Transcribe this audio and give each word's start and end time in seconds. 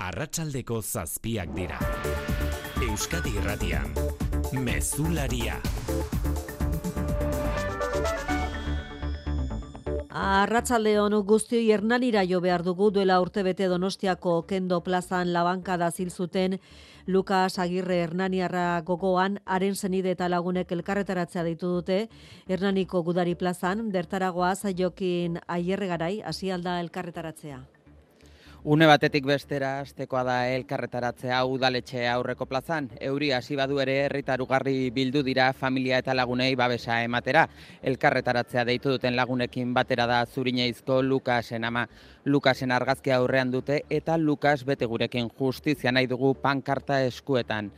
arratsaldeko 0.00 0.80
zazpiak 0.80 1.52
dira. 1.54 1.78
Euskadi 2.80 3.34
irratian, 3.36 3.92
mezularia. 4.56 5.60
Arratsalde 10.20 10.96
honu 11.00 11.20
guzti 11.24 11.60
hernanira 11.72 12.24
jo 12.28 12.40
behar 12.44 12.64
dugu 12.66 12.90
duela 12.90 13.20
urtebete 13.22 13.68
Donostiako 13.70 14.42
Kendo 14.48 14.80
Plazan 14.84 15.32
labankada 15.32 15.90
zil 15.90 16.10
zuten 16.10 16.58
Lukas 17.06 17.58
Agirre 17.58 18.02
Hernaniarra 18.02 18.82
gogoan 18.84 19.38
haren 19.46 19.76
zenide 19.76 20.12
eta 20.16 20.28
lagunek 20.28 20.72
elkarretaratzea 20.72 21.44
ditu 21.44 21.74
dute 21.78 22.00
Hernaniko 22.48 23.02
Gudari 23.02 23.34
Plazan 23.34 23.92
bertaragoa 23.92 24.54
Jokin 24.76 25.40
Aierregarai 25.46 26.22
hasi 26.22 26.50
alda 26.50 26.80
elkarretaratzea. 26.80 27.79
Une 28.62 28.84
batetik 28.84 29.24
bestera 29.24 29.78
astekoa 29.80 30.20
da 30.20 30.34
elkarretaratzea 30.52 31.38
udaletxe 31.48 32.02
aurreko 32.12 32.44
plazan. 32.44 32.90
Euri 33.00 33.30
hasi 33.32 33.56
badu 33.56 33.78
ere 33.80 33.94
herritar 34.02 34.42
ugarri 34.44 34.90
bildu 34.92 35.22
dira 35.24 35.46
familia 35.56 35.96
eta 36.02 36.12
lagunei 36.12 36.50
babesa 36.60 36.98
ematera. 37.02 37.46
Elkarretaratzea 37.80 38.66
deitu 38.68 38.90
duten 38.92 39.16
lagunekin 39.16 39.72
batera 39.72 40.04
da 40.06 40.18
Zurineizko 40.26 41.00
Lukasen 41.00 41.64
ama. 41.64 41.86
Lukasen 42.26 42.70
argazkia 42.70 43.16
aurrean 43.16 43.50
dute 43.50 43.80
eta 43.88 44.18
Lukas 44.18 44.66
bete 44.66 44.84
gurekin 44.84 45.30
justizia 45.38 45.90
nahi 45.90 46.06
dugu 46.06 46.34
pankarta 46.34 47.00
eskuetan. 47.06 47.72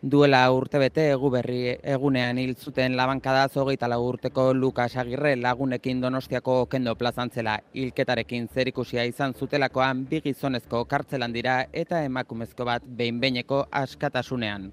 Duela 0.00 0.44
urtebete 0.54 1.08
egu 1.10 1.28
berri 1.34 1.72
egunean 1.94 2.38
hil 2.38 2.52
zuten 2.54 2.94
labankada 2.96 3.48
zogeita 3.48 3.88
urteko 3.98 4.54
Lukas 4.54 4.96
Agirre 4.96 5.34
lagunekin 5.34 6.00
donostiako 6.00 6.66
kendo 6.66 6.94
plazantzela 6.94 7.58
hilketarekin 7.74 8.46
zerikusia 8.54 9.02
izan 9.02 9.34
zutelakoan 9.34 10.06
bi 10.06 10.20
gizonezko 10.20 10.84
kartzelan 10.84 11.32
dira 11.32 11.64
eta 11.72 12.04
emakumezko 12.04 12.64
bat 12.64 12.84
behin-beineko 12.86 13.66
askatasunean. 13.72 14.70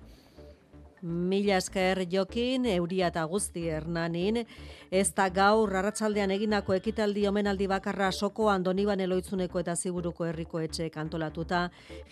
Mila 1.06 1.60
esker 1.60 2.00
jokin, 2.10 2.64
euria 2.66 3.12
eta 3.12 3.22
guzti 3.30 3.68
hernanin, 3.70 4.40
ez 4.90 5.12
da 5.14 5.28
gaur 5.30 5.70
arratsaldean 5.78 6.32
egindako 6.34 6.74
ekitaldi 6.74 7.28
omenaldi 7.30 7.68
bakarra 7.70 8.08
soko 8.12 8.48
andoniban 8.50 9.04
eloitzuneko 9.06 9.62
eta 9.62 9.76
ziburuko 9.76 10.26
herriko 10.26 10.64
etxe 10.66 10.88
kantolatuta, 10.90 11.60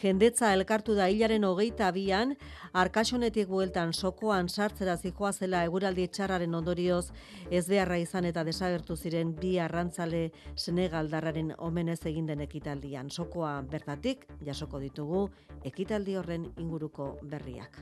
jendetza 0.04 0.52
elkartu 0.54 0.94
da 0.94 1.08
hilaren 1.10 1.48
hogeita 1.48 1.88
abian, 1.88 2.36
arkasonetik 2.84 3.50
bueltan 3.50 3.96
sokoan 3.98 4.48
sartzera 4.48 4.96
zikoa 4.98 5.34
zela 5.34 5.64
eguraldi 5.66 6.06
txarraren 6.14 6.54
ondorioz, 6.54 7.08
ez 7.50 7.66
beharra 7.66 7.98
izan 7.98 8.30
eta 8.30 8.46
desagertu 8.46 8.96
ziren 8.96 9.34
bi 9.42 9.56
arrantzale 9.58 10.28
senegaldarraren 10.54 11.56
omenez 11.58 12.04
egin 12.14 12.30
den 12.30 12.46
ekitaldian. 12.46 13.10
Sokoa 13.10 13.56
bertatik, 13.74 14.28
jasoko 14.46 14.78
ditugu, 14.86 15.26
ekitaldi 15.66 16.22
horren 16.22 16.52
inguruko 16.62 17.16
berriak. 17.24 17.82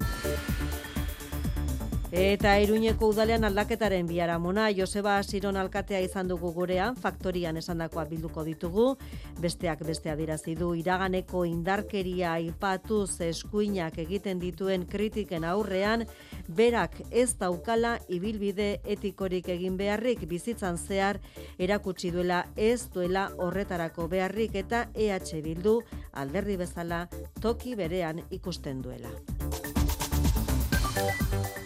Eta 2.11 2.57
Iruñeko 2.59 3.07
udalean 3.07 3.45
aldaketaren 3.47 4.03
biaramona 4.03 4.65
Joseba 4.75 5.13
Siron 5.23 5.55
alkatea 5.55 6.01
izan 6.03 6.27
dugu 6.27 6.49
gurean, 6.51 6.97
faktorian 6.99 7.55
esandakoa 7.55 8.03
bilduko 8.09 8.43
ditugu, 8.43 8.97
besteak 9.39 9.85
beste 9.87 10.11
adirazi 10.11 10.57
du 10.59 10.73
iraganeko 10.75 11.45
indarkeria 11.47 12.33
aipatuz 12.33 13.21
eskuinak 13.29 13.95
egiten 14.03 14.43
dituen 14.43 14.83
kritiken 14.91 15.47
aurrean, 15.47 16.03
berak 16.49 16.99
ez 17.11 17.31
daukala 17.39 17.95
ibilbide 18.09 18.81
etikorik 18.83 19.47
egin 19.55 19.79
beharrik 19.79 20.27
bizitzan 20.27 20.75
zehar 20.75 21.23
erakutsi 21.57 22.11
duela 22.11 22.43
ez 22.57 22.89
duela 22.91 23.29
horretarako 23.37 24.11
beharrik 24.11 24.59
eta 24.65 24.89
EH 24.93 25.39
bildu 25.47 25.79
alderdi 26.11 26.59
bezala 26.59 27.05
toki 27.39 27.79
berean 27.79 28.19
ikusten 28.31 28.83
duela. 28.83 29.70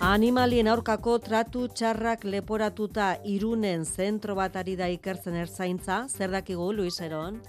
Animalien 0.05 0.67
aurkako 0.71 1.17
tratu 1.19 1.65
txarrak 1.67 2.23
leporatuta 2.29 3.07
irunen 3.25 3.85
zentro 3.85 4.35
bat 4.37 4.55
ari 4.61 4.75
da 4.79 4.87
ikertzen 4.93 5.35
erzaintza, 5.41 6.05
zer 6.07 6.31
dakigu, 6.31 6.71
Luis 6.71 6.99
Eron? 7.01 7.41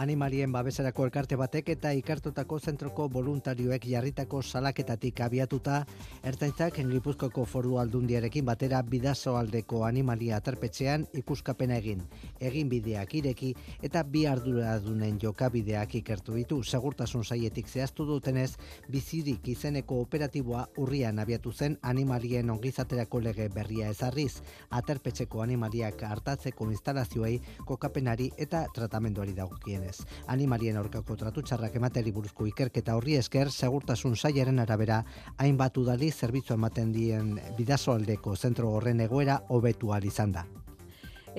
Animalien 0.00 0.52
babeserako 0.52 1.04
elkarte 1.04 1.36
batek 1.36 1.66
eta 1.74 1.90
ikartutako 1.92 2.58
zentroko 2.58 3.06
voluntarioek 3.12 3.84
jarritako 3.84 4.40
salaketatik 4.42 5.20
abiatuta, 5.20 5.82
ertaintzak 6.24 6.78
Gipuzkoako 6.90 7.44
foru 7.44 7.76
aldundiarekin 7.78 8.44
batera 8.44 8.80
bidazoaldeko 8.82 9.82
animalia 9.84 10.38
aterpetxean 10.40 11.04
ikuskapena 11.20 11.76
egin, 11.76 12.00
egin 12.40 12.70
bideak 12.72 13.14
ireki 13.14 13.52
eta 13.82 14.02
bi 14.02 14.24
arduradunen 14.26 15.18
jokabideak 15.20 15.94
ikertu 16.00 16.34
ditu. 16.38 16.62
Segurtasun 16.62 17.24
saietik 17.24 17.68
zehaztu 17.68 18.06
dutenez, 18.08 18.56
bizirik 18.88 19.52
izeneko 19.52 20.00
operatiboa 20.00 20.64
urrian 20.78 21.18
abiatu 21.18 21.52
zen 21.52 21.76
animalien 21.82 22.50
ongizaterako 22.50 23.20
lege 23.20 23.50
berria 23.52 23.90
ezarriz, 23.90 24.40
aterpetxeko 24.70 25.44
animaliak 25.44 26.02
hartatzeko 26.08 26.70
instalazioei 26.70 27.38
kokapenari 27.66 28.30
eta 28.38 28.64
tratamenduari 28.74 29.36
dagokienez 29.36 29.89
animalien 30.26 30.76
aurkako 30.76 31.16
tratu 31.16 31.42
txarrak 31.42 31.76
emateri 31.76 32.12
buruzko 32.12 32.46
ikerketa 32.46 32.96
horri 32.96 33.16
esker, 33.16 33.50
segurtasun 33.50 34.16
saiaren 34.16 34.58
arabera, 34.58 35.04
hainbat 35.38 35.76
udali 35.78 36.10
zerbitzu 36.10 36.54
ematen 36.54 36.92
dien 36.92 37.38
bidazoaldeko 37.58 38.36
zentro 38.36 38.70
horren 38.70 39.00
egoera 39.00 39.42
hobetu 39.48 39.94
izan 40.04 40.32
da. 40.32 40.46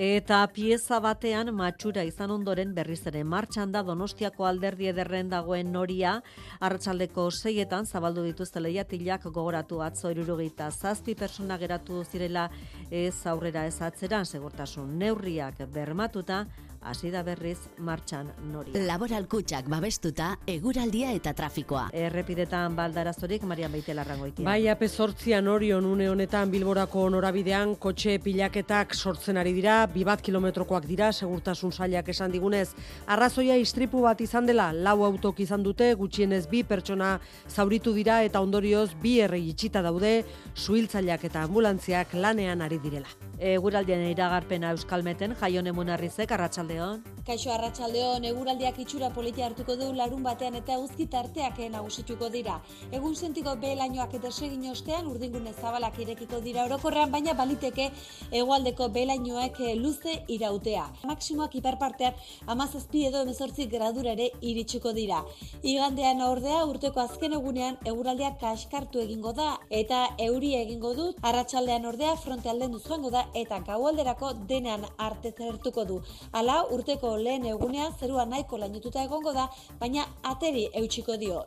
Eta 0.00 0.46
pieza 0.48 1.00
batean 1.04 1.50
matxura 1.52 2.02
izan 2.08 2.30
ondoren 2.32 2.70
berriz 2.72 3.02
ere 3.06 3.24
martxan 3.24 3.72
da 3.72 3.82
Donostiako 3.84 4.46
alderdi 4.48 4.86
ederren 4.88 5.28
dagoen 5.28 5.70
noria 5.72 6.14
arratsaldeko 6.60 7.30
seietan 7.30 7.84
zabaldu 7.84 8.24
dituzte 8.24 8.60
lehiatilak 8.60 9.24
gogoratu 9.24 9.82
atzo 9.82 10.10
irurugeita 10.10 10.70
zazpi 10.70 11.14
persona 11.14 11.58
geratu 11.58 12.04
zirela 12.04 12.48
ez 12.90 13.26
aurrera 13.26 13.66
ez 13.66 13.82
atzeran 13.82 14.24
segurtasun 14.24 14.98
neurriak 14.98 15.60
bermatuta 15.68 16.46
hasi 16.84 17.10
da 17.10 17.22
berriz 17.22 17.58
martxan 17.78 18.30
nori. 18.50 18.72
Laboral 18.86 19.26
kutsak 19.30 19.68
babestuta, 19.70 20.32
eguraldia 20.46 21.12
eta 21.16 21.32
trafikoa. 21.36 21.88
Errepidetan 21.94 22.76
baldarazorik, 22.76 23.44
Marian 23.48 23.72
Beite 23.72 23.94
larrangoitia. 23.94 24.44
Bai, 24.46 24.68
ape 24.68 24.88
sortzian 24.88 25.48
orion 25.48 25.86
une 25.86 26.08
honetan 26.10 26.50
bilborako 26.50 27.08
norabidean, 27.14 27.76
kotxe 27.76 28.18
pilaketak 28.22 28.94
sortzen 28.94 29.38
ari 29.40 29.52
dira, 29.56 29.86
bibat 29.86 30.22
kilometrokoak 30.22 30.86
dira, 30.88 31.12
segurtasun 31.12 31.72
sailak 31.72 32.08
esan 32.12 32.32
digunez. 32.32 32.68
Arrazoia 33.06 33.56
istripu 33.60 34.02
bat 34.02 34.20
izan 34.20 34.46
dela, 34.46 34.70
lau 34.72 35.02
autok 35.06 35.40
izan 35.44 35.62
dute, 35.62 35.92
gutxienez 35.98 36.46
bi 36.50 36.62
pertsona 36.66 37.14
zauritu 37.48 37.94
dira 37.94 38.22
eta 38.26 38.40
ondorioz 38.40 38.90
bi 39.02 39.18
errei 39.20 39.44
itxita 39.50 39.82
daude, 39.82 40.22
suhiltzaileak 40.54 41.24
eta 41.30 41.46
ambulantziak 41.46 42.14
lanean 42.14 42.62
ari 42.62 42.78
direla. 42.82 43.08
Eguraldien 43.42 44.04
iragarpena 44.06 44.70
Euskalmeten, 44.76 45.34
jaione 45.40 45.72
munarrizek, 45.74 46.30
arratsalde 46.30 46.71
arratsaldeon. 46.72 47.02
Kaixo 47.22 47.52
arratsaldeon, 47.54 48.24
eguraldiak 48.26 48.78
itxura 48.82 49.12
politia 49.14 49.46
hartuko 49.46 49.76
du 49.76 49.92
larun 49.94 50.24
batean 50.24 50.56
eta 50.58 50.78
uzki 50.82 51.06
tarteak 51.06 51.58
nagusituko 51.70 52.28
dira. 52.28 52.60
Egun 52.90 53.14
sentiko 53.14 53.54
belainoak 53.56 54.14
eta 54.14 54.28
ostean 54.28 55.06
urdingune 55.06 55.52
zabalak 55.52 55.98
irekiko 56.00 56.40
dira 56.40 56.64
orokorrean, 56.64 57.12
baina 57.12 57.34
baliteke 57.34 57.90
hegoaldeko 58.32 58.88
belainoak 58.88 59.60
luze 59.76 60.24
irautea. 60.26 60.88
Maksimoak 61.04 61.54
iparpartean 61.54 62.14
17 62.48 63.06
edo 63.06 63.24
18 63.24 63.68
gradura 63.70 64.12
ere 64.12 64.30
iritsiko 64.40 64.92
dira. 64.92 65.22
Igandean 65.62 66.20
ordea 66.22 66.64
urteko 66.64 67.00
azken 67.00 67.34
egunean 67.34 67.78
eguraldiak 67.84 68.40
kaskartu 68.40 68.98
egingo 68.98 69.32
da 69.32 69.60
eta 69.70 70.08
euri 70.18 70.56
egingo 70.56 70.94
du. 70.94 71.12
Arratsaldean 71.22 71.86
ordea 71.86 72.16
fronte 72.16 72.50
alden 72.50 72.72
duzuango 72.72 73.10
da 73.10 73.28
eta 73.34 73.60
gaualderako 73.60 74.32
denean 74.48 74.82
arte 74.98 75.32
zertuko 75.38 75.84
du. 75.84 76.02
Hala, 76.32 76.61
urteko 76.70 77.16
lehen 77.16 77.46
egunea 77.46 77.90
zerua 77.98 78.26
nahiko 78.26 78.58
lainututa 78.58 79.02
egongo 79.02 79.32
da, 79.32 79.48
baina 79.80 80.06
ateri 80.22 80.68
eutxiko 80.72 81.16
dio. 81.16 81.44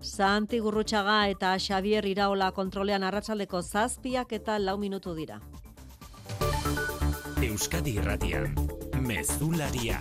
Santi 0.00 0.60
Gurrutxaga 0.60 1.28
eta 1.28 1.56
Xavier 1.58 2.06
Iraola 2.06 2.50
kontrolean 2.52 3.02
arratsaldeko 3.02 3.62
zazpiak 3.62 4.32
eta 4.32 4.58
lau 4.58 4.76
minutu 4.78 5.14
dira. 5.14 5.40
Euskadi 7.42 7.96
Irratian, 8.00 8.54
Mezularia. 9.00 9.98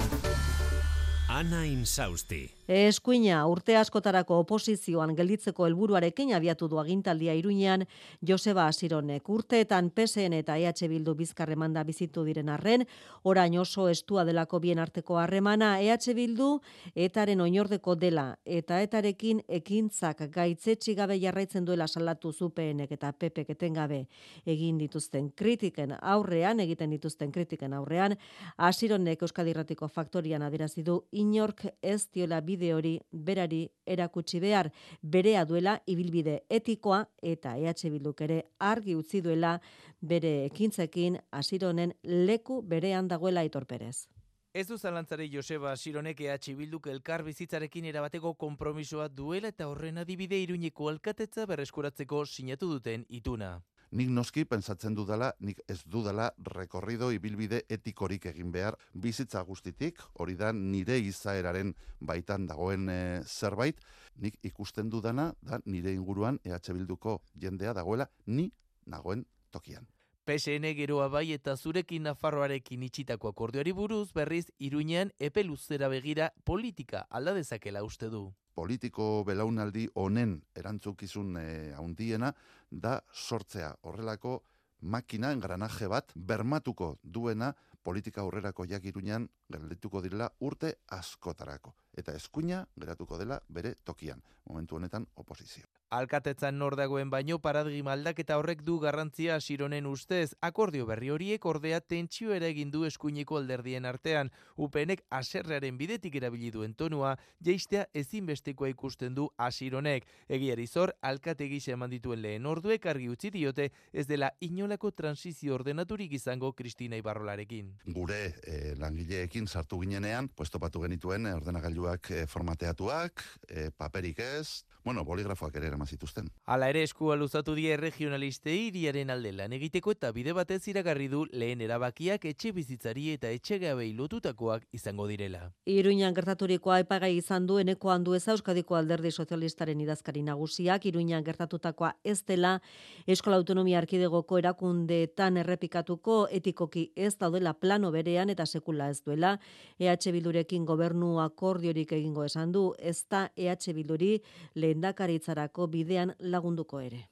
Ana 1.35 1.65
Insausti. 1.67 2.45
Eskuina 2.65 3.43
urte 3.45 3.75
askotarako 3.77 4.39
oposizioan 4.41 5.11
gelditzeko 5.13 5.67
helburuarekin 5.67 6.31
abiatu 6.33 6.65
du 6.71 6.79
agintaldia 6.81 7.33
Iruinean 7.37 7.83
Joseba 8.25 8.63
Asironek 8.65 9.27
urteetan 9.29 9.91
PSN 9.93 10.33
eta 10.39 10.55
EH 10.57 10.87
Bildu 10.89 11.13
bizkarre 11.13 11.55
manda 11.55 11.83
bizitu 11.83 12.23
diren 12.25 12.49
arren, 12.49 12.85
orain 13.23 13.57
oso 13.59 13.85
estua 13.89 14.23
delako 14.25 14.59
bien 14.63 14.79
arteko 14.79 15.19
harremana 15.21 15.75
EH 15.79 16.15
Bildu 16.15 16.47
etaren 16.95 17.41
oinordeko 17.41 17.93
dela 17.95 18.25
eta 18.45 18.79
etarekin 18.81 19.43
ekintzak 19.47 20.25
gaitzetsi 20.31 20.95
gabe 20.95 21.19
jarraitzen 21.21 21.65
duela 21.65 21.87
salatu 21.87 22.31
zupenek 22.33 22.91
eta 22.97 23.11
pepek 23.11 23.49
etengabe 23.49 24.07
egin 24.45 24.79
dituzten 24.79 25.29
kritiken 25.35 25.97
aurrean, 26.01 26.59
egiten 26.59 26.89
dituzten 26.89 27.31
kritiken 27.31 27.73
aurrean, 27.73 28.17
Asironek 28.57 29.21
Euskadirratiko 29.21 29.87
faktorian 29.87 30.41
adirazi 30.41 30.81
du 30.81 31.03
inork 31.25 31.65
ez 31.81 32.07
diola 32.13 32.41
bide 32.41 32.73
hori 32.73 32.95
berari 33.11 33.61
erakutsi 33.85 34.39
behar 34.39 34.71
berea 35.01 35.45
duela 35.45 35.77
ibilbide 35.85 36.39
etikoa 36.49 37.05
eta 37.21 37.55
EH 37.57 37.89
Bilduk 37.93 38.21
ere 38.21 38.41
argi 38.59 38.95
utzi 38.95 39.21
duela 39.21 39.59
bere 40.01 40.33
ekintzekin 40.45 41.17
asironen 41.31 41.93
leku 42.03 42.61
berean 42.61 43.07
dagoela 43.07 43.43
itorperez. 43.43 44.07
Ez 44.55 44.67
du 44.67 44.77
zalantzari 44.77 45.27
Joseba 45.27 45.75
Sironek 45.75 46.21
EH 46.21 46.53
Bilduk 46.55 46.87
elkar 46.87 47.23
bizitzarekin 47.27 47.85
erabateko 47.91 48.33
konpromisoa 48.39 49.09
duela 49.09 49.51
eta 49.51 49.67
horren 49.67 49.97
adibide 49.97 50.39
iruñeko 50.43 50.87
alkatetza 50.89 51.45
berreskuratzeko 51.45 52.25
sinatu 52.25 52.69
duten 52.77 53.03
ituna. 53.09 53.57
Nik 53.91 54.09
noski 54.09 54.45
pentsatzen 54.49 54.95
dudala, 54.95 55.31
nik 55.39 55.59
ez 55.69 55.81
dudala 55.85 56.31
rekorrido 56.55 57.11
ibilbide 57.13 57.61
etikorik 57.69 58.25
egin 58.31 58.51
behar 58.51 58.77
bizitza 58.93 59.43
guztitik, 59.43 60.01
hori 60.19 60.35
da 60.35 60.51
nire 60.53 60.97
izaeraren 60.99 61.73
baitan 61.99 62.47
dagoen 62.47 62.89
e, 62.89 62.99
zerbait, 63.23 63.79
nik 64.17 64.39
ikusten 64.43 64.89
dudana 64.89 65.33
da 65.41 65.59
nire 65.65 65.93
inguruan 65.93 66.39
EH 66.43 66.73
Bilduko 66.73 67.19
jendea 67.35 67.73
dagoela 67.73 68.09
ni 68.25 68.51
nagoen 68.85 69.25
tokian. 69.51 69.85
PSN 70.25 70.65
geroa 70.73 71.05
bai 71.13 71.27
eta 71.35 71.53
zurekin 71.55 72.07
Nafarroarekin 72.07 72.83
itxitako 72.87 73.29
akordioari 73.29 73.71
buruz 73.77 74.07
berriz 74.13 74.47
Iruñean 74.57 75.11
epe 75.19 75.43
luzera 75.43 75.87
begira 75.87 76.31
politika 76.43 77.05
alda 77.11 77.35
dezakela 77.37 77.83
uste 77.85 78.09
du. 78.09 78.31
Politiko 78.55 79.23
belaunaldi 79.27 79.89
honen 79.99 80.37
erantzukizun 80.55 81.37
e, 81.37 81.47
handiena 81.75 82.31
da 82.71 82.99
sortzea. 83.11 83.73
Horrelako 83.83 84.39
makina 84.81 85.31
engranaje 85.35 85.89
bat 85.91 86.11
bermatuko 86.15 86.95
duena 87.03 87.53
politika 87.83 88.21
aurrerako 88.21 88.65
jak 88.65 88.85
Iruñean 88.89 89.27
geldituko 89.51 90.01
direla 90.01 90.29
urte 90.39 90.73
askotarako. 90.97 91.75
Eta 91.93 92.15
eskuina 92.17 92.65
geratuko 92.79 93.19
dela 93.21 93.39
bere 93.49 93.75
tokian, 93.83 94.21
momentu 94.49 94.79
honetan 94.79 95.05
oposizio. 95.15 95.65
Alkatetzan 95.95 96.57
nor 96.59 96.75
dagoen 96.75 97.07
baino 97.07 97.37
paradigma 97.39 97.93
aldaketa 97.95 98.35
horrek 98.35 98.61
du 98.67 98.75
garrantzia 98.83 99.37
Sironen 99.39 99.85
ustez, 99.87 100.35
akordio 100.43 100.85
berri 100.89 101.11
horiek 101.13 101.45
ordea 101.47 101.79
tentsio 101.79 102.33
ere 102.35 102.49
egin 102.51 102.71
du 102.73 102.83
eskuineko 102.83 103.37
alderdien 103.39 103.87
artean, 103.87 104.31
upenek 104.59 105.05
aserrearen 105.09 105.77
bidetik 105.79 106.17
erabili 106.19 106.51
duen 106.51 106.73
tonua, 106.75 107.13
jeistea 107.39 107.85
ezinbestekoa 107.93 108.73
ikusten 108.73 109.15
du 109.15 109.29
Asironek. 109.37 110.07
Egiari 110.27 110.67
zor, 110.67 110.91
alkate 111.01 111.47
gisa 111.47 111.71
eman 111.77 111.93
dituen 111.93 112.21
lehen 112.25 112.45
orduek 112.45 112.89
argi 112.91 113.07
utzi 113.13 113.31
diote, 113.31 113.69
ez 113.93 114.07
dela 114.11 114.33
inolako 114.43 114.91
transizio 114.91 115.55
ordenaturik 115.55 116.11
izango 116.19 116.51
Kristina 116.53 116.99
Ibarrolarekin. 116.99 117.71
Gure 117.95 118.19
eh, 118.43 118.75
langileekin 118.79 119.47
sartu 119.47 119.79
ginenean, 119.85 120.27
pues 120.27 120.51
topatu 120.51 120.83
genituen 120.83 121.31
ordenagailuak 121.31 122.11
eh, 122.11 122.27
formateatuak, 122.27 123.23
eh, 123.47 123.69
paperik 123.71 124.19
ez, 124.19 124.65
bueno, 124.83 125.05
boligrafoak 125.07 125.55
ere 125.55 125.71
eraman 125.71 125.84
zituzten. 125.87 126.29
Hala 126.45 126.69
ere 126.69 126.83
eskua 126.83 127.15
luzatu 127.15 127.55
die 127.55 127.75
regionalistei 127.77 128.67
iriaren 128.67 129.09
alde 129.09 129.31
lan 129.31 129.53
egiteko 129.53 129.91
eta 129.95 130.11
bide 130.11 130.33
batez 130.33 130.61
iragarri 130.67 131.07
du 131.07 131.25
lehen 131.31 131.61
erabakiak 131.61 132.25
etxe 132.25 132.51
bizitzari 132.55 133.11
eta 133.13 133.29
etxe 133.29 133.59
gabei 133.59 133.91
lotutakoak 133.93 134.65
izango 134.73 135.07
direla. 135.07 135.51
Iruñan 135.65 136.15
gertaturikoa 136.15 136.79
epagai 136.85 137.15
izan 137.17 137.47
du 137.47 137.59
eneko 137.59 137.91
handu 137.91 138.15
ez 138.15 138.27
Euskadiko 138.27 138.75
alderdi 138.75 139.11
sozialistaren 139.11 139.81
idazkari 139.81 140.23
nagusiak, 140.23 140.85
Iruñan 140.85 141.23
gertatutakoa 141.25 141.95
ez 142.03 142.23
dela 142.25 142.59
Eskola 143.07 143.37
Autonomia 143.37 143.77
Arkidegoko 143.79 144.39
erakundeetan 144.41 145.37
errepikatuko 145.37 146.27
etikoki 146.31 146.91
ez 146.95 147.15
daudela 147.17 147.53
plano 147.53 147.91
berean 147.91 148.29
eta 148.29 148.45
sekula 148.45 148.89
ez 148.89 149.01
duela, 149.05 149.37
EH 149.79 150.11
Bildurekin 150.11 150.65
gobernu 150.65 151.19
akordiorik 151.21 151.91
egingo 151.97 152.25
esan 152.25 152.51
du, 152.51 152.73
ez 152.79 153.05
da 153.09 153.29
EH 153.35 153.73
Bilduri 153.75 154.11
lehendakaritzarako 154.55 155.64
bidean 155.67 156.13
lagunduko 156.19 156.79
ere. 156.81 157.05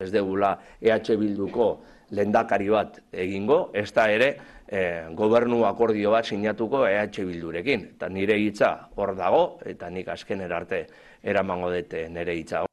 Ez 0.00 0.10
degula 0.10 0.56
EH 0.82 1.14
Bilduko 1.20 1.68
lendakari 2.10 2.68
bat 2.68 2.98
egingo, 3.12 3.70
ez 3.72 3.92
da 3.94 4.08
ere 4.10 4.28
e, 4.66 4.82
gobernu 5.14 5.62
akordio 5.68 6.10
bat 6.10 6.26
sinatuko 6.26 6.82
EH 6.88 7.24
Bildurekin. 7.30 7.88
Eta 7.94 8.10
nire 8.10 8.38
hitza 8.42 8.74
hor 8.96 9.14
dago, 9.16 9.46
eta 9.64 9.90
nik 9.90 10.08
azken 10.08 10.44
erarte 10.48 10.86
eramango 11.22 11.70
dute 11.70 12.08
nire 12.10 12.34
hitza 12.34 12.66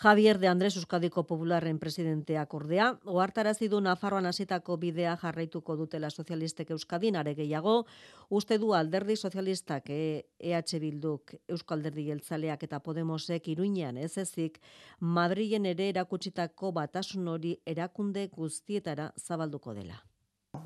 Javier 0.00 0.38
de 0.38 0.48
Andrés 0.48 0.76
Euskadiko 0.76 1.26
Popularren 1.26 1.78
presidenteak 1.78 2.54
ordea, 2.56 2.86
ohartarazi 3.04 3.66
du 3.68 3.82
Nafarroan 3.84 4.24
hasitako 4.24 4.78
bidea 4.80 5.12
jarraituko 5.20 5.76
dutela 5.76 6.08
sozialistek 6.08 6.70
Euskadin 6.72 7.18
are 7.20 7.34
gehiago, 7.36 7.84
uste 8.30 8.56
du 8.56 8.72
alderdi 8.72 9.18
sozialistak 9.20 9.90
EH 9.92 10.80
Bilduk, 10.80 11.34
Euskal 11.46 11.80
Alderdi 11.82 12.06
Jeltzaleak 12.06 12.64
eta 12.64 12.80
Podemosek 12.80 13.52
Iruinean 13.52 13.98
ez 13.98 14.16
ezik, 14.16 14.56
Madrilen 15.00 15.66
ere 15.66 15.90
erakutsitako 15.92 16.72
batasun 16.72 17.28
hori 17.28 17.58
erakunde 17.66 18.30
guztietara 18.32 19.12
zabalduko 19.20 19.74
dela. 19.74 20.00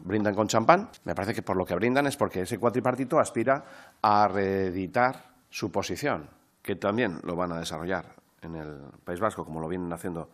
Brindan 0.05 0.37
con 0.37 0.47
champán, 0.47 0.91
me 1.03 1.17
parece 1.17 1.35
que 1.35 1.43
por 1.43 1.57
lo 1.57 1.67
que 1.67 1.75
brindan 1.75 2.07
es 2.07 2.17
porque 2.17 2.43
ese 2.43 2.61
cuatripartito 2.61 3.19
aspira 3.19 3.65
a 4.01 4.29
reeditar 4.29 5.35
su 5.51 5.73
posición, 5.73 6.31
que 6.63 6.77
también 6.77 7.19
lo 7.25 7.35
van 7.35 7.51
a 7.51 7.59
desarrollar 7.59 8.23
en 8.45 8.57
el 8.57 8.81
País 9.05 9.21
Vasco, 9.21 9.45
como 9.45 9.61
lo 9.61 9.69
vienen 9.69 9.93
haciendo 9.93 10.31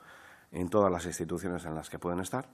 en 0.50 0.68
todas 0.68 0.90
las 0.90 1.06
instituciones 1.06 1.64
en 1.64 1.74
las 1.74 1.90
que 1.90 1.98
pueden 1.98 2.20
estar. 2.20 2.48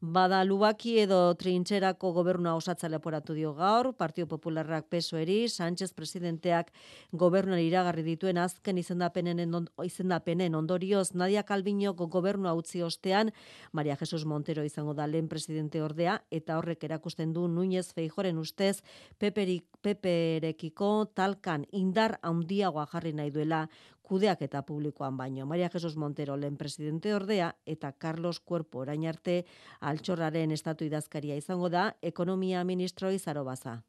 Bada 0.00 0.44
lubaki 0.44 0.98
edo 1.02 1.34
trintxerako 1.34 2.12
gobernua 2.14 2.54
osatza 2.54 2.88
leporatu 2.88 3.34
dio 3.34 3.54
gaur, 3.54 3.94
Partio 3.98 4.28
Popularrak 4.28 4.86
pesoeri, 4.86 5.48
Sánchez 5.48 5.92
presidenteak 5.92 6.70
gobernuan 7.10 7.58
iragarri 7.58 8.04
dituen 8.06 8.38
azken 8.38 8.78
izendapenen, 8.78 9.42
izendapenen 9.82 10.54
ondorioz 10.54 11.14
Nadia 11.14 11.42
Calviño 11.42 11.94
gobernua 11.94 12.54
utzi 12.54 12.82
ostean, 12.82 13.32
Maria 13.72 13.96
Jesus 13.96 14.24
Montero 14.24 14.62
izango 14.62 14.94
da 14.94 15.06
lehen 15.06 15.28
presidente 15.28 15.82
ordea, 15.82 16.22
eta 16.30 16.58
horrek 16.58 16.84
erakusten 16.84 17.32
du 17.32 17.48
Núñez 17.48 17.92
Feijoren 17.92 18.38
ustez, 18.38 18.84
peperik, 19.18 19.66
peperekiko 19.82 21.10
talkan 21.14 21.66
indar 21.72 22.20
handiagoa 22.22 22.86
jarri 22.86 23.12
nahi 23.12 23.34
duela 23.34 23.66
kudeak 24.08 24.42
eta 24.42 24.62
publikoan 24.62 25.16
baino. 25.16 25.46
Maria 25.46 25.68
Jesus 25.72 25.96
Montero 25.96 26.36
lehen 26.36 26.56
presidente 26.56 27.14
ordea 27.14 27.52
eta 27.66 27.92
Carlos 27.92 28.40
Cuerpo 28.40 28.80
orain 28.86 29.06
arte 29.06 29.44
altxorraren 29.80 30.50
estatu 30.56 30.88
idazkaria 30.88 31.36
izango 31.36 31.68
da 31.68 31.92
ekonomia 32.02 32.64
ministro 32.64 33.12
izaro 33.12 33.44
baza. 33.44 33.82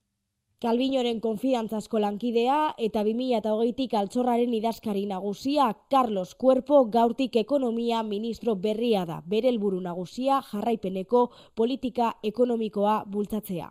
Kalbinoren 0.60 1.21
konfiantzazko 1.24 2.01
lankidea 2.04 2.56
eta 2.83 3.00
2008tik 3.07 3.94
altxorraren 3.95 4.52
idazkari 4.57 5.06
nagusia 5.07 5.69
Carlos 5.94 6.33
Cuerpo 6.35 6.81
gaurtik 6.92 7.38
ekonomia 7.40 8.02
ministro 8.04 8.57
berria 8.59 9.06
da. 9.07 9.21
Bere 9.26 9.47
helburu 9.54 9.80
nagusia 9.80 10.42
jarraipeneko 10.49 11.30
politika 11.56 12.11
ekonomikoa 12.31 13.06
bultzatzea. 13.07 13.69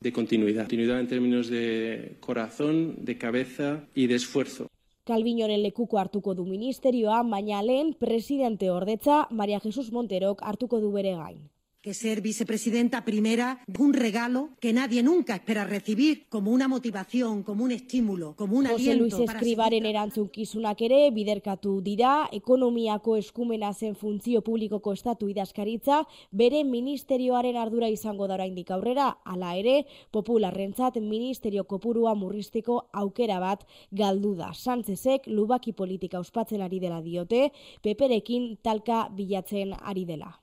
De 0.00 0.14
continuidad. 0.14 0.62
Continuidad 0.62 1.00
en 1.00 1.08
términos 1.08 1.50
de 1.50 2.16
corazón, 2.20 3.04
de 3.04 3.18
cabeza 3.18 3.84
y 3.94 4.06
de 4.06 4.14
esfuerzo. 4.14 4.69
Kalbinoren 5.08 5.62
lekuko 5.64 5.98
hartuko 5.98 6.34
du 6.38 6.44
ministerioa, 6.44 7.22
baina 7.22 7.62
lehen 7.62 7.94
presidente 8.04 8.68
ordetza 8.70 9.22
Maria 9.30 9.60
Jesus 9.64 9.90
Monterok 9.92 10.42
hartuko 10.42 10.80
du 10.80 10.92
bere 10.92 11.14
gain. 11.22 11.40
Que 11.82 11.94
ser 11.94 12.20
vicepresidenta 12.20 13.04
primera 13.04 13.62
es 13.66 13.80
un 13.80 13.94
regalo 13.94 14.50
que 14.60 14.72
nadie 14.72 15.02
nunca 15.02 15.34
espera 15.34 15.64
recibir 15.64 16.26
como 16.28 16.50
una 16.50 16.68
motivación, 16.68 17.42
como 17.42 17.64
un 17.64 17.72
estímulo, 17.72 18.36
como 18.36 18.58
un 18.58 18.66
José 18.66 18.92
aliento. 18.92 19.16
Luis 19.18 19.30
Escribaren 19.30 19.86
erantzunkizunak 19.86 20.80
ere 20.82 21.10
biderkatu 21.10 21.80
dira, 21.80 22.28
ekonomiako 22.32 23.16
eskumena 23.16 23.72
zen 23.72 23.96
funtzio 23.96 24.42
publikoko 24.42 24.92
estatu 24.92 25.30
idazkaritza, 25.30 26.02
bere 26.30 26.64
ministerioaren 26.64 27.56
ardura 27.56 27.88
izango 27.88 28.28
da 28.28 28.36
oraindik 28.36 28.70
aurrera, 28.70 29.16
hala 29.24 29.54
ere, 29.56 29.86
popularrentzat 30.10 31.00
ministerio 31.00 31.64
kopurua 31.64 32.14
murristeko 32.14 32.90
aukera 32.92 33.40
bat 33.40 33.64
galdu 33.90 34.34
da. 34.36 34.52
Sánchezek 34.52 35.26
lubaki 35.26 35.72
politika 35.72 36.20
ospatzen 36.20 36.60
ari 36.60 36.78
dela 36.78 37.00
diote, 37.00 37.50
peperekin 37.80 38.58
talka 38.62 39.08
bilatzen 39.16 39.72
ari 39.80 40.04
dela. 40.04 40.36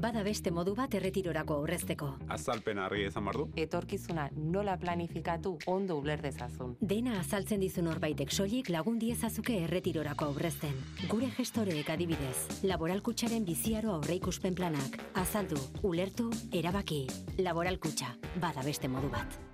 Bada 0.00 0.22
beste 0.24 0.48
modu 0.50 0.72
bat 0.72 0.94
erretirorako 0.96 1.58
aurrezteko. 1.60 2.06
Azalpen 2.32 2.78
harri 2.80 3.02
ezan 3.04 3.26
bardu. 3.28 3.50
Etorkizuna 3.60 4.28
nola 4.54 4.78
planifikatu 4.80 5.58
ondo 5.68 5.98
uler 6.00 6.22
dezazun. 6.24 6.72
Dena 6.80 7.18
azaltzen 7.20 7.60
dizu 7.60 7.84
norbaitek 7.84 8.32
soilik 8.32 8.70
lagun 8.72 8.96
diezazuke 9.02 9.58
erretirorako 9.66 10.30
aurrezten. 10.32 10.72
Gure 11.10 11.28
gestoreek 11.36 11.92
adibidez, 11.92 12.64
laboralkutsaren 12.64 13.44
biziaro 13.44 13.92
aurreikuspen 13.98 14.56
planak. 14.56 14.96
Azaldu, 15.20 15.60
ulertu, 15.82 16.30
erabaki. 16.50 17.04
Laboralkutxa, 17.44 18.14
bada 18.40 18.64
beste 18.64 18.88
modu 18.88 19.12
bat. 19.12 19.49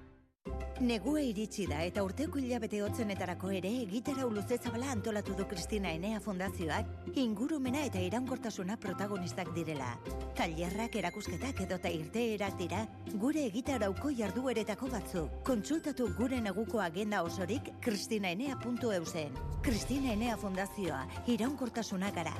Negua 0.80 1.22
iritsi 1.24 1.64
da 1.70 1.78
eta 1.88 2.02
urteko 2.04 2.36
hilabete 2.36 2.82
hotzenetarako 2.84 3.48
ere 3.58 3.70
egitara 3.80 4.26
luze 4.28 4.58
zabala 4.58 4.90
antolatu 4.92 5.32
du 5.38 5.46
Kristina 5.48 5.88
Enea 5.96 6.20
Fundazioak 6.20 7.14
ingurumena 7.22 7.84
eta 7.88 8.02
iraunkortasuna 8.04 8.76
protagonistak 8.76 9.54
direla. 9.56 9.94
Tailerrak 10.36 10.98
erakusketak 11.00 11.62
edota 11.64 11.88
irteerak 11.88 12.58
dira 12.60 12.84
gure 13.14 13.46
egitarauko 13.48 14.12
jardueretako 14.20 14.92
batzu. 14.92 15.24
Kontsultatu 15.48 16.10
gure 16.18 16.42
neguko 16.44 16.84
agenda 16.84 17.22
osorik 17.24 17.72
kristinaenea.eusen. 17.80 19.42
Kristina 19.64 20.12
Enea 20.12 20.36
Fundazioa, 20.36 21.06
iraunkortasuna 21.26 22.12
gara. 22.12 22.36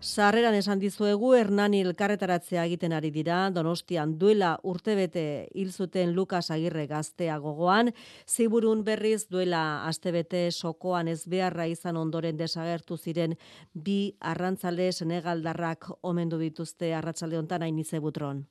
Sarreran 0.00 0.54
esan 0.56 0.78
dizuegu 0.80 1.34
Hernani 1.36 1.82
elkarretaratzea 1.84 2.62
egiten 2.64 2.94
ari 2.96 3.10
dira, 3.12 3.50
Donostian 3.52 4.14
duela 4.18 4.54
urtebete 4.64 5.24
hil 5.52 5.72
zuten 5.72 6.14
Lukas 6.16 6.46
Agirre 6.50 6.86
gaztea 6.88 7.36
gogoan, 7.38 7.90
ziburun 8.26 8.80
berriz 8.82 9.26
duela 9.28 9.84
astebete 9.90 10.46
sokoan 10.52 11.08
ez 11.12 11.26
beharra 11.28 11.66
izan 11.68 11.98
ondoren 12.00 12.38
desagertu 12.38 12.96
ziren 12.96 13.36
bi 13.74 14.14
arrantzale 14.20 14.88
senegaldarrak 14.90 15.90
omendu 16.00 16.38
dituzte 16.40 16.94
arratsalde 16.94 17.36
hontan 17.36 17.68
ainize 17.68 18.00
butron. 18.00 18.46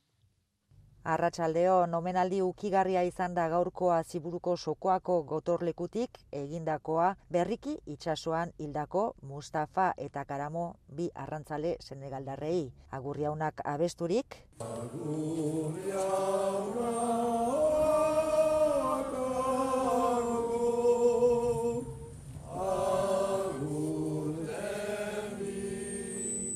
Arratxaldeo, 1.03 1.85
nomenaldi 1.87 2.41
ukigarria 2.43 3.01
izan 3.07 3.33
da 3.33 3.47
gaurkoa 3.47 4.01
ziburuko 4.03 4.57
sokoako 4.57 5.21
gotorlekutik 5.23 6.19
egindakoa 6.31 7.13
berriki 7.31 7.77
itsasoan 7.85 8.51
hildako 8.59 9.13
Mustafa 9.21 9.93
eta 9.97 10.25
Karamo 10.25 10.75
bi 10.87 11.09
arrantzale 11.15 11.77
senegaldarrei. 11.79 12.71
Agurriaunak 12.91 13.61
abesturik. 13.63 14.43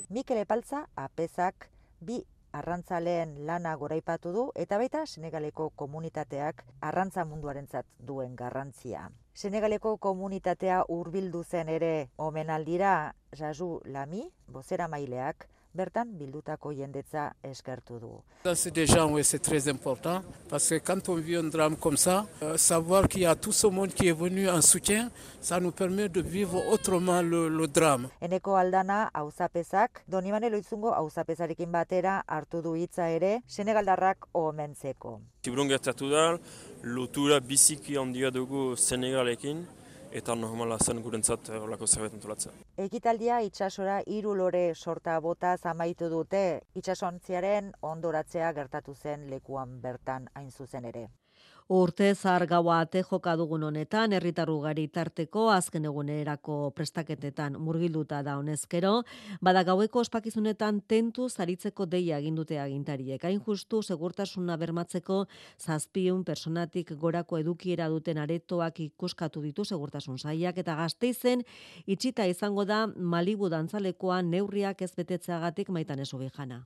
Mikel 0.09 0.37
Epaltza, 0.37 0.85
apezak, 0.95 1.69
bi 2.01 2.23
arrantzaleen 2.53 3.33
lana 3.47 3.73
goraipatu 3.75 4.31
du 4.31 4.43
eta 4.63 4.77
baita 4.77 5.03
Senegaleko 5.09 5.71
komunitateak 5.81 6.63
arrantza 6.81 7.25
munduarentzat 7.25 7.85
duen 7.99 8.35
garrantzia. 8.35 9.09
Senegaleko 9.33 9.97
komunitatea 9.97 10.83
hurbildu 10.87 11.43
zen 11.43 11.69
ere 11.69 12.09
omenaldira 12.17 12.93
Jazu 13.39 13.79
Lami, 13.85 14.27
bozera 14.47 14.87
maileak, 14.87 15.47
bertan 15.73 16.07
bildutako 16.17 16.71
jendetza 16.73 17.33
eskertu 17.43 17.99
du. 17.99 18.55
C'est 18.55 18.71
des 18.73 18.85
gens 18.85 19.11
où 19.11 19.21
c'est 19.23 19.39
très 19.39 19.67
important 19.67 20.21
parce 20.49 20.69
que 20.69 20.75
quand 20.75 21.09
on 21.09 21.15
vit 21.15 21.35
un 21.35 21.43
drame 21.49 21.75
comme 21.75 21.97
ça, 21.97 22.25
euh, 22.41 22.57
savoir 22.57 23.07
qu'il 23.07 23.21
y 23.21 23.25
a 23.25 23.35
tout 23.35 23.51
ce 23.51 23.67
monde 23.67 23.93
qui 23.93 24.07
est 24.07 24.17
venu 24.17 24.49
en 24.49 24.61
soutien, 24.61 25.09
ça 25.41 25.59
nous 25.59 25.71
permet 25.71 26.09
de 26.09 26.21
vivre 26.21 26.61
autrement 26.71 27.21
le, 27.21 27.49
le 27.49 27.67
drame. 27.67 28.09
Eneko 28.21 28.55
aldana 28.55 29.09
auzapezak, 29.13 30.03
Donibane 30.07 30.49
Loitzungo 30.49 30.93
auzapezarekin 30.93 31.71
batera 31.71 32.23
hartu 32.27 32.61
du 32.61 32.75
hitza 32.75 33.09
ere, 33.09 33.41
Senegaldarrak 33.47 34.27
omentzeko. 34.33 35.19
Tiburun 35.41 35.67
gertatu 35.69 36.09
da, 36.09 36.37
lotura 36.83 37.39
biziki 37.39 37.97
handia 37.97 38.31
dugu 38.31 38.75
Senegalekin, 38.77 39.65
eta 40.19 40.35
normala 40.35 40.77
zen 40.77 41.01
gurentzat 41.01 41.49
horlako 41.57 41.87
zerbait 41.87 42.13
antolatzea. 42.13 42.53
Ekitaldia 42.85 43.39
itsasora 43.47 43.99
hiru 44.05 44.35
lore 44.37 44.63
sorta 44.75 45.19
bota 45.21 45.55
zamaitu 45.57 46.09
dute 46.09 46.43
itsasontziaren 46.75 47.73
ondoratzea 47.81 48.53
gertatu 48.53 48.93
zen 48.93 49.29
lekuan 49.33 49.79
bertan 49.81 50.29
hain 50.35 50.51
zuzen 50.51 50.85
ere. 50.85 51.07
Urte 51.69 52.13
zar 52.15 52.43
gaua 52.45 52.81
ate 52.83 53.03
joka 53.07 53.37
dugun 53.39 53.63
honetan, 53.63 54.11
herritarru 54.11 54.57
gari 54.65 54.87
tarteko 54.91 55.45
azken 55.49 55.85
egunerako 55.87 56.73
prestaketetan 56.75 57.55
murgilduta 57.55 58.19
da 58.21 58.35
honezkero, 58.37 59.03
bada 59.41 59.63
gaueko 59.63 60.01
ospakizunetan 60.03 60.81
tentu 60.87 61.29
zaritzeko 61.29 61.85
deia 61.85 62.19
egindute 62.19 62.59
agintariek. 62.59 63.23
Hain 63.23 63.39
justu 63.39 63.81
segurtasuna 63.81 64.57
bermatzeko 64.57 65.25
zazpiun 65.57 66.25
personatik 66.25 66.91
gorako 66.99 67.39
edukiera 67.39 67.87
duten 67.87 68.17
aretoak 68.17 68.79
ikuskatu 68.79 69.41
ditu 69.41 69.63
segurtasun 69.63 70.19
saiak 70.19 70.57
eta 70.57 70.75
gazteizen 70.75 71.47
itxita 71.87 72.27
izango 72.27 72.65
da 72.65 72.87
Malibu 72.87 73.49
dantzalekoa 73.49 74.21
neurriak 74.21 74.81
ez 74.81 74.93
betetzeagatik 74.95 75.69
maitan 75.69 76.03
jana. 76.03 76.65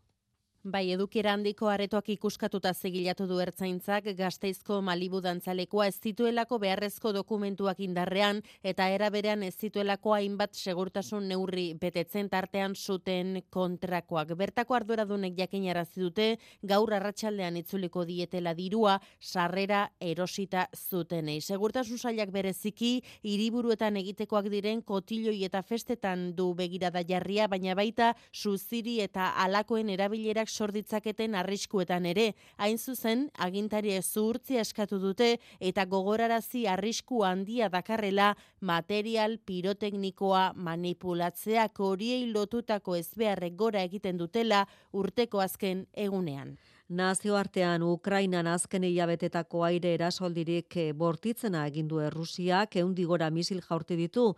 Bai, 0.63 0.89
edukiera 0.91 1.31
handiko 1.31 1.69
aretoak 1.69 2.09
ikuskatuta 2.09 2.73
zegilatu 2.73 3.27
du 3.29 3.37
ertzaintzak 3.39 4.09
gazteizko 4.17 4.81
malibu 4.81 5.21
dantzalekoa 5.21 5.85
ez 5.87 5.99
zituelako 6.01 6.57
beharrezko 6.59 7.11
dokumentuak 7.13 7.79
indarrean 7.79 8.41
eta 8.63 8.87
eraberean 8.89 9.43
ez 9.43 9.53
zituelako 9.55 10.15
hainbat 10.15 10.57
segurtasun 10.57 11.27
neurri 11.29 11.73
betetzen 11.79 12.27
tartean 12.29 12.75
zuten 12.75 13.43
kontrakoak. 13.49 14.33
Bertako 14.35 14.75
arduradunek 14.75 15.37
jakin 15.37 15.67
dute 15.95 16.37
gaur 16.63 16.93
arratsaldean 16.93 17.57
itzuliko 17.57 18.03
dietela 18.03 18.53
dirua 18.53 18.99
sarrera 19.21 19.91
erosita 20.01 20.67
zutenei. 20.75 21.39
Segurtasun 21.39 21.97
sailak 21.97 22.31
bereziki 22.31 23.03
hiriburuetan 23.23 23.95
egitekoak 23.97 24.49
diren 24.49 24.81
kotiloi 24.81 25.43
eta 25.45 25.61
festetan 25.61 26.35
du 26.35 26.53
begirada 26.55 27.03
jarria, 27.07 27.47
baina 27.47 27.75
baita 27.75 28.15
suziri 28.33 28.99
eta 29.01 29.29
alakoen 29.37 29.89
erabilerak 29.89 30.56
sor 30.57 30.73
ditzaketen 30.73 31.35
arriskuetan 31.37 32.05
ere. 32.09 32.31
Hain 32.57 32.77
zuzen, 32.77 33.27
agintari 33.37 33.93
zuhurtzia 34.01 34.63
eskatu 34.65 34.99
dute 34.99 35.29
eta 35.59 35.85
gogorarazi 35.85 36.65
arrisku 36.67 37.23
handia 37.23 37.69
dakarrela 37.69 38.31
material 38.61 39.37
piroteknikoa 39.45 40.53
manipulatzeak 40.55 41.79
horiei 41.79 42.25
lotutako 42.31 42.95
ezbeharrek 42.95 43.55
gora 43.55 43.83
egiten 43.85 44.17
dutela 44.17 44.65
urteko 44.93 45.43
azken 45.45 45.85
egunean. 45.93 46.57
Nazioartean 46.87 47.83
Ukrainan 47.83 48.47
azken 48.47 48.85
hilabetetako 48.87 49.65
aire 49.67 49.91
erasoldirik 49.97 50.77
eh, 50.79 50.93
bortitzena 50.95 51.65
egindu 51.67 51.99
Errusiak 51.99 52.77
eundigora 52.79 53.27
misil 53.29 53.59
jaurti 53.65 53.97
ditu 53.99 54.29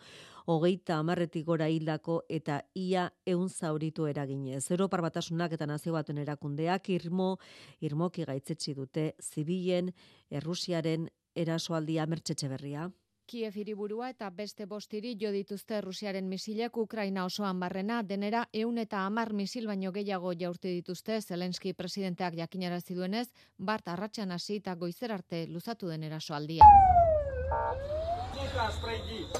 hogeita 0.50 0.98
amarretik 0.98 1.46
gora 1.46 1.68
hildako 1.70 2.24
eta 2.29 2.62
ia 2.75 3.10
eun 3.25 3.50
zauritu 3.50 4.08
eraginez. 4.10 4.63
Europar 4.72 5.03
batasunak 5.06 5.53
eta 5.53 5.68
nazio 5.70 5.94
batuen 5.94 6.18
erakundeak 6.24 6.89
irmo, 6.96 7.36
irmoki 7.82 8.25
gaitzetsi 8.25 8.74
dute 8.74 9.12
zibilen 9.22 9.94
Errusiaren 10.29 11.06
erasoaldia 11.36 12.08
mertxetxe 12.10 12.50
berria. 12.50 12.89
Kiev 13.29 13.60
hiriburua 13.62 14.08
eta 14.10 14.32
beste 14.34 14.65
bostiri 14.65 15.12
jo 15.22 15.29
dituzte 15.29 15.82
Rusiaren 15.86 16.25
misilek 16.25 16.77
Ukraina 16.82 17.27
osoan 17.29 17.60
barrena, 17.62 18.01
denera 18.01 18.48
eun 18.51 18.82
eta 18.82 19.03
amar 19.06 19.36
misil 19.38 19.70
baino 19.70 19.91
gehiago 19.94 20.34
jaurti 20.34 20.74
dituzte 20.79 21.22
Zelenski 21.22 21.75
presidenteak 21.77 22.39
jakinarazi 22.41 22.98
duenez, 22.98 23.27
bart 23.58 23.88
arratsan 23.88 24.32
hasi 24.32 24.58
eta 24.63 24.74
goizer 24.74 25.13
arte 25.13 25.46
luzatu 25.48 25.94
den 25.94 26.10
erasoaldia. 26.10 26.65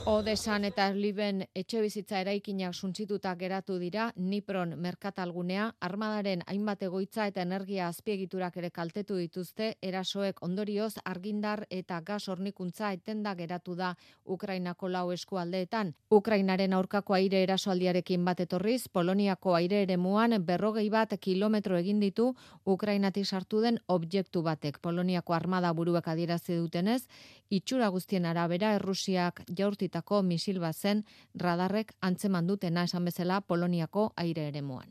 Odesan 0.06 0.66
eta 0.68 0.90
Liben 0.94 1.42
etxe 1.58 1.82
bizitza 1.82 2.20
eraikinak 2.22 2.74
suntzituta 2.74 3.32
geratu 3.40 3.78
dira, 3.82 4.10
Nipron 4.16 4.76
merkatalgunea, 4.82 5.66
armadaren 5.82 6.44
hainbat 6.48 6.84
egoitza 6.88 7.26
eta 7.30 7.42
energia 7.42 7.88
azpiegiturak 7.88 8.58
ere 8.62 8.70
kaltetu 8.72 9.18
dituzte, 9.18 9.72
erasoek 9.82 10.42
ondorioz 10.46 10.94
argindar 11.06 11.66
eta 11.70 12.00
gas 12.06 12.28
hornikuntza 12.30 12.92
etenda 12.94 13.34
geratu 13.36 13.76
da 13.76 13.94
Ukrainako 14.26 14.90
lau 14.90 15.12
eskualdeetan. 15.12 15.94
Ukrainaren 16.12 16.74
aurkako 16.74 17.18
aire 17.18 17.44
erasoaldiarekin 17.44 18.26
bat 18.26 18.40
etorriz, 18.46 18.88
Poloniako 18.88 19.56
aire 19.56 19.84
ere 19.88 19.98
muan 19.98 20.38
berrogei 20.46 20.90
bat 20.90 21.18
kilometro 21.20 21.78
egin 21.78 22.00
ditu 22.00 22.34
Ukrainatik 22.66 23.26
sartu 23.26 23.62
den 23.62 23.80
objektu 23.88 24.42
batek. 24.42 24.80
Poloniako 24.82 25.34
armada 25.34 25.74
buruak 25.74 26.08
adierazi 26.08 26.58
dutenez, 26.58 27.04
itxura 27.50 27.90
guztien 27.90 28.26
arabera 28.26 28.76
Errusiak 29.00 29.38
jaurtitako 29.56 30.18
misil 30.28 30.58
bazen 30.60 31.06
radarrek 31.40 31.94
antzeman 32.04 32.48
dutena 32.48 32.84
esan 32.84 33.06
bezala 33.08 33.40
Poloniako 33.40 34.12
aire 34.18 34.50
eremuan. 34.50 34.90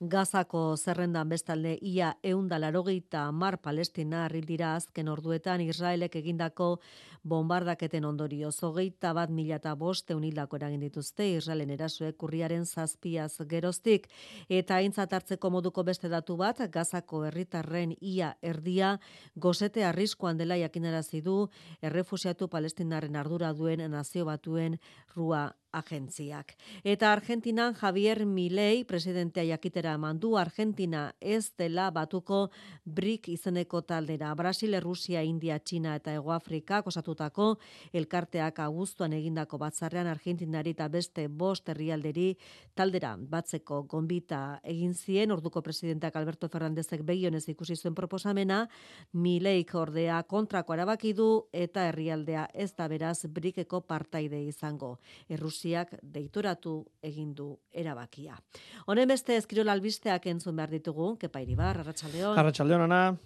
Gazako 0.00 0.74
zerrendan 0.76 1.28
bestalde 1.28 1.76
ia 1.80 2.16
eundalarogeita 2.22 3.30
mar 3.32 3.58
palestina 3.62 4.28
dira 4.28 4.74
azken 4.74 5.08
orduetan 5.08 5.60
Israelek 5.60 6.16
egindako 6.16 6.80
bombardaketen 7.22 8.04
ondorio. 8.04 8.50
Zogeita 8.50 9.12
bat 9.12 9.30
mila 9.30 9.56
eta 9.56 9.74
bost 9.76 10.10
eunildako 10.10 10.56
eragin 10.56 10.80
dituzte 10.80 11.28
Israelen 11.36 11.70
erasoek 11.70 12.22
urriaren 12.22 12.66
zazpiaz 12.66 13.38
geroztik. 13.46 14.08
Eta 14.48 14.74
aintzat 14.74 15.12
hartzeko 15.12 15.50
moduko 15.50 15.84
beste 15.84 16.08
datu 16.08 16.36
bat, 16.36 16.58
Gazako 16.70 17.24
herritarren 17.24 17.94
ia 18.00 18.36
erdia 18.42 18.98
gozete 19.36 19.84
arriskoan 19.84 20.36
dela 20.36 20.56
jakinarazi 20.56 21.20
du 21.20 21.48
errefusiatu 21.80 22.48
palestinaren 22.48 23.14
ardura 23.16 23.52
duen 23.52 23.90
nazio 23.90 24.24
batuen 24.24 24.80
rua 25.14 25.52
agentziak. 25.74 26.54
Eta 26.84 27.12
Argentinan 27.12 27.74
Javier 27.74 28.24
Milei 28.26 28.84
presidentea 28.84 29.44
jakitera 29.44 29.96
mandu 29.98 30.36
Argentina 30.38 31.12
ez 31.20 31.52
dela 31.58 31.90
batuko 31.90 32.50
BRIC 32.84 33.28
izeneko 33.34 33.82
taldera. 33.82 34.34
Brasil, 34.34 34.78
Rusia, 34.80 35.22
India, 35.22 35.58
China 35.58 35.94
eta 35.96 36.14
Egoafrika 36.14 36.82
osatutako 36.86 37.58
elkarteak 37.92 38.58
aguztuan 38.64 39.12
egindako 39.12 39.58
batzarrean 39.58 40.06
Argentinari 40.06 40.74
eta 40.74 40.88
beste 40.88 41.26
bost 41.28 41.68
herrialderi 41.68 42.34
taldera 42.74 43.14
batzeko 43.18 43.82
gonbita 43.90 44.60
egin 44.64 44.94
zien 44.94 45.32
orduko 45.34 45.62
presidenteak 45.62 46.16
Alberto 46.16 46.48
Fernandezek 46.48 47.02
begionez 47.06 47.48
ikusi 47.48 47.76
zuen 47.76 47.94
proposamena, 47.94 48.68
Mileik 49.12 49.74
ordea 49.74 50.22
kontrako 50.28 50.74
erabaki 50.74 51.12
du 51.14 51.28
eta 51.52 51.88
herrialdea 51.88 52.48
ez 52.54 52.72
da 52.76 52.88
beraz 52.88 53.26
brikeko 53.26 53.80
partaide 53.80 54.40
izango. 54.44 54.98
Errusiak 55.64 55.94
deitoratu 56.02 56.84
egin 57.02 57.32
du 57.34 57.56
erabakia. 57.72 58.36
Honen 58.86 59.08
beste 59.08 59.36
eskirol 59.38 59.70
albisteak 59.72 60.26
entzun 60.26 60.56
behar 60.56 60.68
ditugu, 60.68 61.16
kepairi 61.16 61.56
bar, 61.56 61.78
Arratxaldeon. 61.80 62.36
Arratxaldeon, 62.36 62.82
ana. 62.84 63.16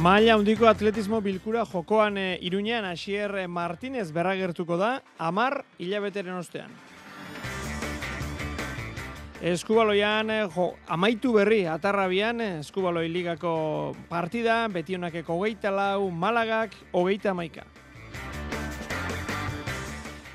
Maila 0.00 0.38
handiko 0.38 0.64
atletismo 0.64 1.20
bilkura 1.20 1.66
jokoan 1.68 2.16
e, 2.16 2.38
Iruñean 2.40 2.86
Asier 2.88 3.46
Martinez 3.48 4.12
berragertuko 4.16 4.78
da 4.80 5.02
amar 5.18 5.66
hilabeteren 5.78 6.40
ostean. 6.40 6.72
Eskubaloian 9.40 10.28
eh, 10.28 10.48
jo, 10.52 10.74
amaitu 10.84 11.32
berri 11.32 11.62
atarrabian 11.64 12.42
Eskubaloi 12.44 13.06
ligako 13.08 13.96
partida, 14.10 14.66
betionakeko 14.68 15.38
hogeita 15.38 15.70
lau, 15.72 16.10
Malagak 16.10 16.76
hogeita 16.92 17.32
maika. 17.32 17.64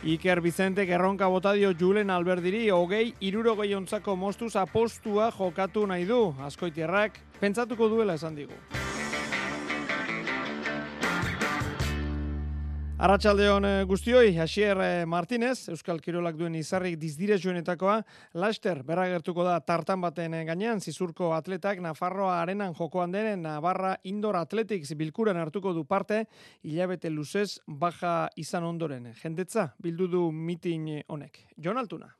Iker 0.06 0.42
Vicente 0.42 0.88
Gerronka 0.90 1.28
botadio 1.30 1.72
Julen 1.78 2.10
Alberdiri 2.10 2.72
hogei 2.74 3.14
irurogei 3.22 3.76
ontzako 3.78 4.16
mostuz 4.16 4.56
apostua 4.56 5.30
jokatu 5.38 5.86
nahi 5.86 6.06
du. 6.10 6.34
Azkoitierrak 6.42 7.22
pentsatuko 7.42 7.90
duela 7.90 8.18
esan 8.18 8.36
digu. 8.36 8.58
Arratxaldeon 12.96 13.66
eh, 13.68 13.84
guztioi, 13.84 14.38
Hasier 14.40 14.80
eh, 14.80 15.06
Martinez, 15.06 15.68
Euskal 15.68 16.00
Kirolak 16.00 16.38
duen 16.40 16.56
izarrik 16.56 16.96
dizdire 16.96 17.36
joenetakoa, 17.36 17.98
Laster, 18.40 18.80
berragertuko 18.88 19.44
da 19.44 19.58
tartan 19.60 20.00
baten 20.00 20.38
eh, 20.38 20.46
gainean, 20.48 20.80
zizurko 20.80 21.34
atletak, 21.36 21.84
Nafarroa 21.84 22.40
arenan 22.40 22.72
jokoan 22.80 23.12
denen, 23.12 23.44
Navarra 23.44 23.98
Indoor 24.08 24.40
Athletics 24.40 24.96
bilkuran 24.96 25.36
hartuko 25.44 25.75
du 25.75 25.84
parte, 25.84 26.24
hilabete 26.64 27.12
luzez 27.12 27.58
baja 27.68 28.30
izan 28.40 28.64
ondoren. 28.64 29.12
Jendetza, 29.20 29.74
bildu 29.84 30.08
du 30.08 30.30
mitin 30.32 30.94
honek. 31.12 31.50
Jon 31.60 31.84
Altuna. 31.84 32.16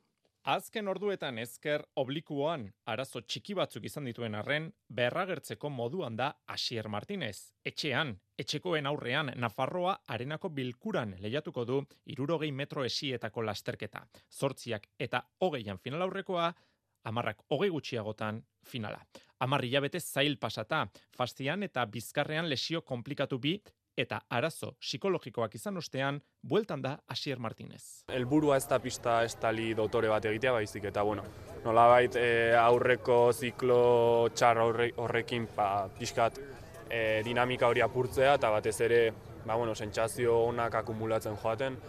Azken 0.46 0.86
orduetan 0.86 1.40
ezker 1.42 1.82
oblikuan 1.98 2.68
arazo 2.94 3.24
txiki 3.26 3.56
batzuk 3.58 3.88
izan 3.90 4.06
dituen 4.06 4.36
arren, 4.38 4.68
berragertzeko 4.94 5.72
moduan 5.74 6.20
da 6.20 6.28
Asier 6.54 6.86
Martinez. 6.86 7.56
Etxean, 7.66 8.12
etxekoen 8.38 8.86
aurrean 8.86 9.32
Nafarroa 9.42 9.96
arenako 10.16 10.52
bilkuran 10.54 11.16
lehiatuko 11.24 11.64
du 11.66 11.80
irurogei 12.14 12.52
metro 12.52 12.86
esietako 12.86 13.42
lasterketa. 13.42 14.04
Zortziak 14.30 14.86
eta 15.08 15.24
hogeian 15.42 15.82
final 15.82 16.06
aurrekoa, 16.06 16.52
amarrak 17.10 17.42
hogei 17.50 17.72
gutxiagotan 17.74 18.44
finala. 18.62 19.02
Amarri 19.42 19.72
jabete 19.74 20.00
zail 20.00 20.38
pasata, 20.38 20.86
fastian 21.18 21.66
eta 21.66 21.88
bizkarrean 21.90 22.46
lesio 22.54 22.86
komplikatu 22.86 23.42
bi 23.42 23.56
eta 23.98 24.20
arazo 24.30 24.74
psikologikoak 24.82 25.56
izan 25.56 25.78
ostean, 25.78 26.20
bueltan 26.44 26.82
da 26.82 26.98
Asier 27.08 27.40
Martinez. 27.40 28.04
Elburua 28.12 28.58
ez 28.58 28.68
da 28.68 28.80
pista 28.84 29.22
estali 29.24 29.74
dotore 29.74 30.10
bat 30.12 30.26
egitea 30.26 30.52
baizik, 30.58 30.90
eta 30.92 31.04
bueno, 31.04 31.24
nolabait 31.64 32.16
e, 32.20 32.28
aurreko 32.60 33.20
ziklo 33.34 34.30
txar 34.36 34.60
horrekin 34.60 35.48
pa, 35.48 35.70
ba, 35.88 35.96
pixkat 36.00 36.40
e, 36.90 37.22
dinamika 37.26 37.72
hori 37.72 37.82
apurtzea, 37.86 38.36
eta 38.36 38.52
batez 38.52 38.76
ere, 38.86 39.02
ba, 39.46 39.56
bueno, 39.56 39.76
sentsazio 39.76 40.38
onak 40.52 40.76
akumulatzen 40.82 41.40
joaten, 41.42 41.80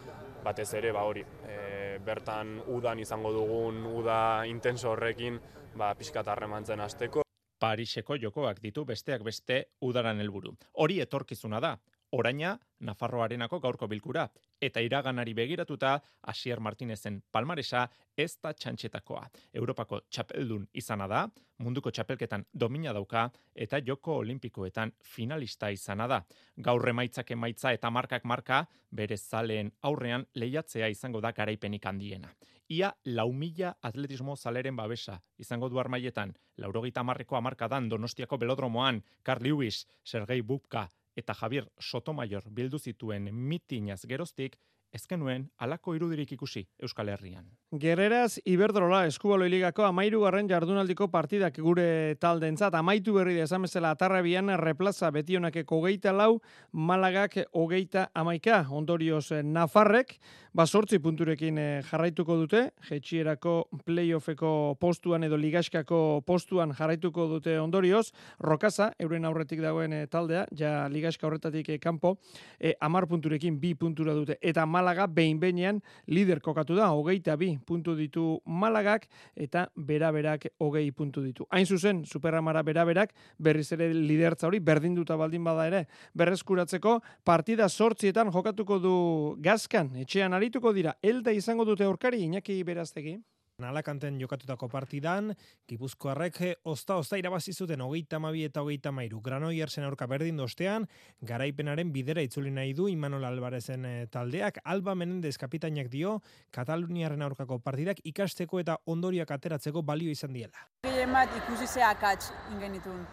batez 0.45 0.73
ere, 0.79 0.95
ba, 0.95 1.03
hori, 1.03 1.27
e, 1.49 1.99
bertan 2.07 2.61
udan 2.71 3.03
izango 3.03 3.33
dugun, 3.35 3.83
uda 3.99 4.19
intenso 4.47 4.93
horrekin, 4.95 5.41
ba, 5.77 5.95
pixkat 5.99 6.29
harremantzen 6.29 6.81
hasteko. 6.81 7.27
Pariseko 7.59 8.19
jokoak 8.21 8.61
ditu 8.61 8.85
besteak 8.85 9.23
beste 9.25 9.63
udaran 9.81 10.21
helburu. 10.21 10.53
Hori 10.85 11.01
etorkizuna 11.01 11.61
da, 11.65 11.71
oraina 12.13 12.59
Nafarroarenako 12.81 13.59
gaurko 13.61 13.87
bilkura 13.89 14.27
eta 14.61 14.81
iraganari 14.85 15.33
begiratuta 15.35 15.95
Asier 16.29 16.61
Martinezen 16.61 17.23
palmaresa 17.33 17.87
ez 18.17 18.37
da 18.43 18.53
txantxetakoa. 18.53 19.23
Europako 19.55 20.03
txapeldun 20.11 20.67
izana 20.75 21.07
da, 21.09 21.23
munduko 21.59 21.91
txapelketan 21.91 22.45
domina 22.53 22.93
dauka 22.93 23.31
eta 23.55 23.81
joko 23.81 24.19
olimpikoetan 24.23 24.93
finalista 25.03 25.71
izana 25.71 26.07
da. 26.07 26.21
Gaur 26.57 26.89
emaitzak 26.89 27.31
emaitza 27.31 27.73
eta 27.73 27.91
markak 27.91 28.25
marka 28.25 28.67
bere 28.91 29.17
zaleen 29.17 29.73
aurrean 29.83 30.27
lehiatzea 30.35 30.89
izango 30.93 31.21
da 31.21 31.33
garaipenik 31.33 31.87
handiena. 31.87 32.35
Ia 32.69 32.91
lau 33.05 33.33
mila 33.33 33.77
atletismo 33.81 34.37
zaleren 34.37 34.77
babesa 34.77 35.21
izango 35.39 35.69
du 35.69 35.79
armaietan, 35.79 36.33
laurogita 36.59 37.03
marreko 37.03 37.37
amarkadan 37.37 37.89
donostiako 37.89 38.39
belodromoan, 38.39 39.03
Carl 39.23 39.43
Lewis, 39.45 39.87
Sergei 40.03 40.43
Bubka, 40.43 40.89
eta 41.17 41.35
Javier 41.35 41.67
Sotomayor 41.81 42.45
bildu 42.53 42.79
zituen 42.79 43.31
mitinaz 43.33 44.03
geroztik, 44.09 44.59
ezkenuen 44.95 45.49
alako 45.59 45.95
irudirik 45.97 46.33
ikusi 46.33 46.67
Euskal 46.83 47.09
Herrian. 47.09 47.47
Gerreraz, 47.81 48.39
Iberdrola 48.45 49.05
eskubaloi 49.07 49.49
ligako 49.51 49.85
amairu 49.85 50.23
garren 50.23 50.49
jardunaldiko 50.49 51.09
partidak 51.13 51.59
gure 51.61 52.17
taldentzat 52.21 52.75
amaitu 52.79 53.15
berri 53.17 53.37
da 53.37 53.45
esan 53.49 53.67
bezala 53.67 53.91
atarrabian 53.97 54.55
replaza 54.61 55.11
betionakeko 55.11 55.81
hogeita 55.81 56.13
lau, 56.13 56.41
malagak 56.73 57.39
hogeita 57.53 58.09
amaika, 58.15 58.65
ondorioz 58.71 59.31
eh, 59.33 59.43
Nafarrek, 59.43 60.17
basortzi 60.57 60.99
punturekin 61.03 61.59
eh, 61.59 61.83
jarraituko 61.91 62.37
dute, 62.41 62.63
jetxierako 62.89 63.57
playoffeko 63.85 64.77
postuan 64.81 65.27
edo 65.27 65.37
ligaskako 65.37 66.23
postuan 66.27 66.73
jarraituko 66.77 67.27
dute 67.35 67.59
ondorioz, 67.61 68.07
rokaza, 68.41 68.93
euren 69.03 69.29
aurretik 69.29 69.61
dagoen 69.65 69.93
eh, 69.93 70.07
taldea, 70.09 70.47
ja 70.57 70.87
ligaska 70.93 71.27
horretatik 71.29 71.75
kanpo, 71.83 72.17
e, 72.61 72.73
amar 72.81 73.07
punturekin 73.11 73.59
bi 73.61 73.75
puntura 73.75 74.15
dute, 74.15 74.39
eta 74.41 74.65
malaga 74.87 75.07
behin 75.11 75.41
behinean 75.43 75.83
lider 76.07 76.41
kokatu 76.41 76.77
da, 76.79 76.89
hogeita 76.95 77.37
bi 77.37 77.53
puntu 77.67 77.97
ditu 77.99 78.41
malagak, 78.47 79.07
eta 79.35 79.67
beraberak 79.77 80.49
hogei 80.63 80.91
puntu 80.93 81.23
ditu. 81.25 81.47
Hain 81.51 81.67
zuzen, 81.67 82.05
superamara 82.07 82.63
beraberak, 82.63 83.13
berriz 83.39 83.69
ere 83.77 83.93
lidertza 83.93 84.47
hori, 84.49 84.61
berdinduta 84.61 85.17
baldin 85.17 85.45
bada 85.45 85.67
ere, 85.67 85.85
berreskuratzeko, 86.15 87.01
partida 87.25 87.69
sortzietan 87.69 88.33
jokatuko 88.33 88.79
du 88.81 88.97
gazkan, 89.43 89.93
etxean 89.97 90.33
ari 90.33 90.47
arituko 90.47 90.73
dira, 90.73 90.95
elda 91.03 91.33
izango 91.35 91.65
dute 91.67 91.85
aurkari 91.85 92.23
Iñaki 92.23 92.63
Beraztegi. 92.63 93.19
Nalakanten 93.57 94.19
jokatutako 94.21 94.67
partidan, 94.69 95.31
Gipuzkoarrek 95.69 96.43
osta-osta 96.69 97.17
irabazi 97.17 97.55
zuten 97.57 97.81
hogeita 97.81 98.19
mabi 98.21 98.43
eta 98.45 98.61
hogeita 98.61 98.93
mairu. 98.93 99.23
Granoi 99.25 99.63
ersen 99.65 99.87
aurka 99.89 100.05
berdin 100.07 100.37
dostean, 100.37 100.85
garaipenaren 101.25 101.89
bidera 101.95 102.21
itzuli 102.21 102.53
nahi 102.53 102.75
du 102.77 102.91
Imanol 102.93 103.25
Albarezen 103.25 103.89
eh, 103.89 103.95
taldeak. 104.13 104.61
Alba 104.65 104.95
Menendez 104.95 105.39
kapitainak 105.41 105.89
dio, 105.89 106.19
Kataluniaren 106.53 107.25
aurkako 107.25 107.59
partidak 107.65 108.05
ikasteko 108.05 108.61
eta 108.61 108.77
ondoriak 108.93 109.33
ateratzeko 109.33 109.81
balio 109.81 110.13
izan 110.13 110.37
diela. 110.37 110.69
Gehien 110.85 111.17
bat 111.17 111.33
ikusi 111.41 111.67
zeakatz 111.67 112.29
ingenitun. 112.53 113.07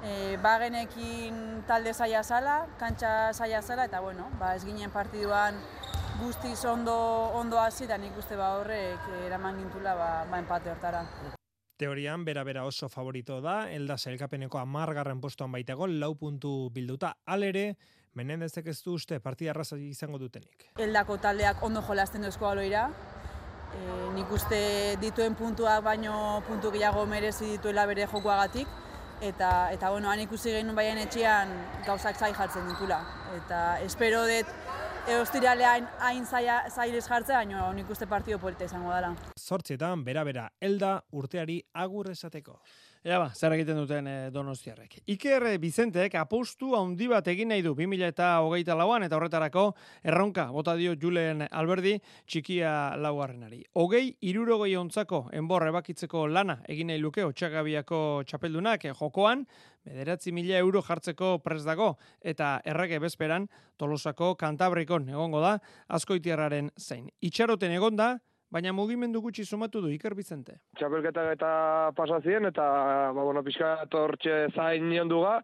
E, 0.00 0.38
bagenekin 0.40 1.60
talde 1.68 1.92
zaila 1.92 2.24
zala, 2.24 2.60
kantxa 2.80 3.34
zaila 3.36 3.60
zala, 3.60 3.84
eta 3.84 4.00
bueno, 4.00 4.30
ba, 4.40 4.54
ez 4.56 4.64
ginen 4.64 4.88
partiduan 4.96 5.60
guztiz 6.20 6.64
ondo, 6.64 6.94
ondo 7.34 7.58
hasi 7.58 7.86
da 7.86 7.98
nik 7.98 8.16
uste 8.18 8.36
ba 8.36 8.54
horrek 8.58 9.08
eraman 9.26 9.58
gintula 9.58 9.94
ba, 9.94 10.10
ba 10.30 10.38
empate 10.38 10.70
hortara. 10.70 11.04
Teorian, 11.80 12.24
bera-bera 12.24 12.66
oso 12.68 12.90
favorito 12.92 13.40
da, 13.40 13.70
elda 13.72 13.96
zailkapeneko 13.96 14.58
amargarren 14.60 15.20
postuan 15.20 15.52
baitago, 15.52 15.86
lau 15.86 16.14
puntu 16.14 16.68
bilduta. 16.74 17.14
Alere, 17.24 17.72
Menendezek 18.18 18.66
ez 18.72 18.80
du 18.82 18.96
uste 18.98 19.20
partida 19.22 19.52
arraza 19.52 19.76
izango 19.78 20.18
dutenik. 20.18 20.64
Eldako 20.82 21.16
taldeak 21.22 21.62
ondo 21.62 21.82
jolazten 21.86 22.26
duzko 22.26 22.48
aloira. 22.48 22.88
E, 23.70 23.82
nik 24.16 24.32
uste 24.34 24.58
dituen 25.02 25.36
puntuak 25.38 25.84
baino 25.86 26.14
puntu 26.48 26.72
gehiago 26.74 27.04
merezi 27.06 27.52
dituela 27.52 27.86
bere 27.86 28.08
jokoagatik. 28.10 28.66
Eta, 29.22 29.50
eta 29.70 29.90
bueno, 29.92 30.08
han 30.10 30.24
ikusi 30.24 30.50
genuen 30.56 30.74
baien 30.74 30.98
etxean 30.98 31.52
gauzak 31.86 32.18
zai 32.18 32.32
jartzen 32.34 32.66
ditula. 32.72 32.98
Eta 33.36 33.60
espero 33.86 34.24
dut 34.26 34.50
Eostiralean 35.08 35.86
hain 36.04 36.26
zailez 36.26 37.06
jartzea, 37.06 37.38
baina 37.38 37.72
nik 37.72 37.88
uste 37.90 38.06
partio 38.06 38.38
polita 38.38 38.64
izango 38.68 38.92
dela. 38.92 39.14
Zortzietan, 39.40 40.04
bera-bera, 40.04 40.50
elda 40.60 41.00
urteari 41.12 41.62
agur 41.72 42.10
esateko. 42.10 42.60
Ea 43.00 43.16
ba, 43.16 43.30
zer 43.32 43.54
egiten 43.54 43.78
duten 43.80 44.04
e, 44.04 44.14
donostiarrek. 44.28 44.98
Iker 45.08 45.46
Bizentek 45.62 46.12
apostu 46.20 46.74
handi 46.76 47.06
bat 47.08 47.30
egin 47.32 47.48
nahi 47.48 47.62
du 47.64 47.72
2000 47.72 48.10
eta 48.12 48.26
hogeita 48.44 48.74
lauan 48.76 49.06
eta 49.06 49.16
horretarako 49.16 49.62
erronka 50.04 50.44
bota 50.52 50.74
dio 50.76 50.92
Julen 51.00 51.46
Alberdi 51.48 51.94
txikia 52.28 52.98
laugarrenari. 53.00 53.62
Hogei 53.80 54.04
irurogei 54.20 54.76
ontzako 54.76 55.22
enbor 55.32 55.64
ebakitzeko 55.70 56.26
lana 56.28 56.58
egin 56.68 56.92
nahi 56.92 57.00
luke 57.00 57.24
otxagabiako 57.24 58.02
txapeldunak 58.28 58.84
jokoan, 58.92 59.46
bederatzi 59.80 60.36
mila 60.36 60.60
euro 60.60 60.84
jartzeko 60.84 61.38
pres 61.40 61.64
dago 61.64 61.94
eta 62.20 62.58
errege 62.68 63.00
bezperan 63.00 63.48
tolosako 63.80 64.34
kantabrikon 64.36 65.08
egongo 65.08 65.40
da 65.40 65.56
askoitiarraren 65.88 66.68
zein. 66.76 67.08
Itxaroten 67.24 67.72
egonda, 67.80 68.18
baina 68.50 68.72
mugimendu 68.74 69.22
gutxi 69.22 69.44
sumatu 69.44 69.80
du 69.80 69.90
Iker 69.94 70.14
Bizente. 70.18 70.58
Txapelketa 70.78 71.26
eta 71.32 71.50
pasazien 71.96 72.50
eta 72.50 72.64
ba, 73.14 73.22
bueno, 73.22 73.44
pixka 73.46 73.76
tortxe 73.90 74.48
zain 74.54 74.88
nion 74.90 75.08
duga. 75.10 75.40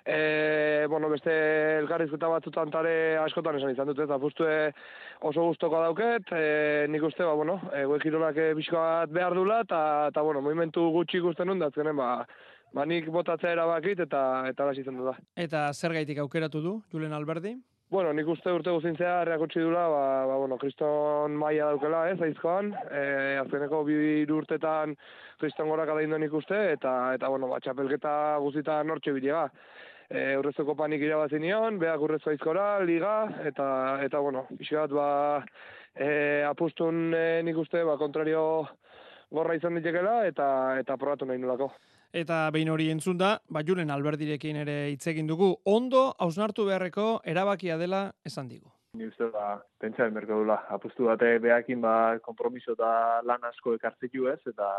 E, 0.00 0.86
bueno, 0.88 1.10
beste 1.12 1.32
elkarrizketa 1.82 2.28
batzutan 2.32 2.70
tare 2.72 3.18
askotan 3.20 3.58
esan 3.58 3.74
izan 3.74 3.90
dut, 3.90 3.98
eta 4.00 4.16
puztue 4.18 4.54
oso 5.28 5.44
guztoko 5.50 5.82
dauket, 5.84 6.32
e, 6.32 6.86
nik 6.88 7.04
uste, 7.04 7.20
ba, 7.28 7.34
bueno, 7.36 7.58
e, 7.68 7.84
goekirolak 7.84 8.40
bat 8.72 9.12
behar 9.12 9.36
dula, 9.36 9.60
eta, 9.60 10.22
bueno, 10.24 10.40
movimentu 10.40 10.88
gutxi 10.96 11.20
ikusten 11.20 11.52
nun, 11.52 11.60
datzenen, 11.60 12.00
ba, 12.00 12.24
ba, 12.72 12.86
nik 12.88 13.10
botatzea 13.12 13.52
erabakit, 13.52 14.00
eta, 14.08 14.22
eta 14.48 14.70
lasitzen 14.70 14.96
du 14.96 15.04
da. 15.04 15.18
Eta 15.36 15.68
zer 15.74 15.92
gaitik 15.92 16.24
aukeratu 16.24 16.64
du, 16.64 16.74
Julen 16.90 17.12
Alberdi? 17.12 17.58
Bueno, 17.90 18.12
nik 18.14 18.28
uste 18.30 18.52
urte 18.54 18.70
guzintzea 18.70 19.24
reakotxi 19.26 19.58
dula, 19.64 19.80
ba, 19.90 20.02
ba, 20.30 20.34
bueno, 20.38 20.54
kriston 20.62 21.32
maia 21.34 21.72
daukela, 21.72 22.04
ez, 22.12 22.20
aizkoan, 22.22 22.68
e, 22.86 23.00
azkeneko 23.40 23.80
bi 23.88 23.96
urtetan 24.30 24.94
kriston 25.40 25.66
gora 25.72 25.88
kada 25.88 26.18
nik 26.22 26.36
uste, 26.38 26.60
eta, 26.76 26.92
eta 27.16 27.28
bueno, 27.28 27.48
ba, 27.50 27.58
txapelketa 27.58 28.12
guzita 28.46 28.78
nortxe 28.84 29.10
bilega. 29.10 29.48
E, 30.06 30.36
urrezko 30.38 30.76
panik 30.78 31.02
irabazi 31.02 31.42
nion, 31.42 31.82
behak 31.82 32.06
urrezko 32.06 32.30
aizkora, 32.30 32.78
liga, 32.86 33.26
eta, 33.50 33.98
eta 34.06 34.22
bueno, 34.22 34.46
pixkat, 34.54 34.94
ba, 34.94 35.42
e, 35.90 36.44
apustun 36.46 37.10
e, 37.10 37.42
nik 37.42 37.58
uste, 37.58 37.82
ba, 37.82 37.98
kontrario 37.98 38.68
gorra 39.34 39.58
izan 39.58 39.82
ditekela, 39.82 40.20
eta, 40.30 40.46
eta 40.78 40.94
probatu 40.94 41.26
nahi 41.26 41.42
nulako. 41.42 41.72
Eta 42.12 42.48
behin 42.50 42.68
hori 42.72 42.88
entzun 42.90 43.18
da, 43.18 43.38
ba 43.48 43.62
Julen 43.62 43.90
Alberdirekin 43.94 44.56
ere 44.64 44.76
hitz 44.90 45.06
egin 45.12 45.28
dugu, 45.30 45.54
ondo 45.64 46.08
hausnartu 46.18 46.64
beharreko 46.66 47.20
erabakia 47.24 47.76
dela 47.78 48.10
esan 48.26 48.48
digu. 48.48 48.66
Ni 48.98 49.06
uste 49.06 49.28
da, 49.30 49.60
pentsa 49.78 50.08
merko 50.10 50.40
dula, 50.40 50.56
apustu 50.74 51.06
bate 51.06 51.36
behakin 51.38 51.78
ba, 51.84 51.92
kompromiso 52.24 52.74
eta 52.74 53.20
lan 53.22 53.46
asko 53.46 53.76
ekartzetu 53.76 54.26
ez, 54.32 54.40
eta 54.50 54.70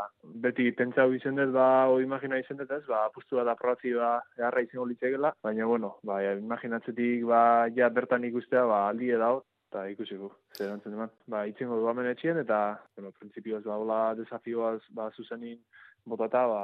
beti 0.43 0.65
pentsa 0.75 1.05
hau 1.05 1.13
izen 1.15 1.39
dut, 1.39 1.53
ba, 1.55 1.87
o 1.87 2.01
imagina 2.03 2.41
izen 2.41 2.59
dut 2.59 2.73
ez, 2.75 2.81
ba, 2.89 3.05
apustu 3.05 3.39
bat 3.39 3.53
aprobazio 3.53 4.03
ba, 4.03 4.11
eharra 4.41 4.65
izango 4.67 4.89
litzekela, 4.89 5.31
baina, 5.47 5.69
bueno, 5.71 5.93
ba, 6.03 6.19
imaginatzetik, 6.33 7.23
ba, 7.31 7.41
ja 7.77 7.87
bertan 7.87 8.27
ikustea, 8.27 8.65
ba, 8.67 8.83
aldi 8.89 9.15
edao, 9.15 9.45
eta 9.71 9.87
ikusiko, 9.95 10.33
zer 10.59 10.75
antzen 10.75 10.99
eman. 10.99 11.15
Ba, 11.31 11.45
itzengo 11.47 11.79
du 11.79 12.07
etxien, 12.11 12.43
eta, 12.43 12.81
bueno, 12.97 13.15
prinsipioz, 13.15 13.63
ba, 13.63 13.77
hola 13.79 14.03
desafioaz, 14.19 14.81
ba, 14.91 15.09
zuzenin 15.15 15.63
botata, 16.03 16.45
ba, 16.51 16.63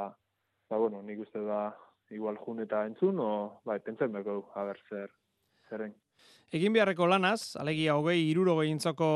ba, 0.70 0.78
bueno, 0.78 1.02
nik 1.04 1.20
uste 1.24 1.42
da 1.46 1.72
igual 2.12 2.38
jun 2.38 2.62
eta 2.64 2.86
entzun, 2.88 3.20
o, 3.20 3.32
ba, 3.66 3.78
pentsen 3.84 4.14
beko, 4.14 4.40
haber, 4.56 4.80
zer, 4.90 5.10
zeren. 5.70 5.96
Egin 6.54 6.74
beharreko 6.74 7.08
lanaz, 7.12 7.58
alegia 7.60 7.98
hogei 8.00 8.22
iruro 8.30 8.56
gehientzako 8.62 9.08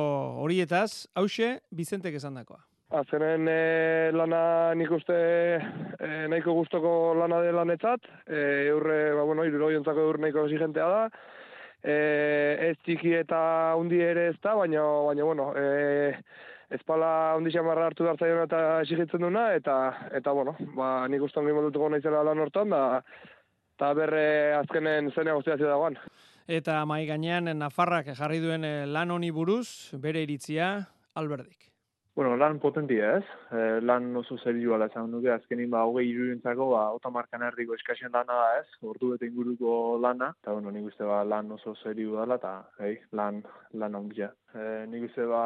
horietaz, 0.44 1.08
hause, 1.16 1.62
Bizentek 1.72 2.18
esan 2.20 2.36
dakoa. 2.40 2.60
Azenen 2.92 3.48
e, 3.48 4.12
lana 4.12 4.42
nik 4.76 4.92
uste 4.92 5.16
e, 5.16 6.10
nahiko 6.28 6.58
gustoko 6.58 7.14
lana 7.16 7.40
de 7.40 7.54
lanetzat, 7.56 8.10
e, 8.28 8.42
eurre, 8.74 9.14
ba, 9.16 9.24
bueno, 9.24 9.48
iruro 9.48 9.72
gehientzako 9.72 10.10
eur 10.10 10.20
nahiko 10.20 10.44
exigentea 10.44 10.90
da, 10.92 11.06
e, 11.80 11.96
ez 12.68 12.76
txiki 12.84 13.16
eta 13.22 13.40
undi 13.80 14.02
ere 14.04 14.28
ez 14.34 14.38
da, 14.44 14.58
baina, 14.60 14.84
baina, 15.08 15.24
bueno, 15.24 15.54
e, 15.56 16.18
espala 16.76 17.36
ondi 17.38 17.52
xamarra 17.54 17.90
hartu 17.90 18.08
dartzaion 18.08 18.44
eta 18.46 18.62
esigitzen 18.86 19.24
duna, 19.26 19.50
eta, 19.58 19.78
eta 20.18 20.34
bueno, 20.36 20.56
ba, 20.76 21.08
nik 21.12 21.24
uste 21.28 21.42
ongi 21.42 21.56
modutuko 21.56 21.90
naizela 21.92 22.24
lan 22.28 22.44
hortan, 22.44 22.72
da, 22.72 23.02
eta 23.76 23.94
berre 23.98 24.28
azkenen 24.60 25.12
zen 25.12 25.30
negoziazio 25.30 25.68
dagoan. 25.68 25.98
Eta 26.52 26.82
mai 26.86 27.04
gainean 27.08 27.52
Nafarrak 27.58 28.14
jarri 28.18 28.40
duen 28.44 28.66
eh, 28.68 28.86
lan 28.86 29.12
honi 29.12 29.32
buruz, 29.32 29.94
bere 30.04 30.24
iritzia, 30.26 30.74
alberdik. 31.16 31.71
Bueno, 32.13 32.36
lan 32.36 32.60
potentia 32.60 33.13
ez, 33.17 33.28
e, 33.56 33.60
lan 33.88 34.10
oso 34.19 34.36
zerioa 34.43 34.76
ala 34.76 34.88
esan 34.89 35.13
duke, 35.13 35.30
azkenin 35.32 35.69
ba, 35.71 35.86
hogei 35.88 36.10
irudientzako, 36.10 36.65
ba, 36.74 36.82
otamarkan 36.97 37.45
herriko 37.47 37.78
eskasien 37.78 38.12
lana 38.12 38.36
da 38.36 38.50
ez, 38.58 38.67
ordu 38.93 39.13
eta 39.15 39.30
inguruko 39.30 39.76
lana, 40.04 40.28
eta 40.43 40.52
bueno, 40.52 40.74
nik 40.76 40.89
uste 40.89 41.08
ba, 41.08 41.21
lan 41.24 41.54
oso 41.56 41.71
zerio 41.80 42.17
dela, 42.19 42.36
eta 42.36 42.52
hey, 42.84 43.00
lan, 43.15 43.39
lan 43.80 43.95
ondia. 44.02 44.28
E, 44.52 44.67
nik 44.91 45.08
uste 45.08 45.24
ba, 45.32 45.45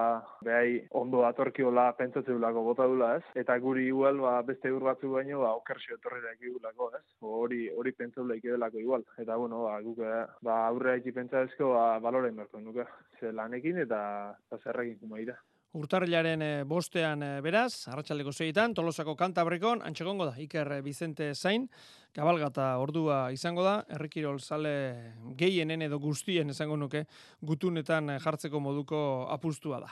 behai 0.50 0.82
ondo 1.04 1.22
atorkiola 1.30 1.86
pentsatzeulako 2.02 2.66
bota 2.72 2.90
dula 2.90 3.14
ez, 3.20 3.24
eta 3.46 3.62
guri 3.62 3.86
igual, 3.94 4.18
ba, 4.26 4.40
beste 4.50 4.74
ur 4.74 4.90
batzu 4.90 5.14
baino, 5.14 5.44
ba, 5.46 5.54
okersio 5.62 6.02
etorri 6.02 6.26
egulako 6.34 6.92
ez, 6.98 7.06
hori 7.22 7.68
hori 7.78 7.94
pentsaula 7.94 8.42
ikidelako 8.42 8.82
igual, 8.82 9.06
eta 9.22 9.38
bueno, 9.38 9.68
ba, 9.70 9.78
guk, 9.86 10.02
eh, 10.02 10.26
ba, 10.42 10.64
aurre 10.72 10.98
haiti 10.98 11.14
pentsatzeko, 11.14 11.76
ba, 11.78 11.90
baloren 12.10 12.42
bertu 12.42 12.58
nuke, 12.58 12.90
ze 13.20 13.30
lanekin 13.32 13.86
eta, 13.86 14.00
eta 14.50 14.66
zerrekin 14.66 14.98
kumaira. 15.06 15.38
Urtarrilaren 15.76 16.42
eh, 16.42 16.64
bostean 16.64 17.24
eh, 17.26 17.32
beraz, 17.44 17.90
arratsaldeko 17.92 18.32
zeitan, 18.32 18.74
tolosako 18.78 19.18
kantabrikon, 19.20 19.82
antxegongo 19.84 20.30
da, 20.30 20.36
Iker 20.40 20.70
Bizente 20.86 21.34
Zain, 21.36 21.68
Kabalgata 22.16 22.78
ordua 22.80 23.26
izango 23.36 23.64
da, 23.66 23.74
errikirol 23.92 24.38
sale 24.40 24.72
gehienen 25.36 25.82
edo 25.84 25.98
guztien 26.00 26.54
esango 26.54 26.78
nuke 26.80 27.02
gutunetan 27.44 28.14
jartzeko 28.24 28.62
moduko 28.64 29.00
apustua 29.34 29.82
da. 29.84 29.90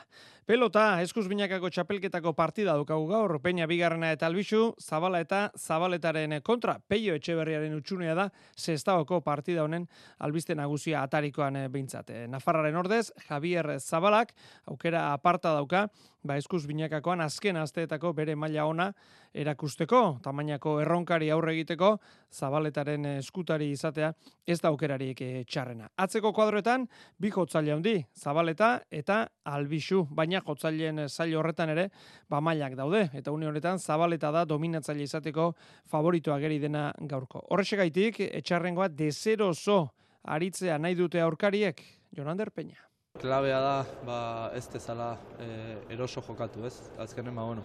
Pelota, 0.47 1.01
eskuz 1.03 1.25
binakako 1.27 1.67
txapelketako 1.67 2.31
partida 2.37 2.77
dukagu 2.79 3.09
gaur, 3.11 3.35
peina 3.43 3.67
bigarrena 3.67 4.13
eta 4.15 4.29
albisu, 4.31 4.69
zabala 4.79 5.19
eta 5.23 5.49
zabaletaren 5.59 6.37
kontra, 6.47 6.77
peio 6.79 7.17
etxeberriaren 7.19 7.75
utxunea 7.75 8.15
da, 8.15 8.29
zestaoko 8.55 9.19
partida 9.23 9.67
honen 9.67 9.89
albiste 10.23 10.55
nagusia 10.55 11.03
atarikoan 11.03 11.59
behintzat. 11.75 12.15
Nafarraren 12.31 12.79
ordez, 12.79 13.09
Javier 13.27 13.75
Zabalak, 13.81 14.31
aukera 14.71 15.09
aparta 15.11 15.51
dauka, 15.59 15.89
ba 16.23 16.37
eskuz 16.39 16.63
binakakoan 16.67 17.21
azken 17.21 17.57
asteetako 17.59 18.13
bere 18.15 18.35
maila 18.35 18.65
ona 18.65 18.87
erakusteko, 19.33 20.19
tamainako 20.23 20.77
erronkari 20.81 21.29
aurre 21.33 21.53
egiteko, 21.53 21.97
zabaletaren 22.31 23.05
eskutari 23.17 23.69
izatea 23.73 24.13
ez 24.47 24.59
da 24.61 24.69
aukerarik 24.69 25.21
eh, 25.21 25.43
txarrena. 25.43 25.89
Atzeko 25.97 26.31
kuadroetan, 26.33 26.87
bi 27.19 27.31
jotzaile 27.33 27.73
handi, 27.73 27.95
zabaleta 28.15 28.71
eta 28.91 29.23
albixu, 29.43 30.05
baina 30.11 30.41
jotzaileen 30.45 31.07
zailo 31.09 31.41
horretan 31.41 31.73
ere, 31.75 31.89
ba 32.29 32.41
mailak 32.41 32.77
daude, 32.79 33.07
eta 33.13 33.31
une 33.35 33.49
honetan 33.49 33.79
zabaleta 33.79 34.31
da 34.31 34.45
dominatzaile 34.45 35.03
izateko 35.03 35.51
favoritoa 35.91 36.39
geri 36.39 36.61
dena 36.63 36.91
gaurko. 37.01 37.43
Horrexegaitik, 37.49 38.23
etxarrengoa 38.29 38.87
dezeroso 38.87 39.83
aritzea 40.23 40.79
nahi 40.79 40.95
dute 40.95 41.21
aurkariek, 41.21 41.83
Jonander 42.15 42.51
Peña. 42.51 42.92
Klabea 43.21 43.59
da, 43.61 43.85
ba, 44.03 44.19
ez 44.57 44.65
tezala 44.67 45.13
e, 45.39 45.45
eroso 45.93 46.21
jokatu, 46.25 46.65
ez? 46.65 46.73
Azkenen, 46.99 47.35
ba, 47.37 47.43
bueno, 47.45 47.61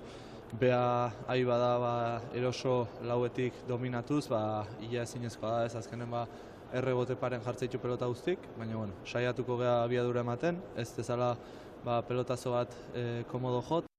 bea 0.60 1.08
ahi 1.26 1.46
bada 1.48 1.70
ba, 1.80 1.92
eroso 2.36 2.74
lauetik 3.02 3.56
dominatuz, 3.66 4.26
ba, 4.28 4.66
ia 4.90 5.06
ezinezkoa 5.08 5.54
da, 5.54 5.64
ez? 5.64 5.74
Azkenen, 5.80 6.10
ba, 6.12 6.26
erre 6.76 6.92
bote 6.92 7.16
paren 7.16 7.40
jartzeitu 7.46 7.80
pelota 7.80 8.06
guztik, 8.12 8.44
baina, 8.58 8.76
bueno, 8.76 9.00
saiatuko 9.08 9.56
gea 9.62 9.80
abiadura 9.86 10.20
ematen, 10.20 10.60
ez 10.76 10.90
tezala 10.92 11.32
ba, 11.82 12.02
pelotazo 12.04 12.52
bat 12.52 12.76
e, 12.92 13.24
komodo 13.32 13.64
jot. 13.70 13.90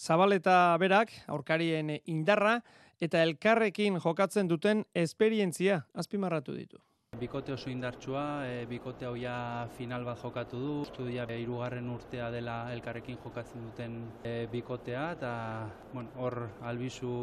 Zabaleta 0.00 0.58
berak, 0.80 1.12
aurkarien 1.28 1.98
indarra, 2.06 2.62
eta 2.98 3.22
elkarrekin 3.22 4.00
jokatzen 4.00 4.48
duten 4.48 4.86
esperientzia 4.96 5.82
azpimarratu 5.92 6.56
ditu. 6.56 6.80
Bikote 7.18 7.52
oso 7.52 7.70
indartsua, 7.70 8.24
e, 8.46 8.66
bikote 8.70 9.06
hau 9.08 9.14
ja 9.18 9.34
final 9.78 10.04
bat 10.06 10.20
jokatu 10.22 10.60
du, 10.62 10.74
estudia 10.86 11.24
e, 11.26 11.38
irugarren 11.42 11.88
urtea 11.90 12.28
dela 12.34 12.58
elkarrekin 12.74 13.18
jokatzen 13.24 13.64
duten 13.66 13.96
e, 14.22 14.34
bikotea, 14.52 15.08
eta 15.16 15.32
bueno, 15.94 16.12
hor 16.26 16.38
albizu 16.70 17.16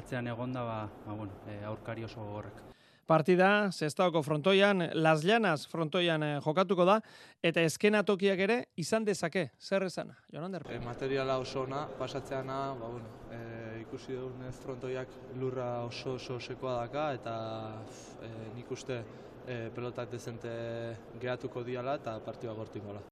atzean 0.00 0.28
egonda, 0.34 0.66
ba, 0.68 0.82
ba, 1.06 1.16
bueno, 1.22 1.40
e, 1.46 1.62
aurkari 1.72 2.04
oso 2.10 2.28
horrek 2.34 2.71
partida, 3.12 3.68
zestaoko 3.70 4.22
frontoian, 4.24 4.86
Las 4.94 5.24
Llanas 5.24 5.66
frontoian 5.68 6.22
eh, 6.24 6.30
jokatuko 6.40 6.86
da, 6.88 6.96
eta 7.44 7.64
eskenatokiak 7.68 8.40
ere 8.46 8.56
izan 8.80 9.04
dezake, 9.04 9.50
zer 9.60 9.84
esana, 9.88 10.16
Jonander? 10.32 10.64
E, 10.72 10.78
materiala 10.80 11.36
oso 11.42 11.66
ona, 11.66 11.84
pasatzeana, 11.98 12.58
ba, 12.80 12.88
bueno, 12.94 13.12
e, 13.28 13.82
ikusi 13.82 14.16
dugun 14.16 14.48
frontoiak 14.62 15.12
lurra 15.42 15.70
oso 15.84 16.16
oso 16.16 16.40
sekoa 16.40 16.78
daka, 16.80 17.06
eta 17.20 17.36
e, 18.24 18.34
nik 18.56 18.72
uste 18.72 19.02
e, 19.44 19.64
pelotak 19.76 20.12
dezente 20.16 20.52
gehatuko 21.20 21.66
diala 21.68 22.00
eta 22.00 22.16
partioa 22.24 22.56
gortin 22.56 22.88
gola. 22.88 23.11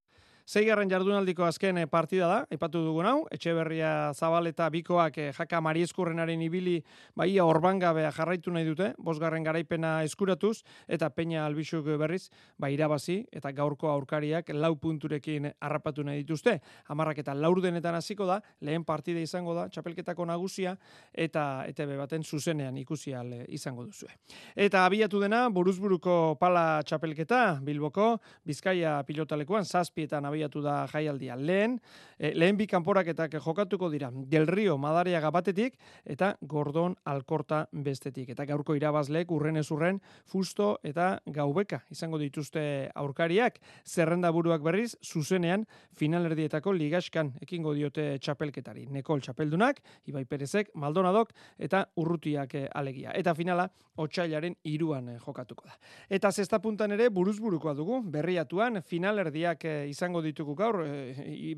Zeigarren 0.51 0.91
jardunaldiko 0.91 1.45
azken 1.47 1.77
eh, 1.79 1.87
partida 1.87 2.27
da, 2.27 2.39
aipatu 2.51 2.81
dugun 2.83 3.07
hau, 3.07 3.19
Etxeberria 3.31 4.11
Zabal 4.19 4.49
eta 4.51 4.65
Bikoak 4.75 5.19
eh, 5.23 5.27
jaka 5.37 5.61
Marieskurrenaren 5.63 6.41
ibili 6.43 6.73
baia 7.15 7.45
orbangabea 7.47 8.09
jarraitu 8.17 8.51
nahi 8.51 8.67
dute, 8.67 8.89
bosgarren 8.99 9.47
garaipena 9.47 9.93
eskuratuz, 10.03 10.65
eta 10.91 11.07
Peña 11.15 11.45
Albixuk 11.47 11.87
berriz, 12.01 12.33
ba 12.59 12.67
irabazi, 12.75 13.21
eta 13.31 13.53
gaurko 13.55 13.93
aurkariak 13.93 14.51
lau 14.57 14.73
punturekin 14.75 15.47
harrapatu 15.53 16.03
nahi 16.03 16.25
dituzte. 16.25 16.57
Hamarrak 16.91 17.23
eta 17.23 17.37
laurdenetan 17.39 18.01
hasiko 18.01 18.27
da, 18.27 18.41
lehen 18.67 18.83
partida 18.83 19.23
izango 19.23 19.55
da, 19.55 19.69
txapelketako 19.71 20.27
nagusia, 20.33 20.75
eta 21.15 21.63
ETB 21.71 21.95
baten 22.03 22.27
zuzenean 22.27 22.83
ikusi 22.83 23.15
izango 23.55 23.87
duzue. 23.87 24.11
Eta 24.57 24.83
abiatu 24.85 25.23
dena, 25.23 25.47
buruzburuko 25.49 26.35
pala 26.43 26.83
txapelketa, 26.83 27.61
Bilboko, 27.63 28.17
Bizkaia 28.43 28.99
pilotalekuan, 29.07 29.63
zazpietan 29.63 30.27
abiatu 30.27 30.40
da 30.49 30.87
jaialdia. 30.87 31.37
Lehen, 31.37 31.81
e, 32.19 32.33
lehen 32.35 32.57
bi 32.57 32.67
kanporaketak 32.67 33.35
jokatuko 33.45 33.91
dira, 33.91 34.11
Del 34.13 34.47
Rio 34.47 34.79
Madariaga 34.79 35.31
batetik, 35.31 35.79
eta 36.05 36.37
Gordon 36.41 36.97
Alkorta 37.05 37.67
bestetik. 37.73 38.31
Eta 38.31 38.45
gaurko 38.45 38.75
irabazleek 38.75 39.31
urren 39.31 39.57
ez 39.57 39.71
urren, 39.71 40.01
fusto 40.27 40.79
eta 40.83 41.21
gaubeka 41.27 41.83
izango 41.91 42.19
dituzte 42.19 42.91
aurkariak, 42.95 43.59
zerrenda 43.85 44.31
buruak 44.31 44.63
berriz, 44.63 44.97
zuzenean, 45.03 45.67
finalerdietako 45.97 46.73
ligaskan 46.73 47.35
ekingo 47.43 47.75
diote 47.75 48.19
txapelketari. 48.19 48.87
Nekol 48.91 49.21
txapeldunak, 49.21 49.81
Ibai 50.11 50.25
Perezek, 50.25 50.73
Maldonadok, 50.75 51.33
eta 51.59 51.85
urrutiak 52.01 52.55
eh, 52.55 52.67
alegia. 52.75 53.15
Eta 53.17 53.35
finala, 53.35 53.69
otxailaren 54.01 54.57
iruan 54.71 55.09
eh, 55.15 55.19
jokatuko 55.21 55.67
da. 55.69 55.77
Eta 56.09 56.31
zesta 56.33 56.61
puntan 56.63 56.93
ere 56.97 57.11
buruzburukoa 57.15 57.75
dugu, 57.79 58.01
berriatuan, 58.11 58.83
finalerdiak 58.87 59.67
izango 59.91 60.23
ditugu 60.31 60.55
gaur, 60.57 60.81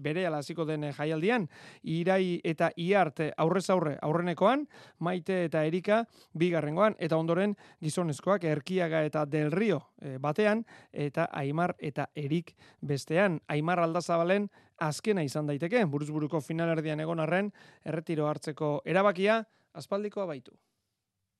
bere 0.02 0.26
alaziko 0.26 0.66
den 0.68 0.88
jaialdian, 0.96 1.46
irai 1.82 2.40
eta 2.44 2.72
iart 2.76 3.22
aurrez 3.36 3.68
aurre 3.70 3.94
aurrenekoan, 4.02 4.66
maite 4.98 5.44
eta 5.46 5.64
erika 5.68 6.02
bigarrengoan, 6.38 6.96
eta 6.98 7.16
ondoren 7.20 7.54
gizonezkoak 7.82 8.44
erkiaga 8.50 9.04
eta 9.06 9.24
del 9.28 9.52
rio 9.52 9.80
batean, 10.20 10.64
eta 10.92 11.28
aimar 11.32 11.76
eta 11.78 12.08
erik 12.16 12.54
bestean. 12.80 13.40
Aimar 13.52 13.82
aldazabalen 13.84 14.48
azkena 14.82 15.22
izan 15.22 15.46
daiteke, 15.46 15.84
buruzburuko 15.86 16.40
finalerdian 16.42 17.00
egon 17.00 17.22
arren, 17.22 17.52
erretiro 17.84 18.26
hartzeko 18.30 18.80
erabakia, 18.88 19.42
aspaldikoa 19.78 20.26
baitu. 20.26 20.56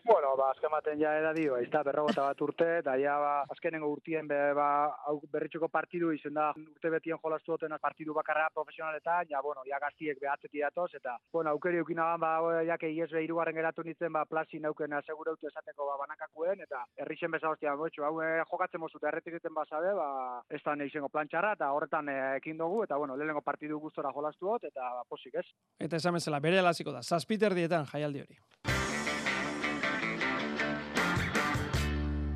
Bueno, 0.05 0.37
ba, 0.37 0.51
azken 0.51 0.99
ja 0.99 1.13
edadi, 1.21 1.45
ba, 1.47 1.61
izta 1.63 1.83
berrogota 1.87 2.25
bat 2.27 2.41
urte, 2.43 2.67
eta 2.81 2.97
ja, 2.99 3.15
ba, 3.23 3.45
azkenengo 3.55 3.87
urtien, 3.87 4.27
be, 4.27 4.39
ba, 4.59 4.67
hau 5.07 5.21
berritxuko 5.31 5.69
partidu 5.71 6.11
izen 6.11 6.35
da, 6.35 6.49
urte 6.59 6.91
betien 6.91 7.21
jolastu 7.23 7.53
dutena 7.53 7.79
partidu 7.79 8.15
bakarra 8.17 8.49
profesionaletan, 8.51 9.29
ja, 9.31 9.41
bueno, 9.45 9.63
ja 9.69 9.79
gaztiek 9.79 10.19
behatzeti 10.19 10.65
datoz, 10.65 10.89
eta, 10.99 11.15
bueno, 11.33 11.53
aukeri 11.55 11.81
ukinagan, 11.81 12.19
ba, 12.19 12.33
ja, 12.67 12.79
que 12.79 12.91
IES 12.91 13.13
behirugarren 13.13 13.55
geratu 13.55 13.85
nintzen, 13.87 14.13
ba, 14.13 14.25
plasi 14.27 14.59
nauken 14.59 14.99
asegurautu 14.99 15.47
esateko, 15.47 15.87
ba, 15.87 15.97
banakakuen, 16.03 16.67
eta 16.67 16.83
herrixen 16.99 17.31
beza 17.31 17.55
hostia, 17.55 17.77
botxu, 17.79 18.03
hau, 18.03 18.17
e, 18.27 18.43
jokatzen 18.51 18.83
mozu, 18.83 18.99
erretik 19.07 19.39
egiten 19.39 19.55
basabe, 19.55 19.95
ba, 19.95 20.43
ez 20.51 20.63
da 20.67 20.75
neixengo 20.75 21.13
plantxarra, 21.15 21.55
eta 21.61 21.71
horretan 21.77 22.11
e, 22.11 22.19
ekin 22.43 22.59
dugu, 22.59 22.83
eta, 22.89 22.99
bueno, 22.99 23.17
lehenengo 23.17 23.47
partidu 23.47 23.79
gustora 23.79 24.11
jolastu 24.11 24.51
dut, 24.51 24.67
eta, 24.73 24.95
ba, 24.99 25.07
posik, 25.09 25.39
ez? 25.39 25.47
Eta 25.79 26.03
esan 26.03 26.19
bezala, 26.19 26.43
bere 26.43 26.59
alaziko 26.59 26.91
da, 26.91 27.07
zazpiter 27.07 27.55
dietan, 27.55 27.87
jaialdi 27.95 28.27
hori. 28.27 28.43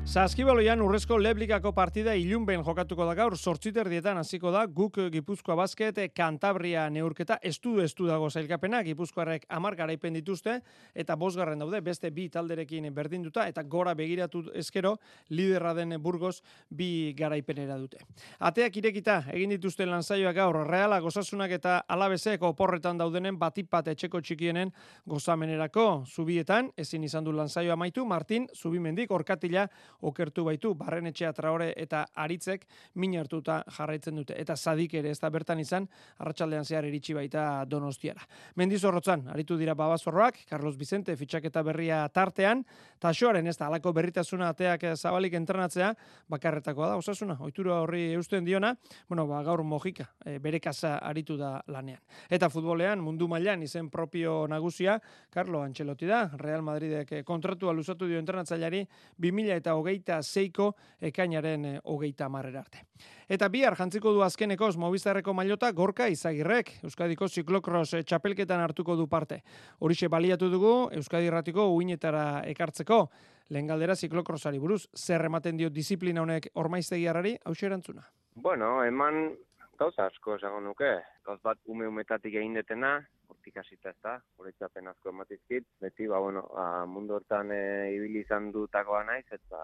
Saskibaloian 0.07 0.79
urrezko 0.79 1.17
leblikako 1.19 1.73
partida 1.75 2.13
ilunben 2.15 2.61
jokatuko 2.63 3.03
da 3.09 3.11
gaur, 3.11 3.33
sortziter 3.35 3.89
dietan 3.91 4.15
hasiko 4.21 4.53
da, 4.55 4.61
guk 4.71 5.01
Gipuzkoa 5.11 5.57
basket, 5.59 5.97
Kantabria 6.15 6.85
neurketa, 6.89 7.35
estu 7.43 7.73
estu 7.83 8.07
dago 8.07 8.29
zailkapena, 8.31 8.79
Gipuzkoarrek 8.87 9.43
amar 9.51 9.75
garaipen 9.75 10.15
dituzte, 10.15 10.61
eta 10.95 11.17
bosgarren 11.19 11.59
daude, 11.59 11.81
beste 11.83 12.07
bi 12.15 12.29
talderekin 12.31 12.87
berdinduta, 12.95 13.49
eta 13.51 13.65
gora 13.67 13.91
begiratu 13.99 14.45
ezkero, 14.55 14.93
liderra 15.27 15.73
den 15.75 15.97
burgos 16.01 16.39
bi 16.69 17.11
garaipenera 17.11 17.75
dute. 17.75 17.99
Ateak 18.39 18.79
irekita, 18.79 19.17
egin 19.35 19.51
dituzte 19.57 19.85
lanzaioak 19.85 20.39
gaur, 20.39 20.61
reala 20.71 21.01
gozasunak 21.03 21.51
eta 21.59 21.81
alabezeko 21.83 22.53
oporretan 22.55 23.03
daudenen 23.03 23.35
batipat 23.35 23.91
etxeko 23.91 24.23
txikienen 24.23 24.71
gozamenerako, 25.03 26.05
zubietan, 26.07 26.71
ezin 26.77 27.03
izan 27.03 27.27
du 27.27 27.35
lanzaioa 27.35 27.75
maitu, 27.75 28.07
Martin, 28.07 28.47
zubimendik, 28.55 29.11
orkatila, 29.11 29.67
okertu 30.07 30.45
baitu, 30.47 30.73
barren 30.77 31.09
etxea 31.09 31.33
traore 31.35 31.71
eta 31.77 32.05
aritzek 32.15 32.65
min 32.95 33.15
hartuta 33.19 33.59
jarraitzen 33.77 34.15
dute. 34.15 34.35
Eta 34.39 34.55
sadik 34.55 34.93
ere 34.99 35.11
ez 35.11 35.19
da 35.19 35.29
bertan 35.33 35.59
izan, 35.59 35.87
arratsaldean 36.23 36.65
zehar 36.65 36.87
iritsi 36.87 37.15
baita 37.17 37.65
donostiara. 37.69 38.23
Mendizorrotzan, 38.55 39.27
aritu 39.33 39.57
dira 39.57 39.75
babazorroak, 39.77 40.43
Carlos 40.49 40.77
Vicente 40.77 41.15
fitxaketa 41.17 41.63
berria 41.63 42.03
tartean, 42.13 42.63
tasoaren 42.99 43.47
ez 43.47 43.57
da 43.57 43.67
alako 43.67 43.93
berritasuna 43.93 44.51
ateak 44.53 44.87
zabalik 44.95 45.35
entrenatzea, 45.39 45.93
bakarretakoa 46.29 46.93
da, 46.93 46.97
osasuna, 47.01 47.37
oitura 47.43 47.81
horri 47.83 48.13
eusten 48.15 48.45
diona, 48.45 48.73
bueno, 49.09 49.27
ba, 49.27 49.41
gaur 49.43 49.63
mojika, 49.63 50.07
e, 50.25 50.37
bere 50.43 50.59
kasa 50.63 50.97
aritu 51.03 51.37
da 51.37 51.57
lanean. 51.67 52.01
Eta 52.29 52.49
futbolean, 52.53 53.01
mundu 53.03 53.27
mailan 53.27 53.63
izen 53.63 53.89
propio 53.93 54.45
nagusia, 54.49 54.97
Carlo 55.33 55.61
Ancelotti 55.61 56.07
da, 56.09 56.25
Real 56.39 56.63
Madridek 56.65 57.13
kontratua 57.27 57.73
luzatu 57.73 58.07
dio 58.07 58.19
entrenatzaileari 58.21 58.83
2000 59.19 59.57
eta 59.61 59.75
hogeita 59.87 60.21
zeiko 60.21 60.73
ekainaren 60.99 61.65
eh, 61.65 61.79
hogeita 61.85 62.27
marrer 62.29 62.57
arte. 62.59 62.83
Eta 63.29 63.47
bihar 63.49 63.75
jantziko 63.75 64.11
du 64.13 64.21
azkenekoz 64.23 64.75
Movistarreko 64.77 65.33
mailota 65.33 65.71
gorka 65.71 66.07
izagirrek, 66.11 66.79
Euskadiko 66.83 67.27
ziklokros 67.27 67.93
eh, 67.93 68.03
txapelketan 68.03 68.59
hartuko 68.59 68.95
du 68.95 69.07
parte. 69.07 69.41
Horixe 69.79 70.07
baliatu 70.07 70.49
dugu 70.51 70.89
Euskadi 70.91 71.27
Erratiko 71.27 71.69
uinetara 71.75 72.43
ekartzeko, 72.45 73.07
lehen 73.49 73.67
galdera 73.67 73.95
ziklokrosari 73.95 74.59
buruz, 74.59 74.87
zer 74.95 75.23
ematen 75.25 75.57
dio 75.57 75.69
disiplina 75.69 76.21
honek 76.21 76.51
ormaiztegiarari, 76.55 77.37
hau 77.45 77.55
erantzuna. 77.61 78.03
Bueno, 78.35 78.83
eman 78.83 79.31
gauza 79.77 80.07
asko 80.09 80.35
esango 80.37 80.59
nuke. 80.63 80.89
Gauz 81.25 81.39
bat 81.43 81.59
ume 81.73 81.87
umetatik 81.87 82.35
egin 82.39 82.57
detena, 82.57 82.97
hortik 83.29 83.59
hasita 83.61 83.93
ez 83.93 83.99
da, 84.03 84.17
horretzapen 84.37 84.89
asko 84.91 85.13
ematizkit. 85.13 85.67
Beti, 85.83 86.07
ba, 86.11 86.19
bueno, 86.23 86.43
a, 86.53 86.65
ba, 86.81 86.85
mundu 86.89 87.17
hortan 87.17 87.53
e, 87.53 87.61
ibili 87.95 88.23
izan 88.25 88.51
dutakoa 88.55 89.03
naiz, 89.07 89.25
eta 89.31 89.61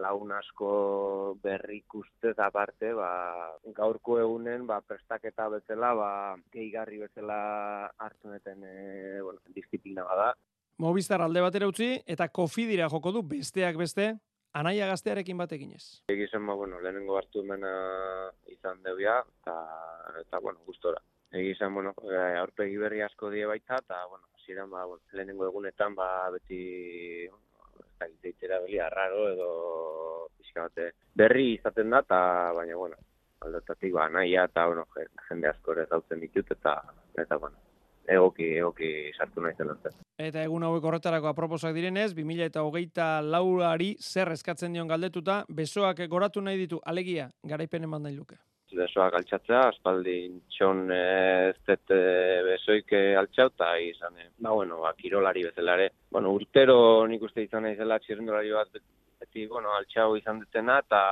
laun 0.00 0.32
asko 0.32 1.36
berrik 1.42 1.94
ustez 1.98 2.34
aparte, 2.40 2.94
ba, 2.96 3.10
gaurko 3.76 4.18
egunen, 4.22 4.66
ba, 4.66 4.80
prestaketa 4.86 5.50
bezala, 5.52 5.92
ba, 5.98 6.10
gehigarri 6.54 7.02
bezala 7.02 7.38
hartu 7.98 8.32
neten, 8.32 8.64
e, 8.64 9.20
bueno, 9.20 9.42
disiplina 9.54 10.06
bada. 10.08 10.32
Movistar 10.82 11.20
alde 11.22 11.42
batera 11.44 11.68
utzi, 11.68 11.94
eta 12.08 12.28
kofidira 12.32 12.88
joko 12.90 13.12
du 13.12 13.22
besteak 13.34 13.76
beste, 13.78 14.14
anaia 14.58 14.86
gaztearekin 14.90 15.38
batekin 15.38 15.72
ez. 15.76 15.84
Egizan, 16.12 16.46
ba, 16.46 16.54
bueno, 16.54 16.80
lehenengo 16.80 17.16
hartu 17.18 17.44
mena 17.44 17.72
izan 18.52 18.82
deuia, 18.84 19.18
eta, 19.40 19.56
eta 20.20 20.40
bueno, 20.40 20.60
gustora. 20.66 21.00
Egizan, 21.32 21.72
bueno, 21.74 21.94
eh, 22.10 22.36
aurpegi 22.40 22.76
berri 22.76 23.00
asko 23.02 23.30
die 23.32 23.46
baita, 23.48 23.80
eta, 23.80 24.02
bueno, 24.10 24.28
ziren, 24.44 24.68
ba, 24.70 24.84
bueno, 24.84 25.02
lehenengo 25.12 25.48
egunetan, 25.48 25.94
ba, 25.96 26.08
beti, 26.34 26.60
ez 27.24 27.88
da, 27.98 28.08
gitzeitera 28.08 28.60
beli, 28.66 28.78
arraro, 28.78 29.26
edo, 29.32 29.50
pixka 30.36 30.68
bate, 30.68 30.92
berri 31.16 31.54
izaten 31.54 31.90
da, 31.90 32.02
eta, 32.04 32.20
baina, 32.58 32.76
bueno, 32.76 33.00
aldatatik, 33.46 33.92
ba, 33.96 34.08
naia, 34.12 34.44
eta, 34.50 34.66
bueno, 34.68 34.86
jende 35.28 35.48
asko 35.48 35.76
ere 35.76 35.88
zautzen 35.88 36.20
ditut, 36.20 36.52
eta, 36.58 36.76
eta, 37.16 37.40
bueno, 37.40 37.71
egoki, 38.08 38.48
egoki 38.58 39.10
sartu 39.16 39.42
nahi 39.42 39.54
zen 39.56 39.70
Eta 40.18 40.42
egun 40.42 40.62
hauek 40.62 40.84
horretarako 40.84 41.28
aproposak 41.28 41.74
direnez, 41.74 42.12
2000 42.14 42.46
eta 42.50 42.62
hogeita 42.62 43.20
laurari 43.22 43.96
zer 44.00 44.32
eskatzen 44.32 44.72
dion 44.72 44.88
galdetuta, 44.88 45.44
besoak 45.48 46.06
goratu 46.08 46.40
nahi 46.40 46.58
ditu, 46.58 46.80
alegia, 46.84 47.30
garaipen 47.42 47.84
eman 47.84 48.02
nahi 48.02 48.16
luke. 48.16 48.38
Besoak 48.72 49.18
altxatzea, 49.18 49.66
aspaldin 49.68 50.38
txon 50.54 50.86
ez 50.96 51.56
dut 51.66 51.92
besoik 52.46 52.94
altxau, 53.20 53.50
eta 53.52 53.74
izan, 53.84 54.16
ba, 54.38 54.54
bueno, 54.54 54.80
ba, 54.80 54.94
kirolari 54.96 55.44
bezalare. 55.44 55.90
Bueno, 56.10 56.32
urtero 56.32 56.78
nik 57.06 57.22
uste 57.28 57.44
izan 57.44 57.66
nahi 57.66 57.76
zela 57.76 57.98
txirrendolari 58.00 58.54
bat, 58.56 58.80
beti, 59.20 59.44
bueno, 59.46 59.74
altxau 59.76 60.16
izan 60.16 60.40
dutena, 60.40 60.78
eta, 60.86 61.02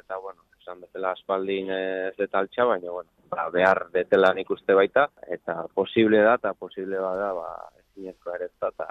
eta, 0.00 0.18
bueno, 0.18 0.42
izan 0.64 0.80
bezala 0.80 1.12
aspaldin 1.12 1.70
ez 1.76 2.14
dut 2.16 2.34
altxa, 2.40 2.64
baina, 2.70 2.90
bueno, 2.90 3.10
ba, 3.30 3.48
behar 3.52 3.84
detela 3.92 4.32
nik 4.36 4.50
uste 4.50 4.76
baita, 4.78 5.08
eta 5.36 5.66
posible 5.74 6.22
da, 6.24 6.38
eta 6.40 6.54
posible 6.56 7.00
bada, 7.04 7.32
ba, 7.36 7.50
ezinezko 7.82 8.32
ere 8.38 8.48
eta, 8.48 8.88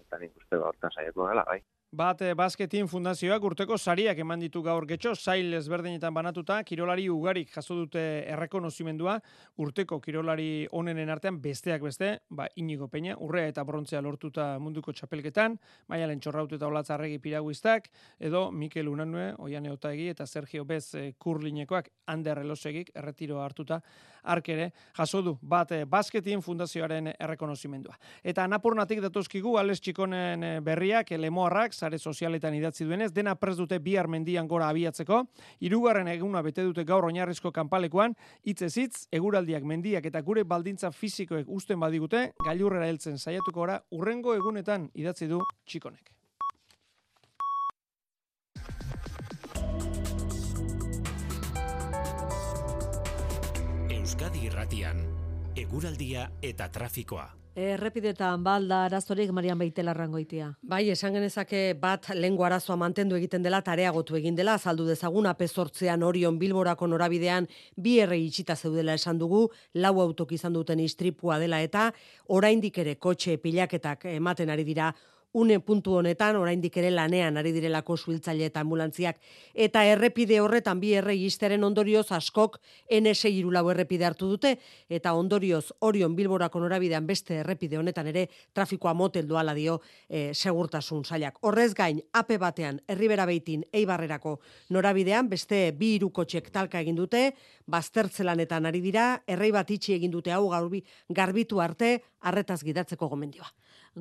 eta 0.00 0.20
nik 0.22 0.32
uste 0.40 0.56
ba, 0.56 0.70
hortan 0.72 0.96
saiako 0.96 1.28
gala, 1.28 1.44
bai. 1.48 1.60
Bat 1.90 2.20
eh, 2.22 2.34
basketin 2.38 2.86
fundazioak 2.86 3.42
urteko 3.42 3.74
sariak 3.74 4.18
eman 4.22 4.38
ditu 4.38 4.60
gaur 4.62 4.84
getxo, 4.86 5.10
zail 5.18 5.56
ezberdinetan 5.58 6.14
banatuta, 6.14 6.60
kirolari 6.62 7.08
ugarik 7.10 7.48
jaso 7.50 7.74
dute 7.74 8.04
errekonozimendua, 8.30 9.16
urteko 9.58 9.98
kirolari 9.98 10.68
onenen 10.70 11.10
artean 11.10 11.40
besteak 11.42 11.82
beste, 11.82 12.12
ba, 12.30 12.46
inigo 12.62 12.86
peña, 12.86 13.16
urrea 13.18 13.48
eta 13.50 13.64
brontzea 13.66 14.04
lortuta 14.06 14.52
munduko 14.62 14.94
txapelketan, 14.94 15.56
maialen 15.90 16.22
txorrautu 16.22 16.60
eta 16.60 16.68
olatzarregi 16.70 17.18
piraguistak, 17.18 17.90
edo 18.20 18.52
Mikel 18.52 18.86
Unanue, 18.86 19.32
Oiane 19.42 19.74
Otaegi 19.74 20.12
eta 20.14 20.28
Sergio 20.30 20.64
Bez 20.64 20.94
eh, 20.94 21.08
kurlinekoak, 21.18 21.90
Ander 22.06 22.44
Elosegik, 22.44 22.94
erretiro 22.94 23.42
hartuta, 23.42 23.80
arkere, 24.22 24.70
jaso 24.96 25.22
du, 25.22 25.36
bat 25.42 25.72
eh, 25.72 25.84
basketin 25.84 26.42
fundazioaren 26.42 27.12
errekonozimendua. 27.16 27.96
Eta 28.22 28.44
anapurnatik 28.44 29.00
datuzkigu, 29.04 29.56
ales 29.58 29.80
txikonen 29.80 30.44
eh, 30.44 30.52
berriak, 30.64 31.10
lemoarrak, 31.16 31.74
sare 31.74 31.98
sozialetan 31.98 32.54
idatzi 32.54 32.84
duenez, 32.84 33.12
dena 33.16 33.34
prez 33.34 33.56
dute 33.58 33.78
bihar 33.78 34.08
mendian 34.08 34.48
gora 34.48 34.68
abiatzeko, 34.68 35.24
hirugarren 35.60 36.08
eguna 36.08 36.42
bete 36.42 36.64
dute 36.66 36.84
gaur 36.84 37.08
oinarrizko 37.08 37.52
kanpalekoan, 37.52 38.16
hitzez 38.44 38.72
hitz, 38.76 39.06
eguraldiak 39.12 39.64
mendiak 39.64 40.06
eta 40.06 40.22
gure 40.22 40.44
baldintza 40.44 40.92
fisikoek 40.92 41.48
usten 41.48 41.80
badigute, 41.80 42.30
gailurrera 42.44 42.88
heltzen 42.90 43.18
saiatuko 43.18 43.66
ora, 43.68 43.82
urrengo 43.90 44.34
egunetan 44.38 44.90
idatzi 44.94 45.28
du 45.30 45.42
txikonek. 45.66 46.19
Euskadi 54.10 54.40
Irratian, 54.48 55.04
eguraldia 55.54 56.24
eta 56.42 56.66
trafikoa. 56.74 57.28
Errepidetan 57.54 58.42
balda 58.42 58.80
arazorik 58.88 59.30
Marian 59.30 59.60
Beitela 59.60 59.94
rangoitia. 59.94 60.48
Bai, 60.66 60.80
esan 60.90 61.14
genezake 61.14 61.60
bat 61.78 62.08
lengo 62.16 62.42
arazoa 62.42 62.74
mantendu 62.80 63.14
egiten 63.14 63.46
dela, 63.46 63.60
tareagotu 63.62 64.18
egin 64.18 64.34
dela, 64.34 64.56
azaldu 64.58 64.88
dezaguna 64.88 65.36
pezortzean 65.38 66.02
orion 66.02 66.40
bilborako 66.42 66.88
norabidean 66.90 67.46
bi 67.76 68.00
erre 68.02 68.18
itxita 68.18 68.56
zeudela 68.56 68.98
esan 68.98 69.22
dugu, 69.22 69.44
lau 69.74 69.94
autok 70.02 70.34
izan 70.34 70.58
duten 70.58 70.82
istripua 70.82 71.38
dela 71.38 71.62
eta 71.62 71.92
oraindik 72.26 72.82
ere 72.82 72.96
kotxe 72.98 73.36
pilaketak 73.38 74.10
ematen 74.16 74.50
ari 74.50 74.66
dira 74.66 74.90
une 75.32 75.60
puntu 75.60 75.94
honetan 75.94 76.36
oraindik 76.36 76.76
ere 76.76 76.90
lanean 76.90 77.36
ari 77.38 77.52
direlako 77.54 77.96
suhiltzaile 77.96 78.48
eta 78.50 78.60
ambulantziak 78.64 79.20
eta 79.54 79.84
errepide 79.86 80.40
horretan 80.40 80.80
bi 80.80 80.92
errei 80.98 81.18
isteren 81.24 81.64
ondorioz 81.64 82.10
askok 82.12 82.58
N6 82.90 83.30
irulau 83.30 83.68
errepide 83.70 84.08
hartu 84.08 84.28
dute 84.28 84.56
eta 84.88 85.12
ondorioz 85.14 85.70
Orion 85.86 86.16
Bilborako 86.16 86.60
norabidean 86.60 87.06
beste 87.06 87.38
errepide 87.44 87.78
honetan 87.78 88.10
ere 88.10 88.26
trafikoa 88.52 88.94
motel 88.94 89.28
doala 89.28 89.54
dio 89.54 89.80
e, 90.08 90.34
segurtasun 90.34 91.04
sailak. 91.04 91.38
Horrez 91.42 91.74
gain 91.74 92.02
ape 92.12 92.38
batean 92.38 92.80
Herribera 92.88 93.26
Beitin 93.26 93.64
Eibarrerako 93.72 94.40
norabidean 94.70 95.28
beste 95.30 95.70
bi 95.72 95.94
irukotxek 96.00 96.50
talka 96.50 96.80
egin 96.80 96.96
dute, 96.96 97.34
baztertzelanetan 97.70 98.66
ari 98.66 98.80
dira, 98.80 99.22
errei 99.26 99.52
bat 99.54 99.70
itxi 99.70 99.94
egin 99.94 100.10
dute 100.10 100.32
hau 100.32 100.48
garbi, 100.50 100.82
garbitu 101.08 101.60
arte 101.60 102.00
arretaz 102.20 102.62
gidatzeko 102.64 103.08
gomendioa 103.08 103.50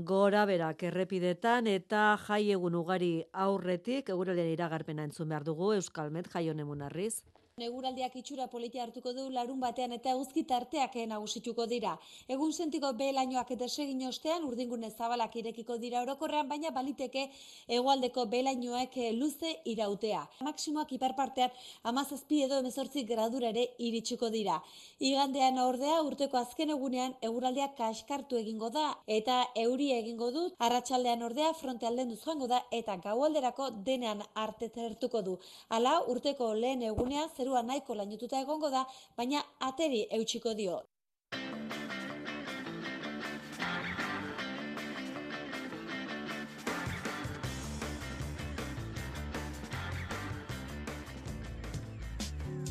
gora 0.05 0.45
berak 0.45 0.83
errepidetan 0.83 1.67
eta 1.67 2.17
jai 2.27 2.51
egun 2.53 2.75
ugari 2.75 3.23
aurretik 3.33 4.09
eguraldian 4.13 4.47
iragarpena 4.53 5.03
entzun 5.07 5.29
behar 5.29 5.43
dugu 5.43 5.73
Euskalmet 5.75 6.29
jai 6.31 6.49
honemun 6.49 6.81
arriz. 6.85 7.23
Eguraldiak 7.61 8.15
itxura 8.15 8.47
politia 8.47 8.83
hartuko 8.83 9.11
du 9.13 9.25
larun 9.29 9.59
batean 9.59 9.91
eta 9.91 10.13
eguzki 10.15 10.43
tarteak 10.47 10.95
nagusituko 11.11 11.65
dira. 11.67 11.97
Egun 12.27 12.53
sentiko 12.53 12.93
belainoak 12.93 13.51
eta 13.51 13.67
segin 13.67 14.05
ostean 14.07 14.43
urdingune 14.47 14.89
zabalak 14.89 15.35
irekiko 15.35 15.77
dira 15.77 16.01
orokorrean, 16.01 16.47
baina 16.47 16.71
baliteke 16.71 17.27
egualdeko 17.67 18.25
belainoak 18.25 18.95
luze 19.17 19.55
irautea. 19.65 20.21
Maksimoak 20.47 20.93
iparpartean 20.93 21.51
amazazpi 21.83 22.43
edo 22.45 22.59
emezortzi 22.63 23.03
gradura 23.03 23.49
ere 23.49 23.67
iritsiko 23.77 24.29
dira. 24.29 24.61
Igandean 24.99 25.59
ordea 25.59 26.01
urteko 26.07 26.37
azken 26.37 26.69
egunean 26.77 27.15
eguraldiak 27.21 27.75
kaskartu 27.77 28.37
egingo 28.39 28.69
da 28.69 28.87
eta 29.07 29.41
euri 29.55 29.91
egingo 29.97 30.31
dut, 30.31 30.55
arratsaldean 30.59 31.21
ordea 31.23 31.53
fronte 31.53 31.87
alden 31.87 32.15
joango 32.15 32.47
da 32.47 32.63
eta 32.71 32.95
gaualderako 33.03 33.69
denean 33.85 34.23
arte 34.35 34.69
zertuko 34.69 35.21
du. 35.21 35.37
Hala 35.69 35.99
urteko 36.07 36.53
lehen 36.53 36.83
egunea 36.83 37.27
zer 37.35 37.48
zerua 37.49 37.63
nahiko 37.63 37.95
lainututa 37.95 38.39
egongo 38.39 38.69
da, 38.69 38.85
baina 39.17 39.41
ateri 39.59 40.05
eutxiko 40.11 40.53
dio. 40.53 40.81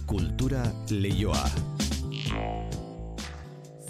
Kultura 0.06 0.62
leioa 0.90 1.44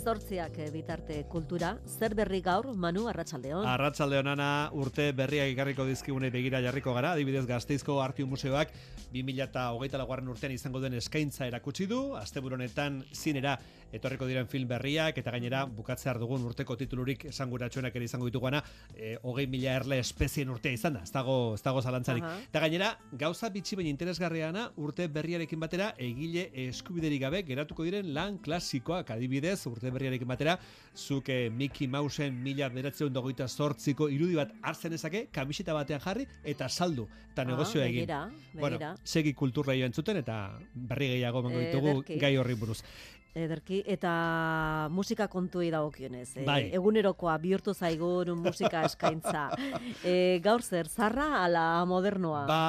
zortziak 0.09 0.55
eh, 0.62 0.71
bitarte 0.73 1.16
kultura. 1.29 1.75
Zer 1.85 2.14
berri 2.16 2.40
gaur, 2.40 2.71
Manu, 2.81 3.05
Arratxaldeon? 3.11 3.66
Arratxaldeon, 3.68 4.31
ana, 4.33 4.49
urte 4.73 5.11
berriak 5.12 5.51
ikarriko 5.53 5.85
dizkigune 5.85 6.31
begira 6.33 6.62
jarriko 6.64 6.94
gara. 6.97 7.12
Adibidez, 7.12 7.44
Gazteizko 7.49 7.99
Artiu 8.01 8.29
Museoak 8.31 8.73
2008 9.12 10.01
laguarren 10.01 10.31
urtean 10.33 10.55
izango 10.55 10.81
den 10.81 10.97
eskaintza 10.97 11.49
erakutsi 11.51 11.85
du. 11.90 12.01
Azte 12.16 12.40
buronetan 12.40 13.03
zinera 13.12 13.59
etorriko 13.92 14.27
diren 14.29 14.49
film 14.49 14.68
berriak, 14.68 15.18
eta 15.21 15.33
gainera 15.33 15.62
bukatzear 15.64 16.18
dugun 16.21 16.44
urteko 16.49 16.77
titulurik 16.77 17.25
esanguratsuenak 17.31 17.94
ere 17.97 18.09
izango 18.09 18.29
dituguana, 18.29 18.62
e, 18.94 19.14
hogei 19.23 19.47
mila 19.49 19.77
erle 19.81 20.01
espezien 20.03 20.51
urtea 20.53 20.77
izan 20.77 20.99
da, 20.99 21.05
ez 21.07 21.12
dago, 21.14 21.55
ez 21.57 21.62
dago 21.64 21.83
zalantzarik. 21.83 22.27
Eta 22.51 22.62
gainera, 22.64 22.90
gauza 23.21 23.49
bitxi 23.55 23.79
baina 23.81 23.92
interesgarriana, 23.92 24.68
urte 24.77 25.09
berriarekin 25.12 25.61
batera, 25.61 25.92
egile 25.97 26.49
eskubiderik 26.68 27.25
gabe 27.25 27.42
geratuko 27.49 27.87
diren 27.88 28.12
lan 28.14 28.38
klasikoak 28.44 29.14
adibidez, 29.16 29.61
urte 29.71 29.92
berriarekin 29.98 30.30
batera, 30.30 30.56
zuke 30.96 31.50
Mickey 31.50 31.90
Mouseen 31.90 32.38
mila 32.42 32.70
beratzen 32.72 33.12
dogoita 33.12 33.48
sortziko 33.48 34.08
irudi 34.12 34.38
bat 34.38 34.54
hartzen 34.62 34.94
ezake, 34.96 35.26
kamiseta 35.34 35.76
batean 35.76 36.02
jarri, 36.04 36.26
eta 36.44 36.68
saldu, 36.68 37.08
eta 37.32 37.44
ah, 37.44 37.50
negozio 37.50 37.82
egin. 37.82 38.06
Begira, 38.06 38.22
begira. 38.54 38.61
Bueno, 38.62 38.92
segi 39.04 39.34
kulturra 39.34 39.76
joan 39.78 39.94
zuten, 39.94 40.22
eta 40.22 40.38
berri 40.74 41.12
gehiago 41.16 41.44
mengo 41.46 41.62
ditugu 41.66 42.20
gai 42.20 42.37
horri 42.38 42.58
buruz. 42.58 42.80
Ederki, 43.38 43.81
eta 43.87 44.88
musika 44.94 45.29
kontui 45.31 45.70
dagokionez. 45.72 46.29
E, 46.37 46.44
bai. 46.46 46.61
Egunerokoa 46.74 47.37
bihurtu 47.42 47.74
zaigun 47.74 48.35
musika 48.42 48.83
eskaintza. 48.88 49.48
e, 50.05 50.38
gaur 50.44 50.62
zer, 50.62 50.88
zarra 50.88 51.44
ala 51.44 51.85
modernoa? 51.88 52.44
Ba, 52.48 52.61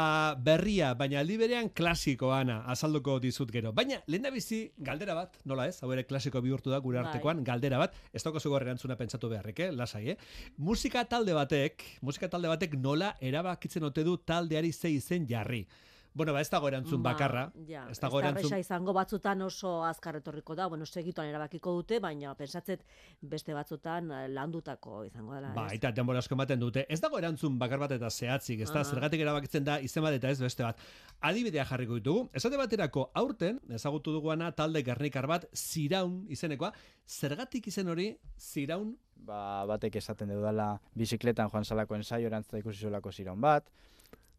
berria, 0.45 0.93
baina 0.99 1.19
aldi 1.23 1.39
berean 1.41 1.71
klasikoa, 1.75 2.41
ana, 2.45 2.59
azalduko 2.71 3.17
dizut 3.23 3.51
gero. 3.53 3.73
Baina, 3.75 3.99
lehen 4.07 4.27
da 4.27 4.33
bizi, 4.35 4.61
galdera 4.77 5.17
bat, 5.17 5.39
nola 5.49 5.67
ez, 5.69 5.77
hau 5.83 5.91
ere 5.95 6.05
klasiko 6.09 6.41
bihurtu 6.45 6.73
da, 6.73 6.81
gure 6.83 7.01
bai. 7.01 7.07
artekoan, 7.07 7.43
galdera 7.47 7.81
bat, 7.81 7.97
ez 8.13 8.23
dauko 8.23 8.39
zugu 8.39 8.59
erantzuna 8.61 8.97
pentsatu 8.99 9.31
beharrik, 9.31 9.65
eh? 9.67 9.71
lasai, 9.75 10.05
eh? 10.13 10.17
Musika 10.57 11.05
talde 11.09 11.35
batek, 11.37 11.85
musika 12.05 12.29
talde 12.31 12.51
batek 12.51 12.75
nola 12.79 13.13
erabakitzen 13.21 13.85
ote 13.87 14.05
du 14.07 14.17
taldeari 14.17 14.73
zei 14.73 14.95
izen 14.97 15.27
jarri. 15.29 15.65
Bueno, 16.19 16.33
ba, 16.35 16.41
ez 16.43 16.49
dago 16.51 16.67
erantzun 16.67 16.99
ba, 16.99 17.13
bakarra. 17.13 17.45
Ja, 17.63 17.85
ez 17.87 17.95
dago 18.03 18.19
erantzun. 18.19 18.57
izango 18.59 18.91
batzutan 18.91 19.39
oso 19.45 19.69
azkar 19.87 20.17
etorriko 20.19 20.55
da. 20.59 20.65
Bueno, 20.67 20.83
segituan 20.85 21.29
erabakiko 21.29 21.71
dute, 21.77 22.01
baina 22.03 22.33
pensatzet 22.35 22.83
beste 23.21 23.55
batzutan 23.55 24.11
eh, 24.11 24.25
landutako 24.27 25.05
izango 25.07 25.37
dela. 25.37 25.53
Ba, 25.55 25.69
eta 25.77 25.93
denbora 25.95 26.19
asko 26.19 26.35
ematen 26.35 26.59
dute. 26.59 26.83
Ez 26.91 26.99
dago 26.99 27.21
erantzun 27.23 27.55
bakar 27.61 27.79
bat 27.79 27.95
eta 27.95 28.11
zehatzik, 28.11 28.65
ez 28.65 28.67
da, 28.67 28.81
ah. 28.81 28.83
zergatik 28.83 29.23
erabakitzen 29.23 29.63
da 29.63 29.79
izen 29.79 30.03
bat 30.03 30.19
eta 30.19 30.35
ez 30.35 30.41
beste 30.43 30.67
bat. 30.67 30.83
Adibidea 31.31 31.63
jarriko 31.71 32.01
ditugu. 32.01 32.27
Esate 32.35 32.59
baterako 32.59 33.09
aurten, 33.23 33.63
ezagutu 33.79 34.11
duguana 34.11 34.51
talde 34.51 34.83
gernikar 34.83 35.27
bat, 35.31 35.47
ziraun 35.55 36.25
izenekoa. 36.27 36.73
Zergatik 37.07 37.71
izen 37.71 37.95
hori, 37.95 38.09
ziraun? 38.35 38.97
Ba, 39.23 39.63
batek 39.71 39.95
esaten 40.03 40.35
dudala 40.35 40.73
bizikletan 40.99 41.47
joan 41.47 41.63
salako 41.63 41.95
ensaio 41.95 42.27
erantzta 42.27 42.59
ikusi 42.59 42.83
zuelako 42.83 43.15
ziraun 43.15 43.39
bat 43.39 43.71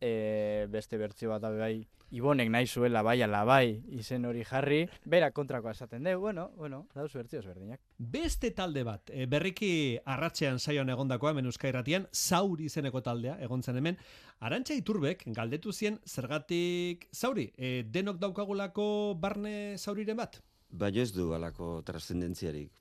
e, 0.00 0.66
beste 0.70 0.98
bertzio 0.98 1.30
bat 1.30 1.42
bai 1.42 1.86
Ibonek 2.10 2.48
nahi 2.50 2.66
zuela 2.66 3.04
bai 3.06 3.20
ala 3.22 3.44
bai 3.46 3.84
izen 3.94 4.24
hori 4.26 4.42
jarri, 4.42 4.80
bera 5.06 5.28
kontrakoa 5.30 5.70
esaten 5.76 6.02
du, 6.02 6.16
bueno, 6.18 6.48
bueno, 6.56 6.80
dauzu 6.94 7.20
bertzio 7.20 7.38
ezberdinak. 7.38 7.78
Beste 7.98 8.50
talde 8.50 8.82
bat, 8.82 9.12
e, 9.14 9.26
berriki 9.30 9.96
arratzean 10.04 10.58
saioan 10.58 10.90
egondakoa, 10.90 11.32
menuzka 11.38 11.70
irratian, 11.70 12.08
zauri 12.12 12.66
izeneko 12.66 13.00
taldea, 13.06 13.36
egontzen 13.46 13.78
hemen, 13.78 13.98
Arantxa 14.40 14.74
Iturbek, 14.74 15.22
galdetu 15.36 15.70
zien, 15.72 16.00
zergatik, 16.04 17.06
zauri, 17.14 17.52
e, 17.56 17.84
denok 17.86 18.18
daukagulako 18.18 19.14
barne 19.14 19.78
zauriren 19.78 20.18
bat? 20.18 20.40
Bai 20.70 20.90
ez 20.98 21.12
du 21.14 21.30
alako 21.34 21.80
trascendentziarik. 21.86 22.72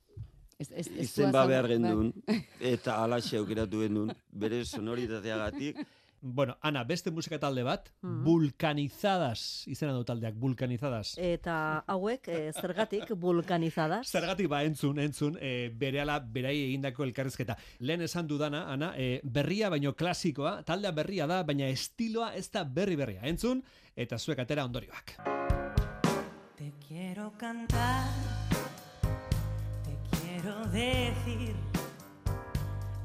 Ez, 0.58 0.68
ez, 0.74 0.88
Izen 1.06 1.30
ba 1.32 1.46
behar 1.48 1.70
gendun, 1.70 2.10
eta 2.58 2.98
alaxe 3.04 3.38
aukeratu 3.38 3.86
gendun, 3.86 4.10
bere 4.42 4.64
sonoritateagatik, 4.64 5.78
Bueno, 6.22 6.58
Ana, 6.60 6.84
beste 6.84 7.10
musika 7.10 7.38
talde 7.40 7.62
bat, 7.64 7.88
Mhm. 8.02 8.24
vulkanizadas, 8.24 9.66
izena 9.66 9.92
du 9.92 10.04
taldeak, 10.04 10.34
vulkanizadas. 10.36 11.14
Eta 11.18 11.82
hauek 11.86 12.28
e, 12.28 12.52
zergatik 12.52 13.10
vulkanizadas. 13.16 14.10
Zergatik 14.10 14.48
ba 14.48 14.62
entzun, 14.64 14.98
entzun, 14.98 15.38
e, 15.40 15.70
berehala 15.70 16.18
berai 16.20 16.56
egindako 16.66 17.04
elkarrizketa. 17.04 17.56
Lehen 17.78 18.02
esan 18.02 18.26
dudana, 18.28 18.66
Ana, 18.72 18.92
e, 18.96 19.20
berria 19.24 19.70
baino 19.70 19.94
klasikoa, 19.96 20.62
taldea 20.62 20.92
berria 20.92 21.26
da, 21.26 21.42
baina 21.42 21.68
estiloa 21.68 22.34
ez 22.34 22.50
da 22.50 22.64
berri 22.64 22.96
berria. 22.96 23.22
Entzun, 23.24 23.64
eta 23.96 24.18
zuek 24.18 24.38
atera 24.38 24.64
ondorioak. 24.64 25.16
Te 26.56 26.72
quiero 26.86 27.32
cantar, 27.38 28.08
te 29.84 29.96
quiero 30.18 30.66
decir. 30.68 31.54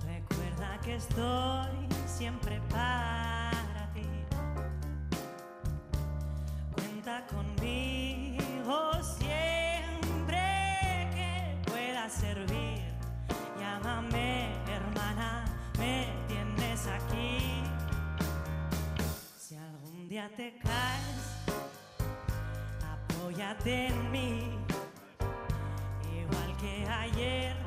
Recuerda 0.06 0.80
que 0.84 0.96
estoy 0.96 1.95
siempre 2.18 2.62
para 2.70 3.90
ti. 3.94 4.08
Cuenta 6.74 7.26
conmigo 7.28 8.94
siempre 9.04 10.40
que 11.14 11.58
pueda 11.70 12.10
servir. 12.10 12.86
Llámame 13.60 14.54
hermana, 14.66 15.44
me 15.78 16.08
tienes 16.30 16.88
aquí. 16.88 17.62
Si 19.38 19.58
algún 19.58 20.08
día 20.08 20.30
te 20.38 20.58
caes, 20.60 21.44
apóyate 22.94 23.88
en 23.88 24.12
mí. 24.12 24.58
Igual 26.14 26.58
que 26.62 26.88
ayer 26.88 27.65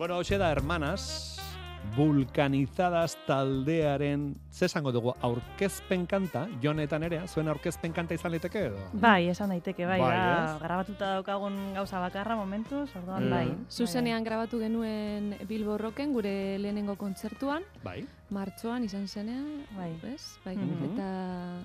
Bueno, 0.00 0.16
hoxe 0.16 0.38
da 0.38 0.48
hermanas, 0.50 1.36
vulkanizadas 1.94 3.18
taldearen, 3.26 4.34
ze 4.50 4.64
esango 4.64 4.92
dugu, 4.96 5.12
aurkezpen 5.20 6.06
kanta, 6.08 6.46
jonetan 6.62 7.02
ere, 7.04 7.18
zuen 7.28 7.50
aurkezpen 7.52 7.92
kanta 7.92 8.16
izan 8.16 8.32
liteke 8.32 8.62
edo? 8.70 8.78
Bai, 8.94 9.28
esan 9.28 9.52
daiteke, 9.52 9.84
bai, 9.84 9.98
Bai, 10.00 10.14
da, 10.16 10.30
ez? 10.54 10.62
grabatuta 10.62 11.10
daukagun 11.18 11.58
gauza 11.76 12.00
bakarra 12.00 12.34
momentuz, 12.40 12.86
orduan, 12.96 13.26
Mm. 13.26 13.30
bai. 13.30 13.52
Zuzenean 13.68 14.24
grabatu 14.24 14.58
genuen 14.58 15.34
Bilbo 15.46 15.76
Rocken 15.76 16.14
gure 16.14 16.56
lehenengo 16.58 16.96
kontzertuan, 16.96 17.62
Bai. 17.84 18.06
martxoan 18.30 18.84
izan 18.84 19.06
zenean, 19.06 19.66
Bai. 19.76 19.92
ez? 20.14 20.38
Bai, 20.46 20.56
Mhm. 20.56 20.92
eta 20.94 21.60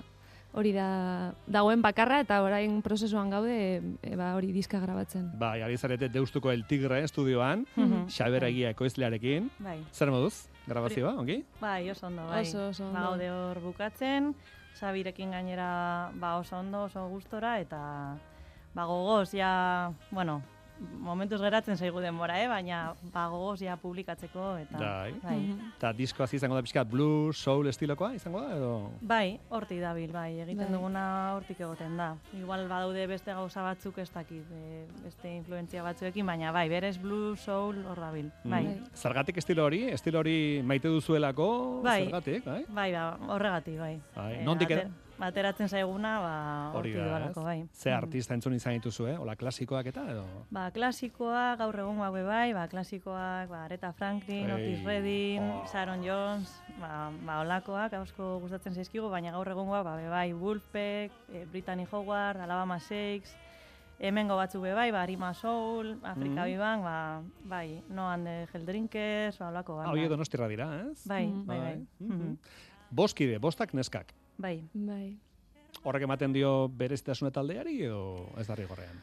hori 0.55 0.71
da 0.71 1.33
dagoen 1.51 1.81
bakarra 1.83 2.21
eta 2.23 2.37
orain 2.45 2.81
prozesuan 2.81 3.29
gaude 3.29 3.55
e, 4.01 4.15
ba, 4.15 4.33
hori 4.37 4.53
diska 4.55 4.79
grabatzen. 4.79 5.29
Bai, 5.39 5.61
ari 5.61 5.75
zarete 5.77 6.07
Deustuko 6.09 6.51
El 6.51 6.65
Tigre 6.65 7.01
estudioan, 7.03 7.65
Mhm. 7.75 8.07
Xaber 8.07 8.43
Egia 8.47 8.69
ekoizlearekin. 8.71 9.51
Bai. 9.59 9.81
Zer 9.91 10.11
moduz? 10.11 10.47
Grabazioa, 10.65 11.13
ongi? 11.19 11.43
Bai, 11.61 11.89
oso 11.91 12.07
ondo, 12.07 12.25
bai. 12.27 12.41
Oso, 12.47 12.69
oso 12.69 12.87
ondo. 12.87 12.99
gaude 12.99 13.29
hor 13.31 13.59
bukatzen, 13.61 14.33
Sabirekin 14.75 15.31
gainera 15.31 16.11
ba 16.15 16.37
oso 16.37 16.57
ondo, 16.57 16.83
oso 16.89 17.07
gustora 17.07 17.59
eta 17.59 18.17
ba 18.73 18.83
gogoz 18.85 19.31
ja, 19.31 19.91
bueno, 20.11 20.41
momentuz 20.79 21.39
geratzen 21.41 21.77
zaigu 21.77 21.99
denbora, 22.03 22.35
eh? 22.41 22.47
baina 22.47 22.93
ba 23.13 23.27
gogoz 23.31 23.59
ja 23.61 23.77
publikatzeko 23.77 24.57
eta 24.57 24.77
Bai. 24.79 25.13
bai. 25.23 25.55
Eta 25.77 25.91
diskoa 25.93 26.27
izango 26.31 26.55
da 26.55 26.61
pixka 26.61 26.83
blues, 26.83 27.37
soul 27.37 27.67
estilokoa 27.67 28.13
izango 28.13 28.41
da 28.41 28.55
edo? 28.57 28.91
Bai, 29.01 29.39
hortik 29.49 29.79
dabil, 29.81 30.11
bai, 30.11 30.39
egiten 30.39 30.65
Bai. 30.65 30.73
duguna 30.73 31.05
hortik 31.35 31.59
egoten 31.59 31.95
da. 31.97 32.15
Igual 32.33 32.67
badaude 32.67 33.07
beste 33.07 33.33
gauza 33.33 33.61
batzuk 33.63 33.97
ez 33.99 34.09
dakit, 34.11 34.43
e, 34.51 34.85
beste 35.03 35.31
influentzia 35.35 35.83
batzuekin, 35.83 36.25
baina 36.25 36.51
bai, 36.51 36.67
berez 36.69 36.97
blues, 37.01 37.39
soul, 37.39 37.79
hor 37.85 37.99
dabil. 37.99 38.31
Bai. 38.43 38.63
Mm. 38.65 38.85
Zergatik 38.95 39.37
estilo 39.37 39.65
hori? 39.65 39.83
Estilo 39.89 40.19
hori 40.19 40.61
maite 40.63 40.87
duzuelako? 40.87 41.81
Bai. 41.83 42.03
Zergatik, 42.05 42.43
bai? 42.45 42.65
Bai, 42.67 42.91
ba, 42.93 43.17
horregatik, 43.29 43.79
bai. 43.79 44.01
Bai, 44.15 44.33
Eh, 44.35 44.43
nondik 44.43 44.69
ater- 44.71 44.89
era- 45.17 45.25
Bateratzen 45.25 45.67
zaiguna, 45.69 46.19
ba, 46.19 46.71
Hori 46.77 46.93
doalako, 46.93 47.43
bai. 47.43 47.65
Ze 47.73 47.91
artista 47.91 48.33
entzun 48.33 48.53
izan 48.53 48.73
dituzu, 48.73 49.07
eh? 49.07 49.17
Ola 49.17 49.35
klasikoak 49.35 49.85
eta 49.87 50.03
edo? 50.11 50.25
Ba, 50.51 50.71
klasikoa, 50.71 51.55
gaur 51.57 51.75
egun 51.79 51.97
bai, 51.99 52.23
bai, 52.23 52.53
ba, 52.53 52.67
klasikoak, 52.67 53.49
ba, 53.49 53.63
Aretha 53.65 53.93
Franklin, 53.93 54.51
Otis 54.51 54.79
Ei, 54.79 54.85
Redding, 54.85 55.41
oh. 55.41 55.65
Sharon 55.71 56.03
Jones, 56.03 56.61
ba, 56.79 57.11
ba, 57.25 57.39
olakoak, 57.41 57.93
asko 57.93 58.39
gustatzen 58.41 58.73
zaizkigu, 58.73 59.09
baina 59.09 59.31
gaur 59.31 59.47
egungoa, 59.47 59.83
ba, 59.83 59.95
bai, 60.09 60.33
Wolfpack, 60.33 61.11
e, 61.33 61.45
Brittany 61.51 61.87
Howard, 61.91 62.39
Alabama 62.41 62.79
Shakes, 62.79 63.35
hemengo 63.99 64.35
batzuk 64.35 64.61
be 64.63 64.73
bai, 64.73 64.91
ba, 64.91 65.01
Arima 65.03 65.33
Soul, 65.33 65.97
Afrika 66.03 66.41
Mhm. 66.41 66.45
Biban, 66.45 66.83
ba, 66.83 67.21
bai, 67.45 67.81
No 67.89 68.09
and 68.11 68.25
the 68.27 68.47
Hell 68.51 68.65
Drinkers, 68.65 69.39
ba, 69.39 69.47
olako 69.49 69.79
Ah, 69.81 69.89
hori 69.91 70.07
donostirra 70.09 70.47
dira, 70.49 70.67
ez? 70.91 71.07
Bai, 71.07 71.25
bai, 71.45 71.59
bai. 71.59 71.87
Mhm. 71.99 72.13
Mhm. 72.13 72.37
Boskide, 72.91 73.39
bostak 73.39 73.73
neskak. 73.73 74.13
Bai. 74.37 74.63
Bai. 74.73 75.17
Horrek 75.83 76.03
ematen 76.07 76.33
dio 76.33 76.67
berezitasuna 76.69 77.31
taldeari 77.31 77.81
edo 77.85 78.29
ez 78.39 78.47
da 78.47 78.55
rigorrean? 78.55 79.01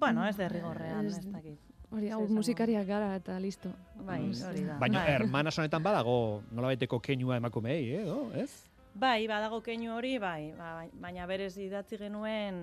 Bueno, 0.00 0.26
ez 0.26 0.36
derrigorrean, 0.36 1.06
ez 1.06 1.20
dakit. 1.32 1.58
Hori 1.94 2.08
esango? 2.08 2.28
musikariak 2.34 2.86
gara 2.88 3.14
eta 3.16 3.36
listo. 3.38 3.70
Bai, 4.02 4.20
hori 4.42 4.64
da. 4.66 4.78
Baina 4.80 5.04
Bai. 5.04 5.12
hermanas 5.12 5.58
honetan 5.58 5.82
badago 5.82 6.42
nolabaiteko 6.50 6.98
keinua 7.00 7.36
emakumeei, 7.36 7.92
edo, 8.00 8.32
ez? 8.34 8.50
Bai, 8.94 9.26
badago 9.30 9.60
keinu 9.62 9.92
hori, 9.94 10.18
bai, 10.18 10.52
ba, 10.58 10.86
baina 11.00 11.26
berez 11.26 11.56
idatzi 11.58 11.96
genuen 11.98 12.58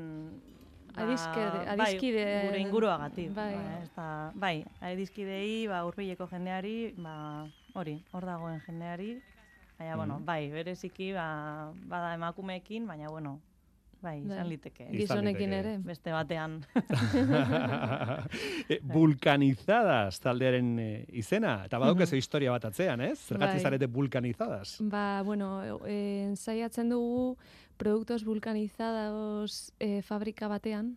ba, 0.93 1.05
Adiskide- 1.05 1.63
bai, 1.65 1.77
adiskide- 1.77 2.41
gure 2.47 2.59
inguruagatik. 2.59 3.33
Bai. 3.35 3.53
Ba, 3.55 3.79
ez 3.83 3.89
da, 3.95 4.31
bai, 4.35 4.65
adizkidei, 4.81 5.67
ba, 5.67 5.85
urbileko 5.87 6.27
jendeari, 6.27 6.93
ba, 6.97 7.47
hori, 7.73 8.01
hor 8.11 8.25
dagoen 8.25 8.59
jendeari, 8.67 9.21
baina, 9.81 9.95
bueno, 9.97 10.19
Mhm. 10.19 10.25
bai, 10.25 10.49
bereziki, 10.53 11.11
ba, 11.13 11.71
bada 11.89 12.13
emakumeekin, 12.15 12.85
baina, 12.87 13.09
bueno, 13.09 13.39
bai, 14.01 14.19
Bai. 14.21 14.31
izan 14.33 14.47
liteke. 14.49 14.83
Izan 14.83 14.97
Gizonekin 14.97 15.49
liteke. 15.49 15.59
ere. 15.59 15.77
Beste 15.85 16.11
batean. 16.11 16.59
E, 18.71 18.79
vulkanizadas 18.83 20.19
taldearen 20.23 20.79
e, 20.79 21.05
izena, 21.19 21.65
eta 21.65 21.79
badaukazu 21.81 22.15
Mhm. 22.15 22.19
historia 22.19 22.51
bat 22.51 22.65
atzean, 22.65 23.01
ez? 23.01 23.19
Zergatik 23.19 23.55
Bai. 23.59 23.63
zarete 23.63 23.87
vulkanizadas. 23.87 24.77
Ba, 24.81 25.21
bueno, 25.25 25.61
e, 25.85 26.23
ensaiatzen 26.29 26.89
dugu 26.89 27.37
produktos 27.77 28.23
vulkanizados 28.25 29.71
e, 29.79 30.01
fabrika 30.01 30.47
batean, 30.47 30.95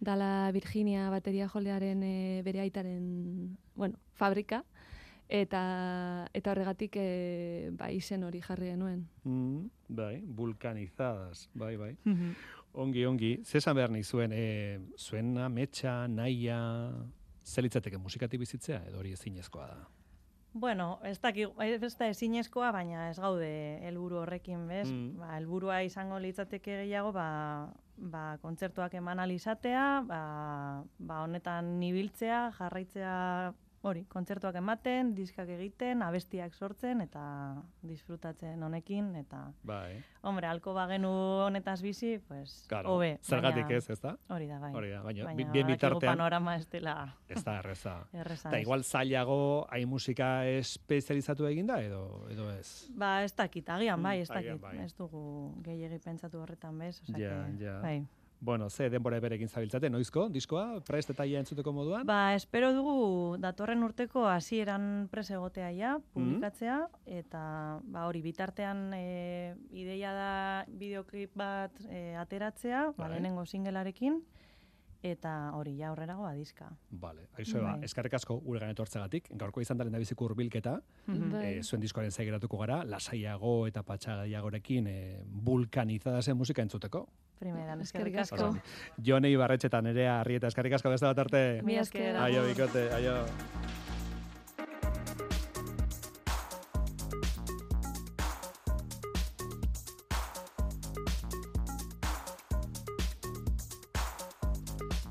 dala 0.00 0.50
Virginia 0.52 1.08
bateria 1.10 1.48
jolearen 1.48 2.02
e, 2.02 2.42
bere 2.44 2.60
aitaren, 2.60 3.56
bueno, 3.74 3.98
fabrika, 4.14 4.64
eta 5.28 6.28
eta 6.32 6.52
horregatik 6.52 6.96
e, 6.96 7.70
ba, 7.76 7.90
izen 7.92 8.24
hori 8.24 8.40
jarri 8.40 8.72
genuen. 8.72 9.04
Mm, 9.24 9.68
bai, 9.88 10.22
vulkanizadas, 10.24 11.48
bai, 11.54 11.76
bai. 11.76 11.96
Mhm. 12.04 12.32
Ongi, 12.78 13.04
ongi. 13.06 13.30
Zesan 13.44 13.76
behar 13.76 13.90
nahi 13.90 14.04
zuen, 14.04 14.32
e, 14.32 14.78
zuen 14.96 15.36
ametsa, 15.38 16.06
naia, 16.08 16.58
zelitzateke 17.44 17.98
musikatik 17.98 18.40
bizitzea, 18.40 18.82
edo 18.88 18.98
hori 19.00 19.12
ezinezkoa 19.16 19.66
da? 19.66 19.78
Bueno, 20.52 20.98
ez 21.04 21.18
daki, 21.20 21.44
ez 21.64 21.94
da 21.98 22.08
ezinezkoa, 22.08 22.70
baina 22.72 23.08
ez 23.10 23.18
gaude 23.20 23.48
helburu 23.86 24.22
horrekin, 24.22 24.66
bez? 24.68 24.88
Mm. 24.88 25.18
Ba, 25.20 25.34
helburua 25.36 25.82
izango 25.84 26.18
litzateke 26.18 26.82
gehiago, 26.82 27.12
ba, 27.12 27.28
ba, 27.96 28.22
kontzertuak 28.42 28.94
eman 28.98 29.20
alizatea, 29.20 30.02
ba, 30.08 30.22
ba, 30.98 31.22
honetan 31.24 31.76
nibiltzea, 31.80 32.48
jarraitzea 32.58 33.16
hori, 33.82 34.04
kontzertuak 34.10 34.56
ematen, 34.58 35.14
diskak 35.14 35.48
egiten, 35.54 36.02
abestiak 36.02 36.52
sortzen, 36.54 37.00
eta 37.00 37.22
disfrutatzen 37.86 38.62
honekin, 38.62 39.12
eta... 39.20 39.44
Bai. 39.62 40.00
Hombre, 40.26 40.48
alko 40.50 40.74
bagenu 40.74 41.08
honetaz 41.46 41.80
bizi, 41.82 42.18
pues, 42.28 42.64
Claro, 42.68 42.96
hobe. 42.96 43.18
zergatik 43.22 43.70
ez, 43.70 43.88
ezta? 43.90 44.16
Hori 44.28 44.48
da, 44.50 44.58
bai. 44.58 44.72
Hori 44.74 44.90
da, 44.90 45.02
baina, 45.02 45.24
baina 45.28 45.36
bi- 45.38 45.46
bien 45.52 45.66
bitartean- 45.70 46.10
panorama 46.16 46.56
ez 46.56 46.66
dela... 46.68 46.96
Ez 47.28 47.42
da 47.44 47.58
erreza. 47.60 47.94
Erreza 48.12 48.50
ez. 48.56 48.62
igual 48.66 48.82
zailago 48.84 49.66
hain 49.70 49.88
musika 49.88 50.44
espezializatu 50.46 51.46
eginda 51.46 51.80
edo 51.82 52.26
edo 52.30 52.50
ez. 52.52 52.90
Ba, 52.98 53.22
ez 53.24 53.32
dakit, 53.36 53.68
agian 53.70 54.02
bai, 54.02 54.20
ez 54.20 54.30
Mm, 54.30 54.36
agian 54.36 54.58
dakit. 54.60 54.78
bai. 54.78 54.84
Ez 54.86 54.94
dugu 54.98 55.54
gehiegi 55.62 55.98
pentsatu 56.04 56.40
horretan 56.42 56.78
bez, 56.78 57.00
osea 57.02 57.18
Ja, 57.18 57.46
ja. 57.60 57.80
bai. 57.80 57.98
Bueno, 58.40 58.70
ze 58.70 58.88
denbora 58.88 59.18
berekin 59.18 59.48
zabiltzate, 59.48 59.90
noizko, 59.90 60.28
diskoa, 60.30 60.78
prest 60.86 61.10
eta 61.10 61.24
entzuteko 61.26 61.72
moduan? 61.74 62.06
Ba, 62.06 62.34
espero 62.36 62.72
dugu 62.72 63.36
datorren 63.42 63.82
urteko 63.82 64.26
hasieran 64.30 65.08
pres 65.10 65.30
egotea 65.30 65.72
ja, 65.74 65.96
Mm. 65.98 66.12
publikatzea, 66.14 66.88
eta 67.06 67.80
ba, 67.82 68.06
hori 68.06 68.22
bitartean 68.22 68.92
e, 68.94 69.54
ideia 69.72 70.12
da 70.12 70.64
bideoklip 70.68 71.32
bat 71.34 71.72
e, 71.90 72.14
ateratzea, 72.14 72.92
ba, 72.96 73.08
Bai. 73.08 73.10
lehenengo 73.10 73.44
singelarekin, 73.44 74.22
eta 75.02 75.50
hori 75.54 75.76
ja 75.76 75.88
aurrerago 75.88 76.28
diska. 76.34 76.70
Vale, 76.90 77.28
aizu 77.38 77.58
ba, 77.58 77.74
Bai. 77.76 77.84
eskerrik 77.84 78.14
asko 78.14 78.38
gure 78.40 78.60
gan 78.60 78.70
etortzegatik. 78.70 79.30
Gaurko 79.34 79.60
izan 79.60 79.78
daren 79.78 79.92
dabiziko 79.92 80.24
hurbilketa, 80.26 80.80
Mhm. 81.06 81.32
Bai. 81.32 81.44
eh, 81.58 81.62
zuen 81.64 81.80
diskoaren 81.82 82.10
zaigeratuko 82.12 82.56
gara, 82.58 82.84
lasaiago 82.84 83.66
eta 83.66 83.82
patxagaiagorekin 83.82 84.86
eh, 84.86 85.22
vulkanizadazen 85.26 86.36
musika 86.36 86.62
entzuteko. 86.62 87.08
Primeran, 87.38 87.80
Eskerrik 87.80 88.16
asko. 88.18 88.36
asko. 88.36 89.02
Jonei 89.04 89.36
Barretxetan 89.38 89.84
nerea 89.84 90.20
Arrieta, 90.20 90.50
eskerrik 90.50 90.74
asko 90.78 90.90
beste 90.90 91.06
bat 91.06 91.18
arte. 91.26 91.42
Mila 91.62 91.84
esker. 91.86 92.16
Aio, 92.16 92.42
bikote, 92.48 92.88
aio. 92.98 93.18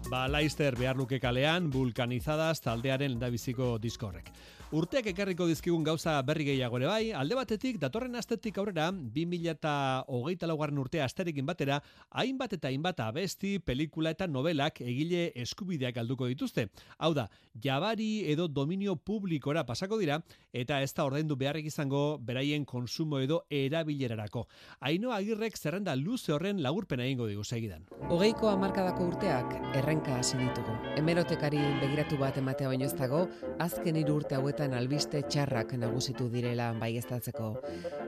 Ba, 0.08 0.28
Laister 0.32 0.76
behar 0.80 0.96
luke 0.96 1.20
kalean, 1.20 1.68
vulkanizadas 1.72 2.62
taldearen 2.64 3.12
lendabiziko 3.12 3.74
diskorrek. 3.84 4.32
Urteak 4.68 5.06
ekarriko 5.14 5.46
dizkigun 5.48 5.86
gauza 5.88 6.18
berri 6.28 6.44
gehiago 6.44 6.76
ere 6.76 6.88
bai, 6.90 7.04
alde 7.16 7.36
batetik, 7.40 7.78
datorren 7.80 8.18
astetik 8.20 8.58
aurrera, 8.60 8.90
2008 8.92 10.50
laugarren 10.50 10.82
urtea 10.82 11.06
asterekin 11.08 11.46
batera, 11.48 11.78
hainbat 12.12 12.58
eta 12.58 12.68
hainbat 12.68 13.00
abesti, 13.00 13.62
pelikula 13.64 14.12
eta 14.12 14.28
novelak 14.28 14.82
egile 14.84 15.30
eskubideak 15.40 15.96
galduko 15.96 16.28
dituzte. 16.28 16.66
Hau 16.98 17.14
da, 17.16 17.30
jabari 17.64 18.26
edo 18.28 18.50
dominio 18.50 18.98
publikora 18.98 19.64
pasako 19.64 20.02
dira, 20.02 20.20
eta 20.52 20.82
ez 20.84 20.92
da 20.92 21.06
ordaindu 21.08 21.40
beharrik 21.40 21.72
izango 21.72 22.18
beraien 22.20 22.66
konsumo 22.66 23.22
edo 23.24 23.46
erabilerarako. 23.48 24.50
Aino 24.82 25.16
agirrek 25.16 25.56
zerrenda 25.56 25.96
luze 25.96 26.36
horren 26.36 26.60
lagurpena 26.60 27.08
egingo 27.08 27.30
digu 27.32 27.46
segidan. 27.46 27.88
Hogeiko 28.10 28.52
hamarkadako 28.52 29.14
urteak 29.14 29.56
errenka 29.80 30.20
hasi 30.20 30.36
ditugu. 30.44 30.76
Hemerotekari 31.00 31.64
begiratu 31.80 32.20
bat 32.20 32.44
ematea 32.44 32.68
baino 32.68 32.84
ez 32.84 32.94
dago, 33.00 33.30
azken 33.64 34.04
hiru 34.04 34.20
urte 34.20 34.36
hauetan 34.36 34.57
albiste 34.60 35.22
txarrak 35.22 35.74
nagusitu 35.78 36.28
direla 36.34 36.72
baieztatzeko. 36.80 37.50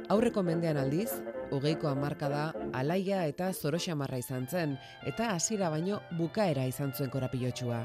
Aurreko 0.09 0.41
mendean 0.43 0.77
aldiz, 0.81 1.09
hogeiko 1.51 1.89
hamarkada 1.89 2.53
alaia 2.73 3.25
eta 3.29 3.51
zoroxamarra 3.53 4.17
izan 4.17 4.47
zen, 4.47 4.77
eta 5.05 5.33
hasiera 5.35 5.69
baino 5.69 6.01
bukaera 6.17 6.65
izan 6.65 6.93
zuen 6.97 7.09
korapilotsua. 7.13 7.83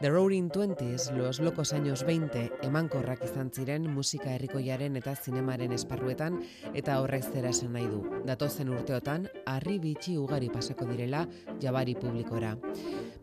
The 0.00 0.08
Roaring 0.08 0.48
Twenties, 0.48 1.10
Los 1.12 1.40
Locos 1.40 1.74
Años 1.74 2.06
20, 2.06 2.50
emankorrak 2.62 3.20
izan 3.26 3.50
ziren 3.52 3.84
musika 3.92 4.32
herrikoiaren 4.32 4.96
eta 4.96 5.12
zinemaren 5.12 5.74
esparruetan, 5.76 6.38
eta 6.72 7.02
horrek 7.02 7.28
zera 7.28 7.52
esan 7.52 7.74
nahi 7.76 7.84
du. 7.84 8.00
Datozen 8.24 8.72
urteotan, 8.72 9.28
harri 9.44 9.76
bitxi 9.78 10.16
ugari 10.16 10.48
pasako 10.48 10.88
direla 10.88 11.26
jabari 11.60 11.98
publikora. 12.00 12.56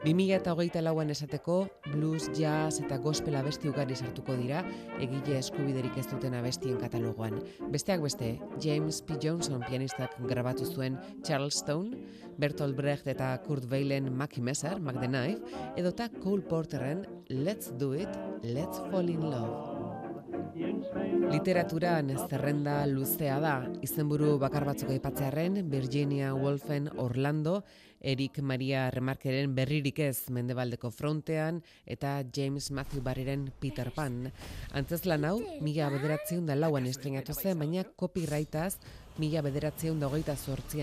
2008 0.03 0.81
lauan 0.85 1.09
esateko, 1.09 1.57
blues, 1.91 2.27
jazz 2.37 2.79
eta 2.83 2.99
gospel 3.01 3.35
abesti 3.39 3.69
ugari 3.71 3.95
sartuko 3.97 4.35
dira, 4.37 4.61
egile 5.01 5.39
eskubiderik 5.39 5.97
ez 5.97 6.05
duten 6.11 6.37
abestien 6.37 6.77
katalogoan. 6.81 7.39
Besteak 7.73 8.03
beste, 8.05 8.35
James 8.63 9.01
P. 9.01 9.17
Johnson 9.23 9.63
pianistak 9.67 10.13
grabatu 10.29 10.65
zuen 10.65 10.99
Charleston, 11.23 11.91
Bertolt 12.37 12.77
Brecht 12.77 13.07
eta 13.07 13.33
Kurt 13.47 13.65
Weilen 13.71 14.11
Mackie 14.13 14.41
Messer, 14.41 14.79
Mac 14.79 14.99
the 15.01 15.07
Knife, 15.07 15.41
edota 15.75 16.09
Cole 16.21 16.45
Porteren 16.45 17.05
Let's 17.29 17.73
Do 17.77 17.93
It, 17.93 18.09
Let's 18.43 18.79
Fall 18.91 19.09
in 19.09 19.21
Love. 19.31 19.76
Literaturan 21.27 22.13
zerrenda 22.29 22.79
luzea 22.87 23.37
da, 23.43 23.55
izenburu 23.85 24.37
bakar 24.41 24.65
batzuk 24.65 24.89
aipatzearren, 24.93 25.59
Virginia 25.69 26.33
Woolfen 26.33 26.87
Orlando, 26.97 27.63
Eric 28.01 28.39
Maria 28.39 28.89
Remarkeren 28.93 29.55
berririk 29.57 29.99
ez 30.05 30.29
mendebaldeko 30.33 30.91
frontean, 30.93 31.61
eta 31.85 32.21
James 32.33 32.69
Matthew 32.71 33.03
Barrieren 33.03 33.49
Peter 33.59 33.91
Pan. 33.93 34.31
Antzeslan 34.71 35.25
hau, 35.25 35.41
mila 35.61 35.89
bederatzeun 35.93 36.45
da 36.47 36.55
lauan 36.55 36.87
estrenatu 36.89 37.35
zen, 37.35 37.59
baina 37.59 37.83
copyrightaz 37.97 38.77
mila 39.17 39.41
bederatzeun 39.41 39.99
da 39.99 40.07
hogeita 40.07 40.35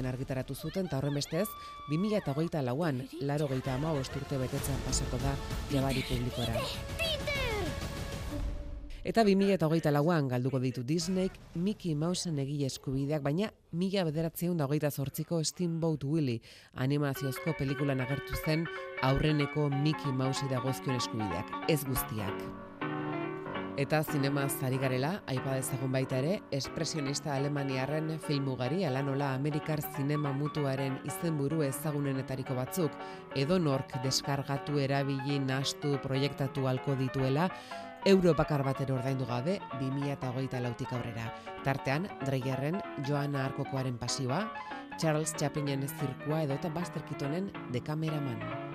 argitaratu 0.09 0.55
zuten, 0.55 0.87
eta 0.87 0.99
horren 0.99 1.15
bestez, 1.15 1.49
2000 1.89 2.17
eta 2.19 2.33
hogeita 2.33 2.63
lauan, 2.63 3.03
laro 3.21 3.49
geita 3.49 3.75
ama 3.75 3.93
urte 3.93 4.39
betetzen 4.39 4.77
pasako 4.87 5.19
da 5.19 5.37
jabari 5.71 6.03
publikora. 6.09 7.44
Eta 9.05 9.21
2008 9.21 9.91
lauan 9.93 10.31
galduko 10.33 10.57
ditu 10.63 10.81
Disneyk 10.89 11.35
Mickey 11.61 11.93
Mouseen 11.95 12.39
egile 12.41 12.71
eskubideak, 12.73 13.21
baina 13.21 13.51
mila 13.77 14.07
bederatzeun 14.09 14.57
da 14.57 14.65
hogeita 14.65 14.89
zortziko 14.89 15.43
Steamboat 15.45 16.09
Willie 16.09 16.41
animaziozko 16.87 17.53
pelikulan 17.59 18.01
agertu 18.01 18.41
zen 18.47 18.65
aurreneko 19.05 19.69
Mickey 19.77 20.13
Mousei 20.13 20.49
dagozkion 20.49 20.97
eskubideak, 20.97 21.53
ez 21.69 21.83
guztiak. 21.85 22.47
Eta 23.77 24.05
zinema 24.07 24.45
zari 24.47 24.77
garela, 24.79 25.17
aipa 25.27 25.57
dezagun 25.59 25.91
baita 25.93 26.21
ere, 26.23 26.37
espresionista 26.55 27.33
alemaniarren 27.35 28.13
film 28.23 28.53
ugari, 28.53 28.85
ala 28.87 29.03
nola 29.03 29.33
Amerikar 29.35 29.83
zinema 29.97 30.31
mutuaren 30.33 31.01
izenburu 31.11 31.65
ezagunenetariko 31.67 32.55
batzuk, 32.55 32.95
edo 33.35 33.59
nork 33.59 33.97
deskargatu 34.05 34.79
erabili 34.79 35.41
nastu 35.43 35.99
proiektatu 36.07 36.69
halko 36.71 36.95
dituela, 37.03 37.49
euro 38.05 38.35
bakar 38.35 38.63
batero 38.63 38.97
ordaindu 38.97 39.25
gabe 39.27 39.61
2008 39.81 40.61
lautik 40.61 40.93
aurrera. 40.93 41.33
Tartean, 41.65 42.09
Dreierren 42.27 42.81
Joana 43.07 43.47
Arkokoaren 43.47 43.97
pasioa, 43.99 44.45
Charles 44.99 45.35
Chaplinen 45.35 45.89
zirkua 45.89 46.43
edo 46.45 46.55
eta 46.55 46.69
Buster 46.69 47.03
Keatonen 47.09 47.51
Dekameraman. 47.73 48.74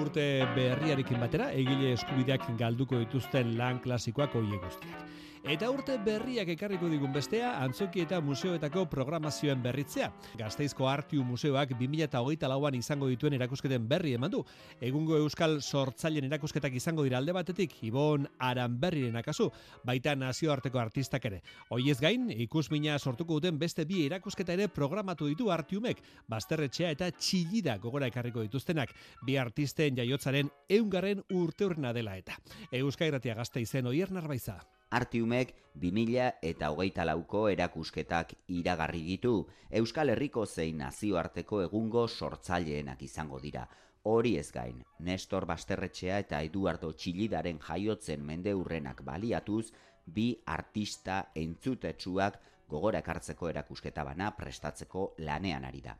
Urte 0.00 0.26
berriarekin 0.56 1.20
batera 1.20 1.50
egile 1.62 1.94
eskubideak 1.96 2.46
galduko 2.60 3.00
dituzten 3.04 3.56
lan 3.60 3.80
klasikoak 3.84 4.36
hoiek 4.40 4.62
guztiak. 4.64 5.09
Eta 5.40 5.70
urte 5.72 5.94
berriak 6.04 6.50
ekarriko 6.52 6.84
digun 6.92 7.14
bestea, 7.14 7.54
antzoki 7.64 8.02
eta 8.04 8.18
museoetako 8.20 8.82
programazioen 8.92 9.62
berritzea. 9.64 10.10
Gazteizko 10.36 10.84
Artiu 10.88 11.22
Museoak 11.24 11.70
2008 11.78 12.48
lauan 12.52 12.74
izango 12.76 13.06
dituen 13.08 13.32
erakusketen 13.38 13.86
berri 13.88 14.12
eman 14.18 14.34
du. 14.34 14.42
Egungo 14.84 15.16
Euskal 15.16 15.62
Sortzailen 15.62 16.26
erakusketak 16.28 16.76
izango 16.76 17.06
dira 17.06 17.16
alde 17.18 17.32
batetik, 17.32 17.72
Ibon 17.88 18.26
Aranberriren 18.38 19.16
akazu, 19.16 19.46
baita 19.82 20.12
nazioarteko 20.14 20.78
artistak 20.78 21.24
ere. 21.30 21.40
Hoiez 21.70 21.96
gain, 22.04 22.28
ikusmina 22.44 22.98
sortuko 22.98 23.38
duten 23.40 23.58
beste 23.58 23.86
bi 23.88 24.04
erakusketa 24.04 24.52
ere 24.52 24.68
programatu 24.68 25.30
ditu 25.30 25.48
Artiumek, 25.50 26.02
Basterretxea 26.28 26.90
eta 26.92 27.08
Txillida 27.16 27.78
gogora 27.78 28.10
ekarriko 28.12 28.44
dituztenak, 28.44 28.92
bi 29.24 29.38
artisten 29.40 29.96
jaiotzaren 29.96 30.52
eungarren 30.68 31.24
urte 31.32 31.64
urna 31.64 31.94
dela 31.96 32.18
eta. 32.20 32.36
Euska 32.70 33.08
irratia 33.08 33.38
gazte 33.40 33.64
izen 33.64 33.88
oier 33.88 34.12
narbaiza. 34.12 34.58
Artiumek 34.90 35.54
2000 35.78 36.40
eta 36.42 36.68
hogeita 36.74 37.04
lauko 37.06 37.44
erakusketak 37.48 38.32
iragarri 38.50 39.04
ditu, 39.06 39.46
Euskal 39.70 40.10
Herriko 40.10 40.42
zein 40.46 40.80
nazioarteko 40.82 41.60
egungo 41.62 42.08
sortzaileenak 42.08 43.04
izango 43.06 43.38
dira. 43.38 43.68
Hori 44.02 44.32
ez 44.40 44.48
gain, 44.50 44.80
Nestor 44.98 45.44
Basterretxea 45.46 46.16
eta 46.24 46.40
Eduardo 46.42 46.90
Txilidaren 46.92 47.60
jaiotzen 47.62 48.24
mende 48.26 48.54
urrenak 48.54 49.04
baliatuz, 49.06 49.70
bi 50.06 50.32
artista 50.46 51.20
entzutetsuak 51.36 52.40
gogorak 52.68 53.08
hartzeko 53.14 53.48
erakusketa 53.48 54.02
bana 54.04 54.32
prestatzeko 54.34 55.12
lanean 55.18 55.68
ari 55.68 55.84
da. 55.84 55.94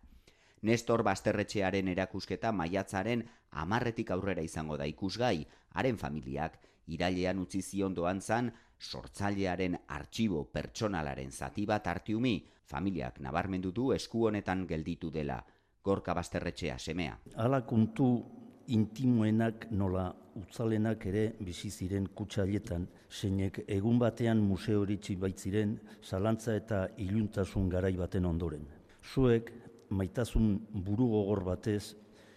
Nestor 0.63 1.05
Basterretxearen 1.07 1.93
erakusketa 1.95 2.51
maiatzaren 2.51 3.23
amarretik 3.53 4.11
aurrera 4.11 4.43
izango 4.43 4.77
da 4.77 4.91
ikusgai, 4.91 5.47
haren 5.79 5.97
familiak 5.97 6.59
irailean 6.91 7.39
utzi 7.39 7.63
zion 7.63 7.95
doan 7.95 8.21
zan, 8.21 8.51
sortzailearen 8.81 9.77
artxibo 9.89 10.45
pertsonalaren 10.53 11.31
zati 11.31 11.67
bat 11.67 11.87
hartiumi, 11.87 12.35
familiak 12.65 13.21
nabarmendu 13.21 13.73
du 13.73 13.93
esku 13.93 14.27
honetan 14.29 14.67
gelditu 14.67 15.11
dela, 15.11 15.41
gorka 15.85 16.15
Basterretxea 16.15 16.79
semea. 16.79 17.19
Hala 17.37 17.63
kontu 17.67 18.09
intimoenak 18.71 19.67
nola 19.71 20.11
utzalenak 20.41 21.07
ere 21.11 21.25
bizi 21.41 21.71
ziren 21.71 22.07
kutsailetan, 22.15 22.87
zeinek 23.11 23.65
egun 23.67 23.99
batean 23.99 24.41
museoritzi 24.47 25.17
baitziren 25.17 25.75
zalantza 26.05 26.55
eta 26.57 26.87
iluntasun 26.99 27.69
garai 27.69 27.97
baten 27.99 28.25
ondoren. 28.25 28.67
Zuek 29.03 29.51
maitasun 29.91 30.53
buru 30.87 31.09
gogor 31.11 31.43
batez, 31.45 31.97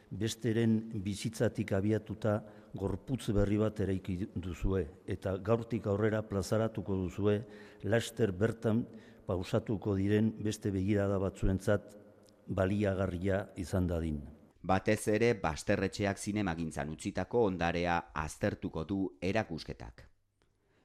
besteren 0.09 0.77
bizitzatik 1.05 1.71
abiatuta 1.73 2.41
gorputz 2.73 3.29
berri 3.37 3.57
bat 3.61 3.79
eraiki 3.85 4.15
duzue 4.35 4.83
eta 5.15 5.35
gaurtik 5.49 5.87
aurrera 5.87 6.23
plazaratuko 6.25 6.95
duzue 7.05 7.35
laster 7.83 8.31
bertan 8.31 8.85
pausatuko 9.27 9.95
diren 9.95 10.31
beste 10.43 10.71
begirada 10.71 11.19
batzuentzat 11.21 11.91
baliagarria 12.47 13.45
izan 13.57 13.87
dadin. 13.87 14.21
Batez 14.63 15.07
ere, 15.11 15.33
basterretxeak 15.43 16.17
zinemagintzan 16.17 16.89
utzitako 16.89 17.45
ondarea 17.49 17.99
aztertuko 18.15 18.85
du 18.87 18.99
erakusketak. 19.21 20.07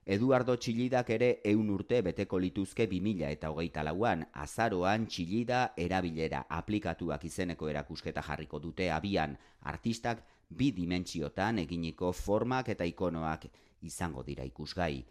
Eduardo 0.09 0.55
Txilidak 0.57 1.11
ere 1.13 1.27
eun 1.51 1.69
urte 1.69 1.99
beteko 2.01 2.39
lituzke 2.41 2.87
2000 2.89 3.27
eta 3.29 3.51
hogeita 3.53 3.83
lauan, 3.85 4.23
azaroan 4.33 5.03
Txilida 5.05 5.59
erabilera 5.77 6.47
aplikatuak 6.59 7.27
izeneko 7.29 7.69
erakusketa 7.69 8.23
jarriko 8.25 8.57
dute 8.59 8.87
abian, 8.89 9.35
artistak 9.61 10.23
bi 10.49 10.71
dimentsiotan 10.73 11.61
eginiko 11.65 12.15
formak 12.23 12.71
eta 12.73 12.89
ikonoak 12.89 13.45
izango 13.91 14.25
dira 14.25 14.49
ikusgai. 14.49 15.05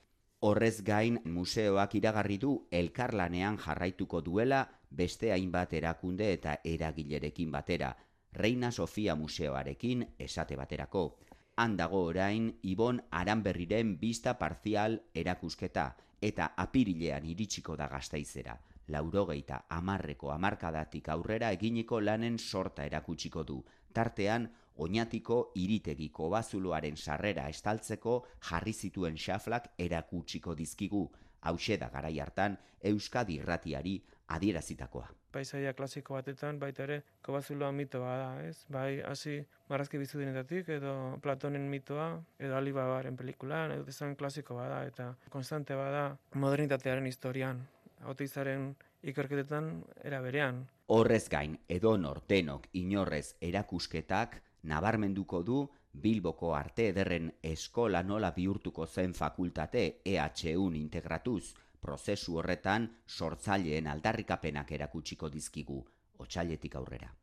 Horrez 0.50 0.82
gain, 0.82 1.22
museoak 1.26 1.93
iragarri 2.02 2.39
du 2.41 2.56
elkarlanean 2.82 3.62
jarraituko 3.62 4.24
duela 4.26 4.66
beste 4.89 5.30
hainbat 5.32 5.78
erakunde 5.78 6.34
eta 6.34 6.58
eragilerekin 6.66 7.54
batera, 7.54 7.93
Reina 8.34 8.72
Sofia 8.72 9.16
Museoarekin 9.16 10.08
esate 10.18 10.58
baterako. 10.58 11.20
Han 11.58 11.76
dago 11.78 12.03
orain 12.05 12.51
Ibon 12.62 12.99
Aranberriren 13.10 13.95
bista 13.97 14.36
parzial 14.38 14.99
erakusketa 15.18 15.86
eta 16.28 16.51
apirilean 16.64 17.26
iritsiko 17.26 17.76
da 17.80 17.88
gaztaizera. 17.89 18.53
Laurogeita 18.93 19.64
amarreko 19.80 20.30
amarkadatik 20.36 21.10
aurrera 21.10 21.49
eginiko 21.58 21.99
lanen 21.99 22.38
sorta 22.38 22.86
erakutsiko 22.86 23.43
du. 23.43 23.58
Tartean, 23.91 24.47
oinatiko 24.86 25.41
iritegiko 25.55 26.30
bazuloaren 26.30 26.95
sarrera 26.95 27.49
estaltzeko 27.49 28.18
jarri 28.51 28.74
zituen 28.74 29.18
xaflak 29.18 29.72
erakutsiko 29.80 30.53
dizkigu. 30.55 31.08
Hauxe 31.41 31.78
da 31.82 31.89
garai 31.89 32.20
hartan 32.20 32.58
Euskadi 32.84 33.41
irratiari 33.41 34.03
adierazitakoa 34.28 35.10
paisaia 35.38 35.73
klasiko 35.77 36.17
batetan 36.17 36.57
baita 36.59 36.83
ere 36.88 36.97
kobazuloa 37.25 37.69
mito 37.71 38.01
bada, 38.01 38.31
ez? 38.47 38.65
Bai, 38.73 39.01
hasi 39.05 39.38
marrazki 39.69 40.01
bizudinetatik 40.01 40.69
edo 40.79 40.93
Platonen 41.21 41.69
mitoa 41.69 42.09
edo 42.39 42.57
Alibabaren 42.57 43.17
pelikulan 43.19 43.75
edo 43.75 43.85
izan 43.93 44.15
klasiko 44.17 44.57
bada 44.57 44.81
eta 44.89 45.11
konstante 45.29 45.77
bada 45.77 46.09
modernitatearen 46.33 47.05
historian, 47.05 47.61
autizaren 48.09 48.71
ikerketetan 49.07 49.71
era 50.03 50.21
berean. 50.25 50.63
Horrez 50.93 51.27
gain, 51.29 51.57
edo 51.69 51.93
nortenok 52.01 52.69
inorrez 52.81 53.35
erakusketak 53.41 54.41
nabarmenduko 54.71 55.43
du 55.43 55.65
Bilboko 55.97 56.51
arte 56.53 56.89
ederren 56.91 57.31
eskola 57.41 58.03
nola 58.05 58.29
bihurtuko 58.35 58.85
zen 58.85 59.13
fakultate 59.17 60.01
EHUn 60.05 60.75
integratuz, 60.77 61.55
prozesu 61.82 62.38
horretan 62.38 62.89
sortzaileen 63.07 63.88
aldarrikapenak 63.88 64.71
erakutsiko 64.71 65.30
dizkigu 65.30 65.84
otsailetik 66.19 66.75
aurrera. 66.75 67.13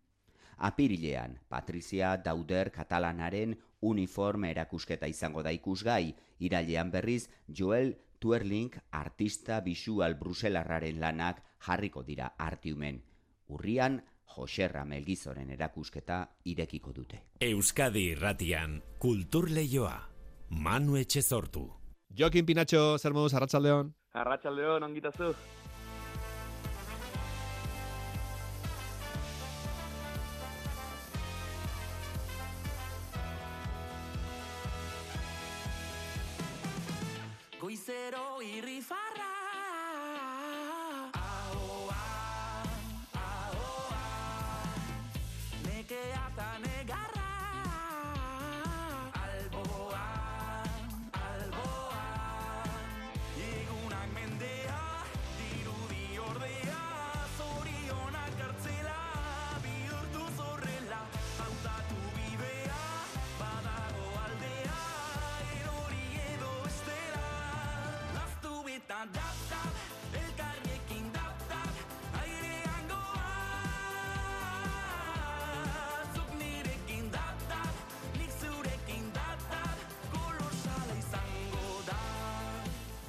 Apirilean, 0.57 1.39
Patrizia 1.49 2.17
Dauder 2.17 2.71
Katalanaren 2.71 3.57
uniforme 3.83 4.51
erakusketa 4.51 5.07
izango 5.11 5.43
da 5.43 5.51
ikusgai, 5.51 6.15
irailean 6.39 6.91
berriz 6.91 7.29
Joel 7.49 7.95
Tuerling 8.21 8.73
artista 8.91 9.61
bisual 9.61 10.15
bruselarraren 10.17 11.01
lanak 11.01 11.43
jarriko 11.67 12.03
dira 12.03 12.31
artiumen. 12.39 13.03
Urrian, 13.49 14.01
Joserra 14.35 14.85
Melgizoren 14.85 15.51
erakusketa 15.51 16.23
irekiko 16.45 16.93
dute. 16.93 17.21
Euskadi 17.41 18.07
irratian, 18.15 18.81
kultur 18.99 19.51
lehioa, 19.51 19.99
Manu 20.51 20.97
Etxezortu. 20.97 21.67
Jokin 22.17 22.47
Pinatxo, 22.47 22.97
zer 22.99 23.13
moduz, 23.13 23.35
arratsaldeon. 23.35 23.93
Arratxaldeon, 24.15 24.85
ongitazu. 24.87 25.33
Goizero 37.59 38.39
irri 38.45 38.79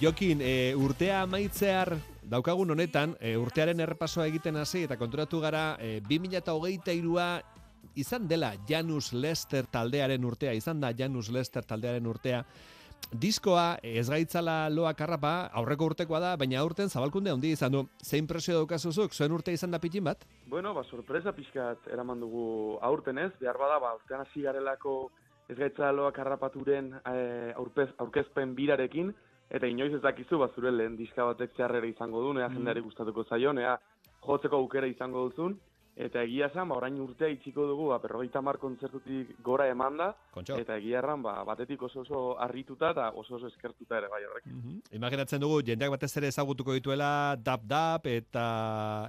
Jokin, 0.06 0.42
e, 0.44 0.76
urtea 0.78 1.22
amaitzear 1.24 1.96
daukagun 2.30 2.74
honetan, 2.76 3.16
e, 3.18 3.38
urtearen 3.40 3.80
errepasoa 3.80 4.28
egiten 4.28 4.60
hasi 4.60 4.84
eta 4.86 5.00
konturatu 5.00 5.40
gara 5.42 5.78
e, 5.80 6.02
2023a 6.06 7.30
izan 7.96 8.28
dela 8.28 8.52
Janus 8.68 9.14
Lester 9.14 9.66
taldearen 9.72 10.26
urtea, 10.28 10.54
izan 10.54 10.84
da 10.84 10.92
Janus 10.92 11.32
Lester 11.34 11.66
taldearen 11.66 12.06
urtea. 12.12 12.44
Diskoa 13.14 13.78
ez 13.86 14.08
gaitzala 14.10 14.70
loa 14.74 14.94
karrapa, 14.98 15.50
aurreko 15.54 15.92
urtekoa 15.92 16.20
da, 16.20 16.32
baina 16.40 16.60
aurten 16.60 16.90
zabalkunde 16.90 17.32
handi 17.32 17.52
izan 17.54 17.72
du. 17.72 17.84
Zein 18.04 18.28
presio 18.28 18.58
daukazuzuk, 18.58 19.14
zuen 19.14 19.32
urte 19.32 19.54
izan 19.54 19.72
da 19.72 19.80
pitin 19.80 20.04
bat? 20.04 20.26
Bueno, 20.50 20.74
ba, 20.74 20.84
sorpresa 20.90 21.32
pixkat 21.36 21.88
eraman 21.94 22.20
dugu 22.20 22.80
aurten 22.82 23.22
ez, 23.22 23.32
behar 23.40 23.60
bada, 23.62 23.78
ba, 23.80 23.94
urtean 24.00 24.26
hasi 24.26 24.42
garelako 24.42 25.12
ez 25.50 25.58
gaitzaloak 25.60 26.18
harrapaturen 26.20 26.92
e, 27.06 27.16
aurpez, 27.56 27.88
aurkezpen 28.02 28.56
birarekin, 28.58 29.14
eta 29.54 29.70
inoiz 29.70 29.94
ez 29.94 30.02
dakizu, 30.02 30.42
ba, 30.42 30.50
zure 30.56 30.74
lehen 30.74 30.98
diska 30.98 31.30
batek 31.30 31.54
zeharrera 31.56 31.88
izango 31.88 32.24
du, 32.26 32.34
nea 32.34 32.50
jendeari 32.50 32.82
gustatuko 32.82 33.24
zaion, 33.30 33.62
nea 33.62 33.78
jotzeko 34.26 34.58
aukera 34.64 34.90
izango 34.90 35.28
duzun, 35.30 35.60
eta 35.96 36.22
egia 36.28 36.50
esan, 36.52 36.68
ba, 36.68 36.76
orain 36.76 36.98
urtea 37.00 37.30
itxiko 37.32 37.66
dugu, 37.70 37.88
ba, 37.94 38.02
perrogeita 38.04 38.42
mar 38.44 38.58
kontzertutik 38.60 39.32
gora 39.44 39.70
emanda, 39.72 40.10
Kontxo. 40.34 40.58
eta 40.60 40.76
egia 40.82 41.00
erran, 41.00 41.22
ba, 41.24 41.38
batetik 41.48 41.82
oso 41.88 42.02
oso 42.02 42.24
harrituta 42.44 42.90
eta 42.92 43.10
oso 43.16 43.38
oso 43.38 43.48
eskertuta 43.48 43.98
ere 44.02 44.10
bai 44.12 44.22
horrekin. 44.28 44.82
Imaginatzen 44.92 45.40
dugu, 45.40 45.62
jendeak 45.64 45.94
batez 45.96 46.12
ere 46.18 46.28
ezagutuko 46.34 46.76
dituela 46.76 47.38
dap-dap 47.40 48.08
eta 48.12 48.46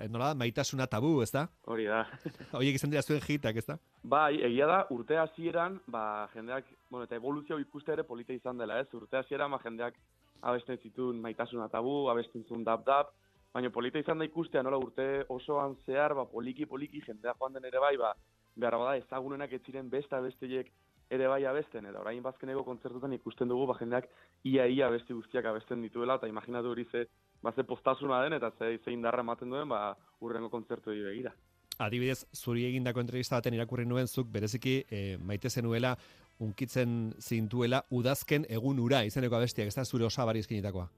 eh, 0.02 0.08
nola, 0.08 0.30
da, 0.30 0.38
maitasuna 0.38 0.86
tabu, 0.86 1.20
ez 1.22 1.32
da? 1.34 1.48
Hori 1.66 1.88
da. 1.90 2.04
Horiek 2.56 2.78
izan 2.78 2.94
dira 2.94 3.02
zuen 3.02 3.20
hitak, 3.20 3.58
ez 3.58 3.66
da? 3.66 3.80
Bai, 4.06 4.38
egia 4.46 4.70
da, 4.70 4.80
urte 4.94 5.18
hasieran, 5.18 5.80
ba, 5.90 6.28
jendeak, 6.34 6.70
bueno, 6.88 7.10
eta 7.10 7.18
evoluzio 7.18 7.58
ikuste 7.58 7.96
ere 7.98 8.06
polita 8.06 8.32
izan 8.32 8.62
dela, 8.62 8.78
ez? 8.78 8.86
Urte 8.94 9.18
hasieran, 9.18 9.50
ba, 9.50 9.58
jendeak 9.64 9.98
abesten 10.46 10.78
zituen 10.78 11.18
maitasuna 11.18 11.66
tabu, 11.72 12.04
abesten 12.12 12.46
zuen 12.46 12.62
dap-dap, 12.62 13.10
baina 13.54 13.70
polita 13.70 13.98
izan 13.98 14.18
da 14.18 14.26
ikustea, 14.28 14.62
nola 14.62 14.78
urte 14.78 15.24
osoan 15.28 15.76
zehar, 15.86 16.14
ba, 16.14 16.26
poliki-poliki 16.30 17.02
jendea 17.06 17.34
joan 17.38 17.56
den 17.56 17.64
ere 17.64 17.80
bai, 17.82 17.96
ba, 18.00 18.12
behar 18.56 18.78
bada 18.80 18.96
ezagunenak 18.96 19.52
ez 19.52 19.62
ziren 19.66 19.90
besta 19.90 20.20
besteiek 20.20 20.70
ere 21.10 21.28
bai 21.30 21.44
abesten, 21.46 21.86
eta 21.86 22.00
orain 22.00 22.22
bazkeneko 22.22 22.64
kontzertutan 22.66 23.12
ikusten 23.14 23.48
dugu, 23.48 23.66
ba, 23.70 23.76
jendeak 23.78 24.08
ia-ia 24.44 24.90
beste 24.90 25.14
guztiak 25.14 25.46
abesten 25.46 25.82
dituela, 25.84 26.18
eta 26.18 26.28
imaginatu 26.28 26.72
hori 26.74 26.86
ze, 26.90 27.06
ba, 27.42 27.52
ze 27.52 27.64
postasuna 27.64 28.22
den, 28.24 28.38
eta 28.40 28.50
ze, 28.58 28.78
ze 28.84 28.92
indarra 28.92 29.22
ematen 29.22 29.50
duen, 29.50 29.68
ba, 29.68 29.96
urrengo 30.20 30.50
kontzertu 30.50 30.90
begira. 30.90 31.34
Adibidez, 31.78 32.24
zuri 32.34 32.64
egindako 32.64 33.02
entrevista 33.04 33.36
baten 33.36 33.54
irakurri 33.54 33.84
nuen 33.86 34.08
zuk, 34.08 34.30
bereziki 34.32 34.78
e, 34.88 35.00
maite 35.20 35.50
zenuela, 35.50 35.92
unkitzen 36.40 37.12
zintuela, 37.20 37.82
udazken 37.90 38.46
egun 38.48 38.80
ura, 38.80 39.02
izeneko 39.04 39.36
abestiak, 39.36 39.68
ez 39.68 39.76
da 39.76 39.84
zure 39.84 40.08
osabari 40.08 40.40
eskinitakoa. 40.44 40.88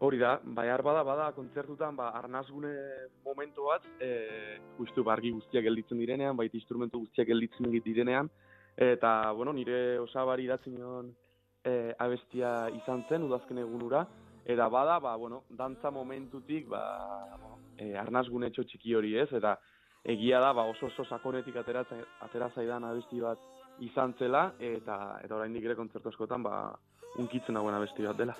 Hori 0.00 0.18
da, 0.18 0.38
bai 0.44 0.68
bada 0.82 1.02
bada 1.02 1.32
kontzertutan 1.32 1.96
ba 1.96 2.10
arnasgune 2.14 2.70
momentu 3.24 3.64
bat, 3.66 3.82
e, 4.00 4.58
justu 4.78 5.02
bargi 5.02 5.32
guztiak 5.32 5.64
gelditzen 5.64 5.98
direnean, 5.98 6.36
baita 6.36 6.56
instrumentu 6.56 7.00
guztiak 7.00 7.26
gelditzen 7.26 7.66
direnean 7.84 8.30
eta 8.76 9.32
bueno, 9.32 9.52
nire 9.52 9.98
osabari 9.98 10.44
idatzen 10.44 10.74
nion 10.74 11.10
e, 11.64 11.94
abestia 11.98 12.68
izan 12.76 13.02
zen 13.08 13.26
udazken 13.26 13.58
egunura 13.58 14.06
eta 14.46 14.68
bada 14.68 15.00
ba 15.00 15.16
bueno, 15.16 15.42
dantza 15.50 15.90
momentutik 15.90 16.68
ba 16.68 16.82
bueno, 17.40 17.58
e, 17.76 17.96
arnasgune 17.96 18.52
txiki 18.54 18.94
hori, 18.94 19.16
ez? 19.18 19.32
Eta 19.32 19.58
egia 20.04 20.38
da 20.38 20.52
ba 20.52 20.68
oso 20.70 20.86
oso 20.86 21.04
sakonetik 21.04 21.56
ateratzen 21.56 22.04
atera 22.20 22.50
zaidan 22.54 22.84
abesti 22.84 23.20
bat 23.20 23.38
izan 23.80 24.14
zela 24.18 24.52
eta 24.60 25.18
eta 25.24 25.34
oraindik 25.34 25.64
ere 25.64 25.74
kontzertu 25.74 26.14
askotan 26.14 26.42
ba 26.42 26.78
unkitzen 27.18 27.58
dagoen 27.58 27.74
abesti 27.74 28.06
bat 28.06 28.16
dela. 28.16 28.38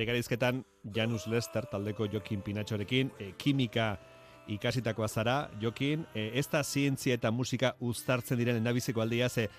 Arigarizketan 0.00 0.62
Janus 0.96 1.26
Lester 1.28 1.66
taldeko 1.68 2.06
Jokin 2.08 2.40
Pinatxorekin, 2.40 3.10
e, 3.20 3.32
kimika 3.36 3.98
ikasitakoa 4.48 5.08
zara, 5.08 5.50
Jokin, 5.60 6.06
e, 6.14 6.30
ez 6.40 6.46
da 6.48 6.62
zientzia 6.64 7.18
eta 7.18 7.28
musika 7.30 7.74
uztartzen 7.84 8.40
diren 8.40 8.56
endabiziko 8.56 9.02
aldia, 9.04 9.28
ze 9.28 9.50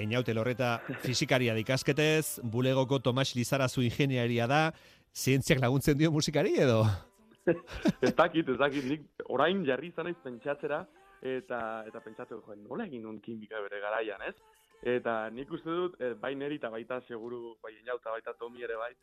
Einaute 0.00 0.32
lorreta 0.32 0.78
fizikaria 1.04 1.52
ikasketez, 1.60 2.40
bulegoko 2.40 3.00
Tomas 3.04 3.34
Lizarazu 3.36 3.84
ingeniaria 3.84 4.46
da, 4.48 4.62
zientziak 5.12 5.60
laguntzen 5.60 5.98
dio 5.98 6.10
musikari 6.10 6.56
edo? 6.56 6.80
ez 8.00 8.14
dakit, 8.16 8.48
ez 8.48 8.56
dakit, 8.56 8.88
nik 8.88 9.28
orain 9.28 9.60
jarri 9.68 9.92
izan 9.92 10.14
pentsatzera, 10.24 10.86
eta 11.20 11.84
eta 11.92 12.00
pentsatu 12.00 12.40
joen, 12.46 12.64
nola 12.64 12.88
egin 12.88 13.04
un 13.04 13.20
kimika 13.20 13.60
bere 13.68 13.84
garaian, 13.84 14.24
ez? 14.24 14.36
Eta 14.80 15.28
nik 15.28 15.52
uste 15.52 15.68
dut, 15.68 16.00
e, 16.00 16.14
bai 16.14 16.32
neri 16.34 16.56
eta 16.56 16.72
baita 16.72 17.02
seguru, 17.04 17.58
bai 17.60 17.76
inauta 17.82 18.16
baita 18.16 18.32
Tomi 18.40 18.64
ere 18.64 18.80
bai, 18.80 18.94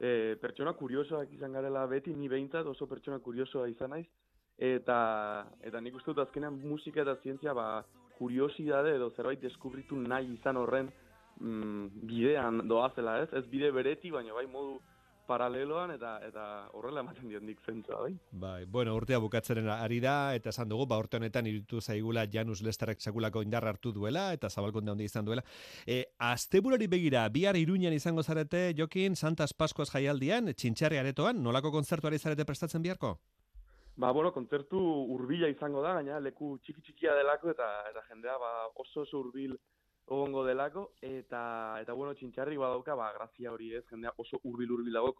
e, 0.00 0.36
pertsona 0.40 0.72
kuriosoak 0.78 1.32
izan 1.32 1.52
garela 1.52 1.86
beti, 1.86 2.14
ni 2.14 2.28
behintzat 2.28 2.66
oso 2.66 2.86
pertsona 2.86 3.18
kuriosoa 3.18 3.68
izan 3.68 3.94
naiz, 3.94 4.06
eta, 4.58 4.98
eta 5.62 5.80
nik 5.80 5.96
uste 5.98 6.12
dut 6.12 6.26
azkenean 6.26 6.60
musika 6.62 7.02
eta 7.02 7.16
zientzia 7.22 7.54
ba, 7.54 7.84
kuriosidade 8.18 8.94
edo 8.96 9.10
zerbait 9.16 9.40
deskubritu 9.42 9.96
nahi 9.98 10.34
izan 10.34 10.56
horren 10.56 10.90
mm, 11.40 12.06
bidean 12.06 12.62
doazela 12.68 13.20
ez, 13.22 13.30
ez 13.32 13.44
bide 13.50 13.70
bereti, 13.74 14.10
baina 14.14 14.34
bai 14.34 14.46
modu 14.46 14.78
paraleloan 15.26 15.94
eta 15.94 16.14
eta 16.26 16.44
horrela 16.76 17.02
ematen 17.04 17.28
dion 17.28 17.46
dik 17.46 17.60
zentzua, 17.64 18.00
bai? 18.04 18.14
Bai, 18.44 18.64
bueno, 18.76 18.94
urtea 18.98 19.18
bukatzeren 19.22 19.68
ari 19.72 20.00
da, 20.04 20.34
eta 20.36 20.52
esan 20.52 20.68
dugu, 20.68 20.86
ba, 20.90 20.98
urte 21.02 21.18
honetan 21.18 21.46
irutu 21.50 21.80
zaigula 21.80 22.26
Janus 22.32 22.62
Lesterrek 22.62 23.00
sekulako 23.00 23.42
indar 23.42 23.66
hartu 23.68 23.92
duela, 23.92 24.30
eta 24.36 24.50
zabalkonde 24.50 24.92
handi 24.92 25.08
izan 25.10 25.28
duela. 25.28 25.44
E, 25.86 26.00
asteburari 26.18 26.88
begira, 26.90 27.28
bihar 27.28 27.56
iruñan 27.60 27.94
izango 27.96 28.22
zarete, 28.22 28.72
Jokin, 28.78 29.16
Santas 29.16 29.52
Paskoaz 29.52 29.90
jaialdian, 29.92 30.52
txintxarri 30.54 31.00
aretoan, 31.00 31.42
nolako 31.42 31.72
kontzertuari 31.74 32.18
zarete 32.18 32.44
prestatzen 32.44 32.82
biharko? 32.82 33.18
Ba, 33.96 34.10
bueno, 34.10 34.32
kontzertu 34.34 34.80
urbila 35.14 35.48
izango 35.48 35.82
da, 35.82 35.94
gaina 36.00 36.18
leku 36.20 36.56
txiki 36.64 36.82
txikia 36.82 37.14
delako, 37.14 37.52
eta 37.54 37.68
eta 37.92 38.02
jendea 38.08 38.34
ba, 38.42 38.50
oso 38.74 39.04
oso 39.04 39.20
urbil 39.20 39.54
ogongo 40.06 40.44
delako, 40.44 40.90
eta, 41.00 41.78
eta 41.80 41.94
bueno, 41.96 42.14
txintxarri 42.14 42.58
badauka, 42.60 42.96
ba, 42.98 43.12
grazia 43.16 43.52
hori 43.52 43.72
ez, 43.78 43.84
jendea 43.88 44.12
oso 44.20 44.40
urbil 44.44 44.74
urbil 44.76 44.92
dago, 44.92 45.14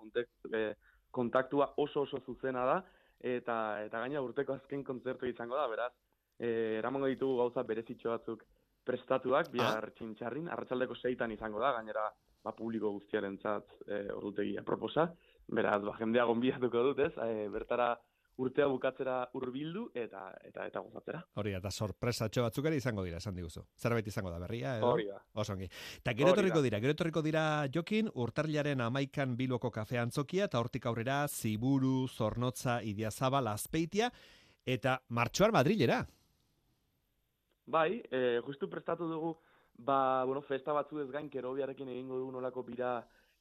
e, 0.52 0.74
kontaktua 1.10 1.72
oso 1.80 2.02
oso 2.02 2.20
zuzena 2.26 2.64
da, 2.68 2.76
eta, 3.20 3.56
eta 3.86 4.02
gaina 4.02 4.20
urteko 4.20 4.58
azken 4.58 4.84
kontzertu 4.84 5.26
izango 5.30 5.56
da, 5.56 5.66
beraz, 5.68 5.92
e, 6.38 6.78
eramango 6.82 7.08
ditugu 7.08 7.38
gauza 7.40 7.64
berezitxo 7.64 8.12
batzuk 8.12 8.44
prestatuak, 8.84 9.48
bihar 9.54 9.88
ah. 9.88 9.94
txintxarrin, 9.96 10.50
arratsaldeko 10.52 10.96
seitan 11.00 11.32
izango 11.32 11.62
da, 11.62 11.72
gainera, 11.78 12.10
ba, 12.44 12.52
publiko 12.52 12.92
guztiaren 12.98 13.38
zat, 13.40 13.78
e, 13.88 14.04
ordutegia 14.12 14.66
proposa, 14.66 15.08
beraz, 15.48 15.80
ba, 15.86 15.96
jendea 16.00 16.26
gonbiatuko 16.28 16.90
dut 16.90 17.00
ez, 17.06 17.14
e, 17.24 17.48
bertara 17.52 17.94
urtea 18.42 18.66
bukatzera 18.66 19.16
hurbildu 19.36 19.84
eta 19.94 20.24
eta 20.42 20.66
eta 20.66 20.82
gozatzera. 20.82 21.20
Hori 21.40 21.54
eta 21.54 21.70
sorpresatxo 21.70 22.42
batzuk 22.42 22.66
ere 22.70 22.78
izango 22.80 23.04
dira, 23.06 23.20
esan 23.22 23.36
diguzu. 23.36 23.62
Zerbait 23.78 24.06
izango 24.10 24.32
da 24.32 24.40
berria 24.42 24.76
edo? 24.78 24.90
Hori 24.90 25.06
da. 25.06 25.20
Osongi. 25.44 25.68
Ta 26.02 26.14
gero 26.18 26.34
etorriko 26.34 26.62
dira, 26.64 26.80
gero 26.82 26.96
etorriko 26.96 27.22
dira 27.22 27.44
Jokin 27.74 28.10
urtarrilaren 28.14 28.82
11an 28.88 29.36
Bilboko 29.38 29.70
kafe 29.70 30.00
antzokia 30.02 30.48
eta 30.50 30.60
hortik 30.60 30.86
aurrera 30.86 31.24
Ziburu, 31.28 32.08
Zornotza, 32.08 32.80
Idiazabal, 32.82 33.48
Azpeitia 33.54 34.10
eta 34.66 34.98
martxoar 35.08 35.52
Madrilera. 35.52 36.02
Bai, 37.66 38.02
eh, 38.10 38.40
justu 38.44 38.68
prestatu 38.68 39.08
dugu 39.08 39.36
ba, 39.78 40.24
bueno, 40.24 40.42
festa 40.42 40.72
batzu 40.72 41.00
ez 41.00 41.10
gain 41.10 41.30
kerobiarekin 41.30 41.88
egingo 41.88 42.18
dugu 42.18 42.32
nolako 42.32 42.62
bira 42.62 42.96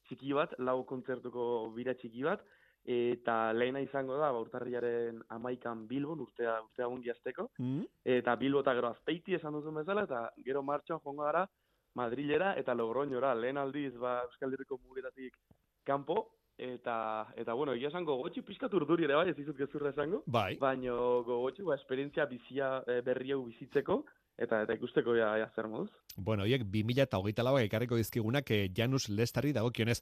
txiki 0.07 0.33
bat, 0.33 0.53
lau 0.59 0.83
kontzertuko 0.85 1.71
bira 1.75 1.93
txiki 1.93 2.23
bat, 2.23 2.43
eta 2.83 3.53
lehena 3.55 3.79
izango 3.79 4.17
da, 4.19 4.31
baurtarriaren 4.35 5.21
amaikan 5.31 5.87
Bilbon, 5.87 6.19
urtea, 6.25 6.57
urtea 6.65 6.87
gundi 6.91 7.11
azteko, 7.13 7.49
mm. 7.57 7.83
eta 8.17 8.35
Bilbo 8.35 8.59
eta 8.63 8.73
gero 8.75 8.89
azpeiti 8.91 9.37
esan 9.37 9.55
duzu 9.55 9.71
bezala, 9.71 10.03
eta 10.03 10.29
gero 10.43 10.63
martxan 10.63 10.99
jongo 11.03 11.23
gara 11.23 11.47
Madrilera 11.95 12.53
eta 12.57 12.73
Logroñora, 12.73 13.35
lehen 13.35 13.57
aldiz, 13.57 13.93
ba, 14.01 14.23
Euskal 14.27 14.53
Herriko 14.53 14.79
mugetatik 14.83 15.37
kanpo, 15.85 16.33
eta, 16.57 17.27
eta 17.37 17.53
bueno, 17.53 17.73
egia 17.73 17.91
esan 17.91 18.05
gogotxi 18.05 18.41
pizkat 18.41 18.73
urduri 18.73 19.07
ere 19.07 19.15
bai, 19.15 19.29
ez 19.29 19.37
izut 19.39 19.57
gezurra 19.57 19.93
esango, 19.93 20.23
bai. 20.25 20.55
baina 20.59 20.97
gogotxi, 21.27 21.63
ba, 21.63 21.77
esperientzia 21.79 22.25
bizia 22.25 22.75
e, 22.87 22.99
berri 23.05 23.31
hau 23.31 23.43
bizitzeko, 23.45 24.03
eta 24.37 24.63
eta 24.65 24.75
ikusteko 24.77 25.15
ja, 25.17 25.33
ja 25.37 25.49
zer 25.55 25.67
moduz. 25.69 25.91
Bueno, 26.17 26.45
hiek 26.49 26.65
2000 26.65 27.05
eta 27.05 27.19
hogeita 27.21 27.45
lauak 27.45 27.67
ekarriko 27.67 27.97
dizkigunak 27.99 28.49
eh, 28.51 28.69
Janus 28.75 29.07
Lestari 29.09 29.53
dagokionez 29.53 29.99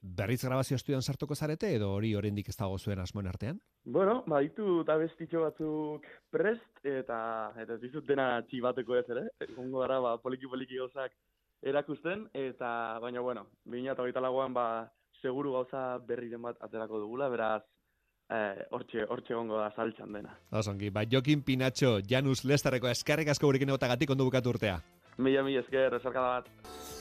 berriz 0.00 0.42
grabazio 0.44 0.76
estudian 0.76 1.02
sartuko 1.02 1.34
zarete 1.34 1.74
edo 1.76 1.90
hori 1.92 2.14
oraindik 2.16 2.48
ez 2.48 2.56
dago 2.56 2.78
zuen 2.78 3.00
asmoen 3.00 3.28
artean? 3.28 3.60
Bueno, 3.84 4.22
baditu 4.26 4.80
eta 4.82 4.96
bestitxo 5.00 5.42
batzuk 5.44 6.06
prest 6.30 6.84
eta 6.84 7.52
eta 7.56 7.74
ez 7.76 7.80
dizut 7.82 8.06
dena 8.08 8.42
txibateko 8.48 8.96
ez 8.96 9.08
ere. 9.08 9.26
Egongo 9.48 9.84
gara 9.84 10.00
ba, 10.00 10.16
poliki 10.18 10.48
poliki 10.48 10.80
gauzak 10.80 11.12
erakusten 11.62 12.28
eta 12.32 12.98
baina 13.02 13.20
bueno, 13.20 13.46
2024an 13.68 14.56
ba 14.56 14.66
seguru 15.20 15.52
gauza 15.52 15.98
berri 15.98 16.30
den 16.30 16.42
bat 16.42 16.56
aterako 16.60 17.00
dugula, 17.04 17.28
beraz 17.28 17.62
eh 18.30 18.64
hortxe 18.70 19.04
hortxe 19.08 19.34
egongo 19.34 19.58
da 19.58 19.70
saltzan 19.74 20.12
dena. 20.12 20.36
Osongi, 20.50 20.90
ba 20.90 21.04
Jokin 21.04 21.42
Pinacho, 21.42 21.98
Janus 22.08 22.44
Lestarreko 22.44 22.88
eskarrik 22.88 23.28
asko 23.28 23.46
gurekin 23.46 23.68
egotagatik 23.68 24.10
ondo 24.10 24.24
bukatu 24.24 24.54
urtea. 24.54 24.80
Mila 25.18 25.42
mila 25.42 25.60
esker, 25.60 25.98
esarkada 25.98 26.40
bat. 26.40 26.99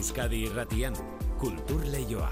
Euskadi 0.00 0.46
Irratian, 0.46 0.94
Kultur 1.36 1.82
Leioa. 1.92 2.30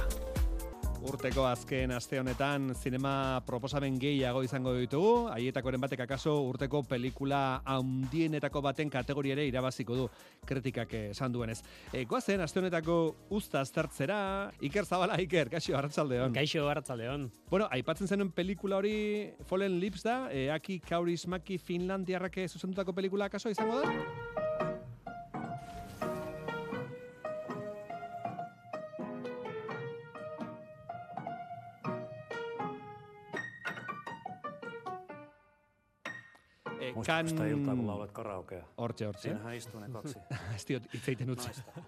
Urteko 1.04 1.42
azken 1.44 1.92
aste 1.92 2.16
honetan 2.16 2.70
zinema 2.72 3.42
proposamen 3.44 3.98
gehiago 4.00 4.40
izango 4.46 4.72
ditugu, 4.72 5.10
haietakoren 5.34 5.84
batek 5.84 6.06
akaso 6.06 6.32
urteko 6.48 6.80
pelikula 6.88 7.60
handienetako 7.68 8.64
baten 8.64 8.88
kategoriare 8.88 9.44
irabaziko 9.50 10.00
du 10.00 10.08
kritikak 10.48 10.96
esan 11.10 11.36
duenez. 11.36 11.58
E, 11.92 12.06
goazen, 12.08 12.40
aste 12.40 12.62
honetako 12.62 12.98
usta 13.36 13.60
aztertzera, 13.60 14.18
Iker 14.64 14.88
Zabala, 14.88 15.20
Iker, 15.20 15.52
kaixo, 15.52 15.76
hartzaldeon. 15.76 16.32
Kaixo, 16.40 16.64
hartzaldeon. 16.72 17.28
Bueno, 17.52 17.68
aipatzen 17.68 18.08
zenuen 18.08 18.32
pelikula 18.32 18.80
hori 18.80 18.96
Fallen 19.44 19.76
Lips 19.76 20.08
da, 20.08 20.22
e, 20.32 20.48
Aki 20.56 20.80
Kaurismaki 20.88 21.60
Finlandiarrake 21.60 22.48
zuzendutako 22.48 22.96
pelikula 22.96 23.28
akaso 23.28 23.52
izango 23.52 23.82
da? 23.82 24.47
Muistatko 36.98 37.22
kan... 37.22 37.28
sitä 37.28 37.46
iltaa, 37.46 37.76
kun 37.76 37.86
laulat 37.86 38.12
karaokea? 38.12 38.64
Hortse, 38.78 39.04
hortse. 39.04 39.22
Siinähän 39.22 39.56
istuu 39.56 39.80
ne 39.80 39.88
kaksi 39.88 40.18
Esti 40.56 40.74
itseiten 40.94 41.30
utsi. 41.30 41.46
naista. 41.48 41.82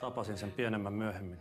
Tapasin 0.00 0.38
sen 0.38 0.50
pienemmän 0.52 0.92
myöhemmin. 0.92 1.38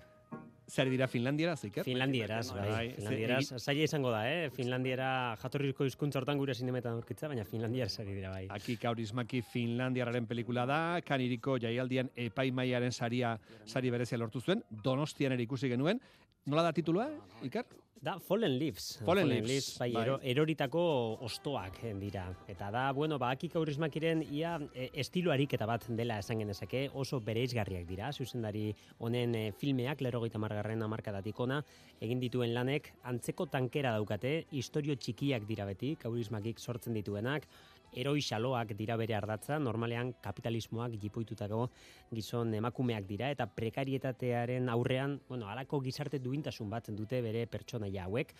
Zer 0.74 0.88
dira 0.90 1.08
Finlandiera, 1.12 1.56
ziker? 1.60 1.84
Finlandieraz, 1.84 2.48
bai. 2.56 2.70
Bai, 2.70 2.86
Finlandieraz, 2.96 3.50
zaila 3.60 3.84
izango 3.84 4.12
da, 4.14 4.22
eh? 4.32 4.46
Finlandiera 4.56 5.10
jatorrizko 5.42 5.86
hizkuntza 5.86 6.22
hortan 6.22 6.40
gure 6.40 6.56
zinemetan 6.56 6.96
aurkitza, 6.98 7.28
baina 7.28 7.44
Finlandieraz 7.46 8.00
ari 8.00 8.16
dira, 8.16 8.32
bai. 8.32 8.48
Aki 8.56 8.78
kaurismaki 8.82 9.44
Finlandiararen 9.52 10.26
pelikula 10.30 10.64
da, 10.66 10.80
kaniriko 11.06 11.58
jaialdian 11.62 12.10
epaimaiaren 12.16 12.96
saria 12.96 13.36
sari 13.66 13.92
berezia 13.92 14.18
lortu 14.18 14.42
zuen, 14.42 14.64
donostian 14.84 15.36
ere 15.36 15.44
ikusi 15.44 15.70
genuen. 15.70 16.00
Nola 16.46 16.64
da 16.68 16.74
titulua, 16.76 17.08
Iker? 17.44 17.64
Da, 18.04 18.18
Fallen 18.20 18.58
Leaves. 18.60 19.00
Fallen 19.08 19.30
Leaves, 19.30 19.78
bai, 19.80 19.94
bai. 19.94 20.02
ero- 20.04 20.18
eroritako 20.28 20.82
ostoak 21.24 21.78
eh, 21.88 21.94
dira. 21.96 22.26
Eta 22.52 22.68
da, 22.70 22.82
bueno, 22.92 23.16
ba, 23.18 23.30
aki 23.32 23.48
kaurismakiren 23.54 24.26
ia 24.28 24.58
e, 24.76 24.90
estilo 25.00 25.32
ariketa 25.32 25.64
bat 25.70 25.86
dela 25.96 26.18
esan 26.20 26.42
genezake, 26.44 26.90
oso 27.00 27.22
bereizgarriak 27.24 27.86
dira, 27.88 28.10
zuzendari 28.12 28.74
honen 29.00 29.38
e, 29.40 29.44
filmeak, 29.56 30.04
lero 30.04 30.20
gaita 30.26 30.42
margarren 30.44 30.84
amarkadatik 30.84 31.40
ona, 31.46 31.62
egin 32.04 32.20
dituen 32.20 32.52
lanek, 32.54 32.92
antzeko 33.08 33.48
tankera 33.48 33.96
daukate, 33.96 34.34
historio 34.52 34.98
txikiak 35.00 35.48
dira 35.48 35.64
beti, 35.72 35.96
kaurismakik 36.04 36.60
sortzen 36.60 37.00
dituenak, 37.00 37.48
eroi 37.96 38.22
xaloak 38.22 38.74
dira 38.78 38.98
bere 38.98 39.16
ardatza, 39.18 39.60
normalean 39.62 40.14
kapitalismoak 40.24 40.98
jipoitutako 41.02 41.68
gizon 42.14 42.54
emakumeak 42.58 43.06
dira, 43.10 43.30
eta 43.34 43.46
prekarietatearen 43.48 44.70
aurrean, 44.70 45.20
bueno, 45.30 45.48
alako 45.50 45.82
gizarte 45.86 46.20
duintasun 46.20 46.70
bat 46.70 46.90
dute 46.92 47.22
bere 47.22 47.46
pertsonaia 47.48 48.06
hauek, 48.08 48.34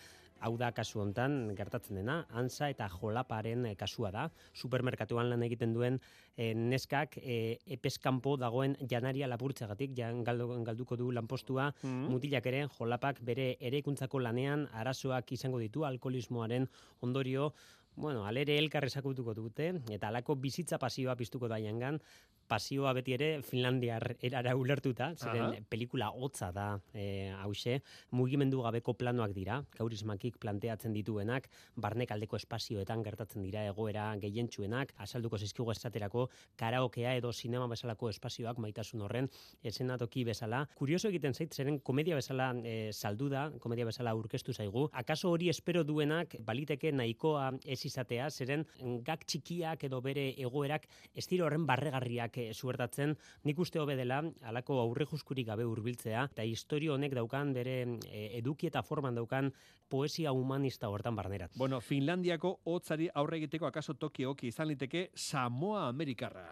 hau 0.44 0.56
da 0.60 0.72
kasu 0.76 0.98
hontan 1.00 1.54
gertatzen 1.56 1.96
dena, 2.00 2.18
ansa 2.36 2.68
eta 2.68 2.88
jolaparen 2.90 3.64
eh, 3.70 3.74
kasua 3.80 4.10
da, 4.12 4.24
supermerkatuan 4.52 5.30
lan 5.30 5.42
egiten 5.46 5.72
duen 5.72 6.00
eh, 6.36 6.50
neskak 6.54 7.16
eh, 7.22 7.58
epeskanpo 7.66 8.34
dagoen 8.36 8.74
janaria 8.90 9.28
lapurtzegatik, 9.30 9.94
jan 9.96 10.24
galdu, 10.26 10.50
galduko 10.66 10.96
du 11.00 11.10
lanpostua, 11.12 11.70
Mhm. 11.84 12.10
mutilak 12.10 12.46
ere 12.50 12.66
jolapak 12.78 13.22
bere 13.22 13.56
erekuntzako 13.60 14.18
lanean 14.20 14.66
arazoak 14.74 15.32
izango 15.32 15.58
ditu 15.62 15.84
alkoholismoaren 15.86 16.68
ondorio, 17.00 17.52
Bueno, 17.96 18.24
alere 18.26 18.56
elkar 18.58 18.84
esakutuko 18.88 19.34
dute, 19.38 19.68
eta 19.94 20.08
alako 20.10 20.34
bizitza 20.34 20.80
pasioa 20.82 21.14
piztuko 21.14 21.46
da 21.48 21.60
jangan, 21.62 22.00
pasioa 22.48 22.92
beti 22.96 23.14
ere 23.16 23.28
Finlandiar 23.46 24.16
erara 24.24 24.54
ulertuta, 24.56 25.10
zeren 25.16 25.44
Aha. 25.46 25.62
pelikula 25.68 26.10
hotza 26.12 26.50
da 26.52 26.66
e, 26.92 27.30
hause, 27.42 27.80
mugimendu 28.14 28.62
gabeko 28.64 28.94
planoak 28.98 29.34
dira, 29.36 29.60
kaurismakik 29.76 30.38
planteatzen 30.42 30.94
dituenak, 30.94 31.48
barnek 31.76 32.12
aldeko 32.14 32.36
espazioetan 32.36 33.02
gertatzen 33.06 33.44
dira 33.44 33.64
egoera 33.68 34.06
gehientsuenak, 34.20 34.94
asalduko 35.04 35.38
zizkigu 35.38 35.72
esaterako 35.72 36.28
karaokea 36.60 37.14
edo 37.18 37.32
sinema 37.32 37.68
bezalako 37.70 38.10
espazioak 38.12 38.60
maitasun 38.62 39.02
horren 39.06 39.30
esenatoki 39.62 40.24
bezala. 40.24 40.64
Kurioso 40.78 41.08
egiten 41.08 41.34
zait, 41.34 41.54
zeren 41.54 41.80
komedia 41.80 42.18
bezala 42.18 42.52
e, 42.62 42.92
saldu 42.92 43.30
da, 43.32 43.48
komedia 43.60 43.88
bezala 43.88 44.14
aurkeztu 44.14 44.52
zaigu. 44.52 44.88
Akaso 44.92 45.32
hori 45.32 45.48
espero 45.52 45.84
duenak 45.84 46.36
baliteke 46.44 46.92
nahikoa 46.92 47.50
ez 47.64 47.80
izatea, 47.88 48.30
zeren 48.30 48.66
gak 49.04 49.24
txikiak 49.26 49.84
edo 49.88 50.00
bere 50.04 50.30
egoerak 50.40 50.86
ez 51.14 51.26
dira 51.30 51.46
horren 51.46 51.66
barregarriak 51.66 52.33
eh, 52.38 52.52
suertatzen, 52.54 53.16
nik 53.44 53.58
uste 53.58 53.80
hobe 53.80 53.96
dela, 53.96 54.22
alako 54.42 54.80
aurre 54.82 55.06
juskurik 55.10 55.46
gabe 55.46 55.64
hurbiltzea, 55.64 56.28
eta 56.32 56.44
historio 56.44 56.94
honek 56.94 57.14
daukan 57.14 57.52
bere 57.54 57.76
eh, 58.10 58.30
eduki 58.38 58.68
eta 58.70 58.82
forman 58.82 59.14
daukan 59.14 59.52
poesia 59.88 60.32
humanista 60.32 60.88
hortan 60.88 61.16
barnerat. 61.16 61.52
Bueno, 61.56 61.80
Finlandiako 61.80 62.60
hotzari 62.64 63.08
aurre 63.14 63.38
egiteko 63.42 63.66
akaso 63.66 63.94
toki 63.94 64.24
oki 64.26 64.48
izan 64.48 64.68
liteke 64.68 65.10
Samoa 65.14 65.88
Amerikarra. 65.88 66.46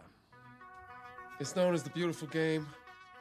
It's 1.41 1.55
known 1.55 1.75
as 1.75 1.83
the 1.83 1.91
beautiful 1.91 2.29
game, 2.29 2.67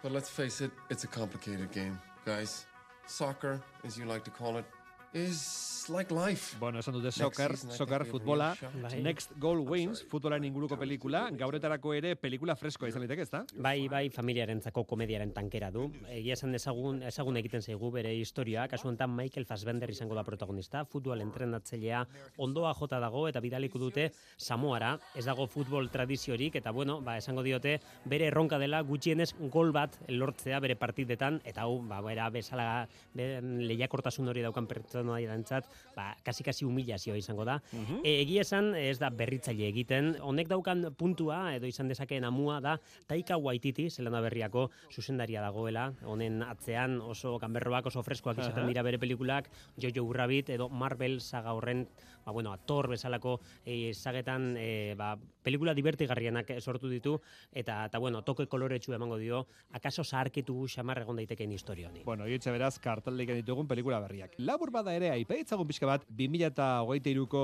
but 0.04 0.12
let's 0.12 0.30
face 0.30 0.62
it, 0.62 0.72
it's 0.90 1.04
a 1.04 1.08
complicated 1.08 1.72
game, 1.72 1.98
guys. 2.26 2.66
Soccer, 3.08 3.60
as 3.84 3.98
you 3.98 4.06
like 4.06 4.24
to 4.24 4.32
call 4.32 4.58
it, 4.58 4.66
is 5.14 5.72
like 5.90 6.14
life. 6.14 6.58
Bueno, 6.60 6.80
esan 6.80 6.94
dute 6.94 7.12
soccer, 7.12 7.58
soccer 7.58 8.06
futbola. 8.06 8.56
Bai. 8.82 9.02
Next 9.02 9.32
Goal 9.40 9.60
Wins, 9.68 10.04
futbolaren 10.08 10.46
inguruko 10.46 10.78
pelikula, 10.80 11.24
gauretarako 11.32 11.94
ere 11.98 12.16
pelikula 12.16 12.56
freskoa 12.56 12.90
izan 12.90 13.04
liteke, 13.04 13.26
ezta? 13.26 13.44
Bai, 13.58 13.88
bai, 13.92 14.04
familiarentzako 14.14 14.84
komediaren 14.90 15.34
tankera 15.34 15.72
du. 15.74 15.88
Egia 16.10 16.38
esan 16.38 16.54
dezagun, 16.56 17.02
ezagun 17.08 17.40
egiten 17.42 17.62
zaigu 17.62 17.92
bere 17.92 18.14
historia, 18.16 18.68
kasu 18.72 18.90
honetan 18.90 19.14
Michael 19.16 19.48
Fassbender 19.50 19.90
izango 19.90 20.16
da 20.16 20.24
protagonista, 20.28 20.86
futbol 20.86 21.22
entrenatzailea 21.26 22.04
ondoa 22.38 22.74
jota 22.78 23.00
dago 23.02 23.28
eta 23.30 23.42
bidaliko 23.44 23.82
dute 23.82 24.12
Samoara, 24.38 24.94
ez 25.16 25.26
dago 25.26 25.48
futbol 25.48 25.90
tradiziorik 25.92 26.56
eta 26.62 26.72
bueno, 26.72 27.00
ba, 27.02 27.18
esango 27.18 27.44
diote 27.44 27.80
bere 28.06 28.30
erronka 28.30 28.60
dela 28.62 28.82
gutxienez 28.86 29.32
gol 29.52 29.74
bat 29.76 29.98
lortzea 30.10 30.60
bere 30.64 30.78
partidetan 30.80 31.42
eta 31.46 31.66
hau 31.66 31.80
ba 31.88 32.02
bera 32.06 32.30
bezala 32.30 32.88
be, 33.14 33.42
lehiakortasun 33.42 34.30
hori 34.32 34.46
daukan 34.46 34.68
pertsonaiarentzat, 35.02 35.66
ba 35.96 36.16
kasi-kasi 36.24 36.66
humilazioa 36.66 37.18
izango 37.18 37.46
da. 37.46 37.60
Mhm. 37.74 38.02
E, 38.04 38.22
egia 38.22 38.42
esan 38.42 38.76
ez 38.76 39.00
da 39.00 39.10
berritzaile 39.10 39.68
egiten, 39.68 40.16
honek 40.22 40.48
daukan 40.48 40.94
puntua 40.98 41.56
edo 41.56 41.68
izan 41.68 41.88
dezakeen 41.88 42.24
amua 42.24 42.60
da 42.62 42.78
Taika 43.08 43.38
Waititi, 43.38 43.90
Zelanda 43.90 44.22
berriako 44.22 44.70
zuzendaria 44.92 45.42
dagoela, 45.42 45.94
honen 46.04 46.42
atzean 46.44 47.02
oso 47.02 47.38
ganberroak 47.40 47.86
oso 47.88 48.04
freskoak 48.04 48.40
izaten 48.40 48.68
dira 48.68 48.84
bere 48.84 48.98
pelikulak, 48.98 49.50
Jojo 49.78 50.06
Rabbit 50.14 50.50
edo 50.50 50.70
Marvel 50.70 51.20
saga 51.20 51.54
horren, 51.54 51.88
ba 52.26 52.32
bueno, 52.32 52.56
Thor 52.66 52.88
bezalako 52.90 53.40
e, 53.66 53.94
sagetan 53.94 54.56
e, 54.58 54.96
ba, 54.96 55.18
pelikula 55.44 55.74
divertigarrienak 55.74 56.52
sortu 56.62 56.90
ditu 56.90 57.20
eta 57.52 57.86
eta 57.86 57.98
bueno, 58.00 58.22
toke 58.24 58.46
koloretsu 58.48 58.94
emango 58.94 59.18
dio, 59.18 59.48
akaso 59.72 60.04
zaharkitu 60.04 60.68
xamar 60.68 61.02
egon 61.02 61.16
daitekeen 61.18 61.52
historia 61.52 61.90
honi. 61.90 62.04
Bueno, 62.06 62.26
hietxe 62.26 62.52
beraz, 62.52 62.78
kartaldik 62.80 63.30
ditugun 63.42 63.68
pelikula 63.68 64.00
berriak. 64.00 64.36
Labur 64.38 64.72
bada 64.72 64.94
ere, 64.96 65.10
aipaitzagun 65.12 65.68
pixka 65.68 65.86
bat, 65.90 66.06
2008ko 66.10 67.44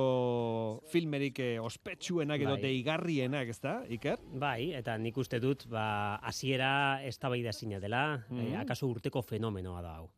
filmerik 0.91 1.39
eh, 1.39 1.59
ospetsuenak 1.59 2.41
edo 2.41 2.55
Bai. 2.57 2.61
deigarrienak, 2.61 3.49
ezta, 3.49 3.77
Iker? 3.89 4.19
Bai, 4.33 4.73
eta 4.77 4.97
nik 4.97 5.17
uste 5.17 5.39
dut, 5.39 5.67
ba, 5.71 6.15
hasiera 6.23 7.01
eztabaida 7.07 7.53
zina 7.53 7.79
dela, 7.79 8.23
Mhm. 8.29 8.39
eh, 8.53 8.57
akaso 8.57 8.87
urteko 8.87 9.21
fenomenoa 9.21 9.81
da 9.81 9.95
hau. 9.97 10.09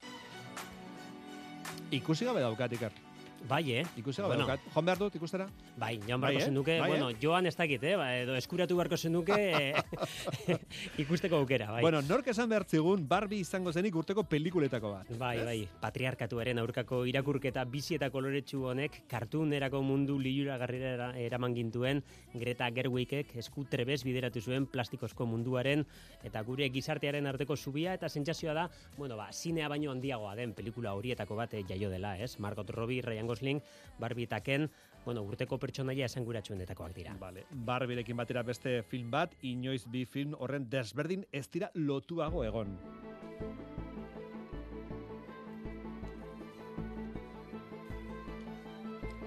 Ikusi 1.92 2.26
gabe 2.26 2.42
daukat, 2.42 2.74
Iker. 2.74 2.92
Bai, 3.48 3.72
eh? 3.74 3.84
Gabe 3.96 4.14
Bueno. 4.28 4.46
daukat. 4.46 4.60
Joan 4.74 4.86
behar 4.86 4.98
dut 4.98 5.16
ikustera? 5.16 5.48
Bai, 5.78 6.00
joan 6.08 6.22
Bai, 6.22 6.34
beharko 6.36 6.40
eh? 6.42 6.46
zenuke, 6.46 6.80
Bai, 6.80 6.92
eh? 6.92 6.98
bueno, 7.00 7.18
joan 7.22 7.46
ez 7.46 7.56
dakit, 7.56 7.84
eh? 7.84 7.96
Ba, 7.96 8.08
edo 8.18 8.36
eskuratu 8.36 8.76
beharko 8.76 8.98
zenuke 8.98 9.34
eh, 9.38 9.74
ikusteko 11.04 11.38
aukera, 11.38 11.72
bai. 11.72 11.82
Bueno, 11.82 12.02
nork 12.02 12.28
esan 12.28 12.50
behar 12.50 12.66
zigun 12.66 13.08
Barbie 13.08 13.40
izango 13.40 13.72
zenik 13.74 13.96
urteko 13.96 14.24
pelikuletako 14.24 14.92
bat. 14.92 15.12
Bai, 15.18 15.38
Ez? 15.38 15.46
bai, 15.46 15.68
patriarkatuaren 15.82 16.60
aurkako 16.60 17.06
irakurketa 17.06 17.64
bizi 17.66 17.96
eta 17.96 18.10
koloretsu 18.10 18.66
honek 18.74 19.04
kartunerako 19.10 19.82
mundu 19.82 20.20
liluragarrira 20.20 21.14
eraman 21.18 21.56
gintuen 21.56 22.04
Greta 22.34 22.70
Gerwigek 22.70 23.36
esku 23.40 23.66
trebez 23.70 24.04
bideratu 24.04 24.42
zuen 24.42 24.66
plastikozko 24.68 25.26
munduaren 25.26 25.86
eta 26.24 26.42
gure 26.44 26.70
gizartearen 26.70 27.26
arteko 27.30 27.56
zubia 27.56 27.94
eta 27.94 28.10
sentsazioa 28.10 28.54
da, 28.54 28.68
bueno, 28.98 29.18
ba, 29.18 29.30
zinea 29.32 29.70
baino 29.70 29.92
handiagoa 29.92 30.36
den 30.36 30.54
pelikula 30.54 30.94
horietako 30.94 31.36
bat 31.40 31.54
eh, 31.54 31.64
jaio 31.68 31.90
dela, 31.90 32.18
ez? 32.20 32.38
Margot 32.40 32.70
Robbie, 32.70 33.02
Ryan 33.02 33.29
Gosling, 33.30 33.62
Barbie 34.02 34.28
eta 34.28 34.42
Ken, 34.46 34.68
bueno, 35.06 35.24
urteko 35.24 35.58
pertsonaia 35.62 36.10
esanguratsuenetakoak 36.10 36.94
dira. 36.98 37.16
Vale. 37.22 37.46
Barbirekin 37.52 38.18
batera 38.20 38.44
beste 38.44 38.82
film 38.84 39.12
bat, 39.14 39.36
inoiz 39.46 39.86
bi 39.90 40.04
film 40.06 40.36
horren 40.40 40.68
desberdin 40.70 41.26
ez 41.32 41.48
dira 41.54 41.72
lotuago 41.76 42.44
egon. 42.46 42.76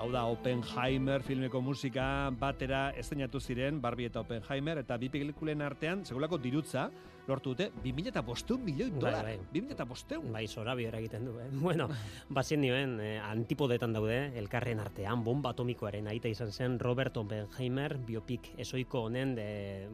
Hau 0.02 0.08
da, 0.10 0.24
Oppenheimer 0.26 1.22
filmeko 1.22 1.60
musika 1.62 2.04
batera 2.34 2.88
esteinatu 2.98 3.38
ziren, 3.38 3.76
Barbie 3.80 4.08
eta 4.10 4.24
Oppenheimer, 4.24 4.80
eta 4.82 4.96
bi 4.98 5.06
pelikulen 5.14 5.62
artean, 5.62 6.02
segulako 6.02 6.40
dirutza, 6.42 6.88
lortu 7.28 7.52
dute, 7.52 7.70
2005 7.84 8.58
milioi 8.58 8.90
dolar. 8.90 9.24
Bai, 9.24 9.38
2005? 9.54 10.32
Bai, 10.32 10.46
zora 10.48 10.74
bihora 10.74 10.98
egiten 10.98 11.24
du, 11.28 11.36
eh? 11.38 11.48
Bueno, 11.62 11.88
bazien 12.28 12.60
nioen, 12.60 12.96
eh, 13.00 13.18
antipodetan 13.22 13.94
daude, 13.94 14.16
elkarren 14.38 14.80
artean, 14.82 15.22
bomba 15.24 15.52
atomikoaren 15.54 16.08
aita 16.10 16.30
izan 16.32 16.50
zen 16.52 16.78
Robert 16.82 17.16
Oppenheimer, 17.20 17.96
biopik 18.06 18.52
esoiko 18.60 19.04
honen, 19.06 19.36
de, 19.38 19.46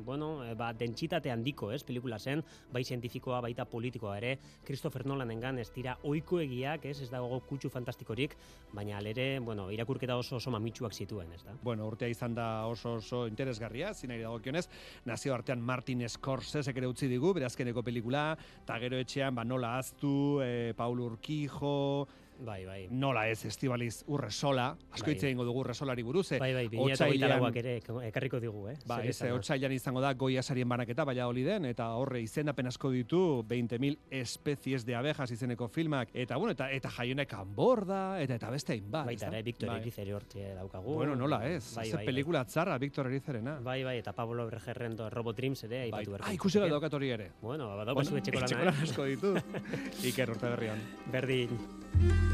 bueno, 0.07 0.31
eh, 0.47 0.55
ba, 0.59 0.73
dentsitate 0.73 1.33
handiko, 1.33 1.71
ez, 1.73 1.83
pelikula 1.85 2.19
zen, 2.19 2.43
bai 2.73 2.85
zientifikoa, 2.85 3.43
baita 3.45 3.69
politikoa 3.69 4.17
ere, 4.19 4.39
Christopher 4.65 5.05
Nolanengan 5.07 5.61
ez 5.61 5.69
dira 5.75 5.99
oiko 6.09 6.41
egiak, 6.41 6.89
ez, 6.89 7.03
ez 7.05 7.11
dago 7.13 7.41
kutsu 7.49 7.69
fantastikorik, 7.73 8.39
baina 8.73 8.97
alere, 8.99 9.29
bueno, 9.45 9.69
irakurketa 9.75 10.17
oso 10.17 10.39
oso 10.41 10.53
mamitsuak 10.55 10.97
zituen, 10.97 11.33
ez 11.37 11.43
da? 11.45 11.55
Bueno, 11.63 11.87
urtea 11.89 12.09
izan 12.09 12.35
da 12.35 12.49
oso 12.67 12.97
oso 13.03 13.27
interesgarria, 13.29 13.93
zinari 13.95 14.25
dagokionez, 14.25 14.67
nazio 15.05 15.35
artean 15.37 15.61
Martin 15.61 16.07
Scorsese 16.09 16.73
ere 16.79 16.89
utzi 16.89 17.09
digu, 17.11 17.18
bere 17.35 17.47
azkeneko 17.49 17.83
pelikula, 17.83 18.37
eta 18.63 18.79
gero 18.83 18.97
etxean, 19.03 19.35
ba, 19.35 19.45
nola 19.45 19.77
aztu, 19.79 20.41
e, 20.45 20.73
Paul 20.79 21.01
Urquijo, 21.01 22.07
Bai, 22.41 22.65
bai. 22.65 22.87
Nola 22.91 23.29
ez 23.29 23.45
Estibaliz 23.45 24.05
Urresola, 24.07 24.69
asko 24.93 25.07
Bai. 25.07 25.15
hitz 25.15 25.25
egingo 25.25 25.45
dugu 25.45 25.61
Urresolari 25.65 26.03
buruz. 26.07 26.31
eh, 26.33 26.39
Bai, 26.39 26.53
bai, 26.55 26.69
2008 26.69 27.57
ere 27.57 27.77
ek- 27.81 27.91
ekarriko 28.09 28.39
digu, 28.41 28.69
eh? 28.69 28.77
Ba, 28.87 29.01
ez, 29.05 29.21
otsailan 29.23 29.73
izango 29.73 30.01
da 30.01 30.13
goia 30.15 30.43
sarien 30.43 30.69
banaketa, 30.69 31.05
baina 31.05 31.27
holi 31.27 31.43
den, 31.43 31.65
eta 31.65 31.89
horre 31.97 32.21
izendapen 32.23 32.67
asko 32.69 32.91
ditu, 32.91 33.43
20.000 33.49 33.99
espezies 34.11 34.87
de 34.87 34.95
abejas 34.95 35.31
izeneko 35.33 35.67
filmak, 35.69 36.11
eta 36.15 36.37
bueno, 36.37 36.53
eta, 36.53 36.71
eta 36.71 36.89
jaionek 36.91 37.33
anborda, 37.35 38.21
eta 38.23 38.37
eta 38.37 38.51
beste 38.51 38.73
hainbat. 38.75 39.07
Baita 39.07 39.27
ere, 39.29 39.43
Victor 39.43 39.69
Bai. 39.71 39.81
Erizeri 39.81 40.13
hortxe 40.13 40.55
daukagu. 40.55 40.95
Bueno, 40.95 41.17
nola 41.17 41.43
ez, 41.49 41.75
Bai, 41.75 41.91
bai, 41.93 42.05
pelikula 42.07 42.45
tzarra 42.45 42.79
Victor 42.79 43.07
Erizerena. 43.09 43.59
Bai, 43.61 43.83
bai, 43.83 43.99
eta 43.99 44.13
Pablo 44.13 44.47
Bregerrendo 44.47 45.11
Robot 45.11 45.37
Dreams 45.37 45.65
ere 45.65 45.81
aipatu 45.89 46.11
beharko 46.13 46.29
Ah, 46.29 46.35
ikusi 46.35 46.59
bat 46.61 46.71
daukat 46.71 46.95
hori 46.95 47.11
ere. 47.11 47.33
Bueno, 47.43 47.67
badaukazu 47.77 48.11
Bueno, 48.13 48.19
etxeko 48.25 48.41
lana, 48.41 48.65
lan 48.71 48.75
eh? 48.75 48.83
asko 48.85 49.05
ditu. 49.05 49.35
Iker 50.09 50.31
urte 50.31 50.47
berrian. 50.49 50.79
Berdin. 51.11 52.28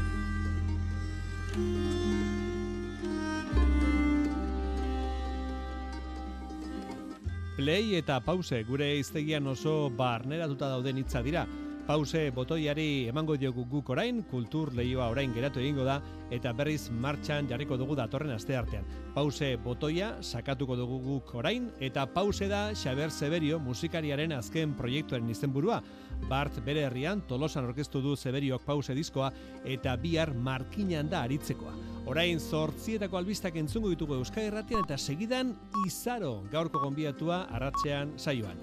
Play 7.55 7.95
eta 7.95 8.19
pause 8.19 8.63
gure 8.67 8.89
hiztegian 8.99 9.47
oso 9.47 9.89
barneratuta 9.95 10.67
dauden 10.73 10.99
hitza 10.99 11.21
dira. 11.23 11.45
Pause 11.85 12.31
botoiari 12.33 13.05
emango 13.05 13.35
diogu 13.37 13.61
guk 13.69 13.91
orain, 13.93 14.23
kultur 14.25 14.71
lehioa 14.73 15.05
orain 15.13 15.29
geratu 15.35 15.59
egingo 15.61 15.83
da, 15.85 15.99
eta 16.33 16.49
berriz 16.57 16.87
martxan 16.89 17.45
jarriko 17.45 17.77
dugu 17.77 17.93
datorren 17.99 18.31
aste 18.33 18.55
artean. 18.57 18.87
Pause 19.13 19.51
botoia 19.61 20.15
sakatuko 20.25 20.73
dugu 20.79 20.97
guk 21.03 21.35
orain, 21.37 21.67
eta 21.79 22.07
pause 22.09 22.47
da 22.49 22.71
Xaber 22.73 23.13
Severio 23.13 23.59
musikariaren 23.61 24.33
azken 24.33 24.73
proiektuaren 24.73 25.29
izenburua. 25.29 25.77
Bart 26.25 26.57
bere 26.65 26.87
herrian 26.87 27.21
Tolosan 27.29 27.69
orkestu 27.69 28.01
du 28.01 28.15
Severiok 28.17 28.65
pause 28.65 28.97
diskoa, 28.97 29.29
eta 29.63 29.93
bihar 30.01 30.33
markinan 30.33 31.13
da 31.13 31.21
aritzekoa. 31.29 31.75
Orain 32.09 32.41
zortzietako 32.41 33.21
albistak 33.21 33.61
entzungo 33.61 33.93
ditugu 33.93 34.17
Euskal 34.17 34.49
Herratian 34.49 34.81
eta 34.87 34.97
segidan 34.97 35.53
izaro 35.85 36.39
gaurko 36.49 36.81
gonbiatua 36.81 37.43
arratzean 37.53 38.17
saioan. 38.17 38.57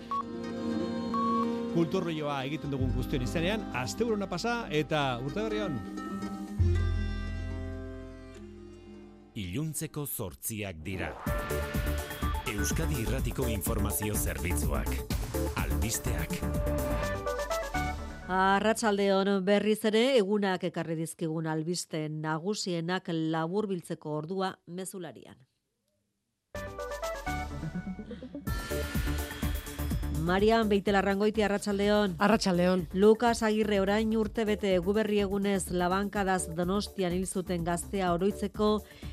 Kulturrioa 1.72 2.42
egiten 2.44 2.72
dugun 2.72 2.90
guztion 2.92 3.22
izenean, 3.24 3.62
asteburona 3.80 4.26
pasa 4.28 4.66
eta 4.70 5.18
urte 5.24 5.40
berri 5.46 5.62
on. 5.64 5.78
Iluntzeko 9.40 10.04
zortziak 10.06 10.82
dira. 10.84 11.08
Euskadi 12.52 13.00
Irratiko 13.00 13.46
Informazio 13.48 14.14
Zerbitzuak. 14.14 14.90
Albisteak. 15.62 16.36
Arratsaldeon 18.32 19.30
berriz 19.44 19.80
ere 19.88 20.02
egunak 20.18 20.68
ekarri 20.68 20.98
dizkigun 21.00 21.48
albiste 21.48 22.04
nagusienak 22.12 23.08
laburbiltzeko 23.12 24.12
ordua 24.20 24.52
mezularian. 24.66 25.40
Marian 30.22 30.68
Beitelarrangoiti 30.68 31.42
Arratsaldeon. 31.42 32.14
Arratsaldeon. 32.18 32.86
Lukas 32.94 33.42
Agirre 33.42 33.80
orain 33.82 34.12
urte 34.16 34.44
bete 34.46 34.76
guberri 34.78 35.18
egunez 35.24 35.72
labankadaz 35.74 36.54
Donostian 36.54 37.16
hil 37.16 37.26
zuten 37.26 37.64
gaztea 37.66 38.12
oroitzeko 38.14 38.68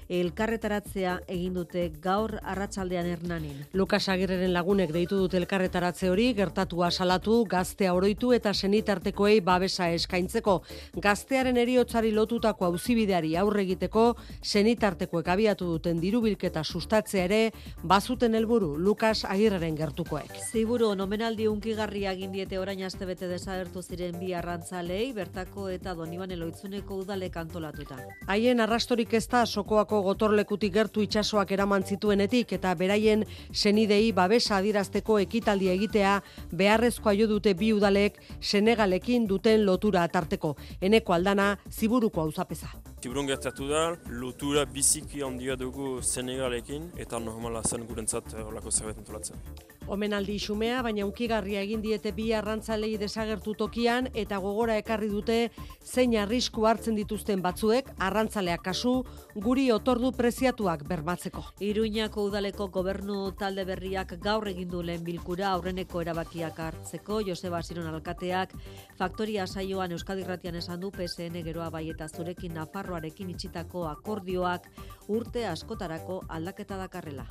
elkarretaratzea 0.09 1.15
egin 1.29 1.55
dute 1.57 1.87
gaur 2.01 2.35
arratsaldean 2.43 3.09
Hernanin. 3.09 3.57
Lukas 3.73 4.03
Agirreren 4.09 4.53
lagunek 4.53 4.93
deitu 4.93 5.17
dute 5.17 5.37
elkarretaratze 5.37 6.09
hori, 6.09 6.27
gertatua 6.37 6.91
salatu, 6.91 7.43
gaztea 7.49 7.93
oroitu 7.93 8.31
eta 8.37 8.53
senitartekoei 8.53 9.39
babesa 9.41 9.89
eskaintzeko. 9.93 10.59
Gaztearen 11.01 11.57
eriotzari 11.57 12.11
lotutako 12.13 12.69
auzibideari 12.69 13.35
aurre 13.37 13.65
egiteko, 13.65 14.05
senitartekoek 14.41 15.27
abiatu 15.27 15.73
duten 15.73 16.01
dirubilketa 16.01 16.63
sustatzea 16.63 17.25
ere, 17.25 17.41
bazuten 17.83 18.37
helburu 18.37 18.75
Lukas 18.77 19.25
Agirreren 19.25 19.77
gertukoek. 19.77 20.37
Ziburu 20.51 20.89
omenaldi 21.01 21.47
unkigarria 21.47 22.11
egin 22.15 22.31
diete 22.33 22.57
orain 22.59 22.81
astebete 22.83 23.27
desagertu 23.29 23.81
ziren 23.81 24.17
bi 24.19 24.33
arrantzalei, 24.33 25.11
bertako 25.13 25.67
eta 25.69 25.93
Donibane 25.95 26.35
Loitzuneko 26.39 26.97
udalek 27.03 27.37
antolatuta. 27.41 27.97
Haien 28.27 28.59
arrastorik 28.63 29.13
ez 29.13 29.25
da 29.31 29.45
sokoako 29.45 30.01
gotorlekutik 30.07 30.73
gertu 30.73 31.03
itsasoak 31.05 31.51
eraman 31.51 31.83
zituenetik 31.83 32.53
eta 32.59 32.73
beraien 32.75 33.25
senidei 33.53 34.11
babesa 34.11 34.57
adirazteko 34.57 35.19
ekitaldia 35.23 35.73
egitea 35.77 36.19
beharrezkoa 36.51 37.15
jo 37.19 37.27
dute 37.27 37.53
bi 37.53 37.73
udalek 37.73 38.21
Senegalekin 38.39 39.27
duten 39.27 39.65
lotura 39.65 40.03
atarteko. 40.03 40.55
Eneko 40.81 41.13
aldana 41.13 41.49
ziburuko 41.69 42.21
auzapeza. 42.21 42.71
Tiburun 43.01 43.27
gertatu 43.29 43.67
da, 43.69 43.95
lotura 44.09 44.65
biziki 44.65 45.23
handia 45.23 45.55
dugu 45.55 46.01
Senegalekin, 46.03 46.91
eta 46.97 47.19
normala 47.19 47.63
zen 47.63 47.87
gurentzat 47.87 48.33
eh, 48.33 48.43
horlako 48.43 48.71
zerbait 48.71 48.97
antolatzen. 48.97 49.78
Omenaldi 49.89 50.35
xumea, 50.37 50.83
baina 50.85 51.01
unkigarria 51.07 51.63
egin 51.65 51.81
diete 51.81 52.11
bi 52.13 52.27
arrantzalei 52.37 52.91
desagertu 53.01 53.55
tokian 53.57 54.07
eta 54.13 54.37
gogora 54.37 54.75
ekarri 54.77 55.07
dute 55.09 55.37
zein 55.81 56.13
arrisku 56.21 56.67
hartzen 56.69 56.93
dituzten 56.99 57.41
batzuek 57.41 57.89
arrantzaleak 58.07 58.61
kasu 58.67 58.91
guri 59.33 59.63
otordu 59.73 60.11
preziatuak 60.13 60.83
bermatzeko. 60.91 61.41
Iruñako 61.65 62.27
udaleko 62.29 62.67
gobernu 62.75 63.31
talde 63.39 63.65
berriak 63.65 64.13
gaur 64.21 64.45
egin 64.51 64.69
du 64.69 64.83
lehen 64.85 65.03
bilkura 65.07 65.49
aurreneko 65.55 66.03
erabakiak 66.05 66.59
hartzeko 66.67 67.21
Joseba 67.25 67.63
Siron 67.63 67.89
alkateak 67.89 68.53
faktoria 68.99 69.47
saioan 69.47 69.97
Euskadi 69.97 70.21
Irratian 70.21 70.59
esan 70.61 70.85
du 70.85 70.91
PSN 70.91 71.41
geroa 71.49 71.71
bai 71.73 71.87
eta 71.89 72.07
zurekin 72.07 72.53
Nafarroarekin 72.53 73.33
itxitako 73.33 73.87
akordioak 73.89 74.69
urte 75.07 75.47
askotarako 75.49 76.21
aldaketa 76.29 76.77
dakarrela. 76.77 77.25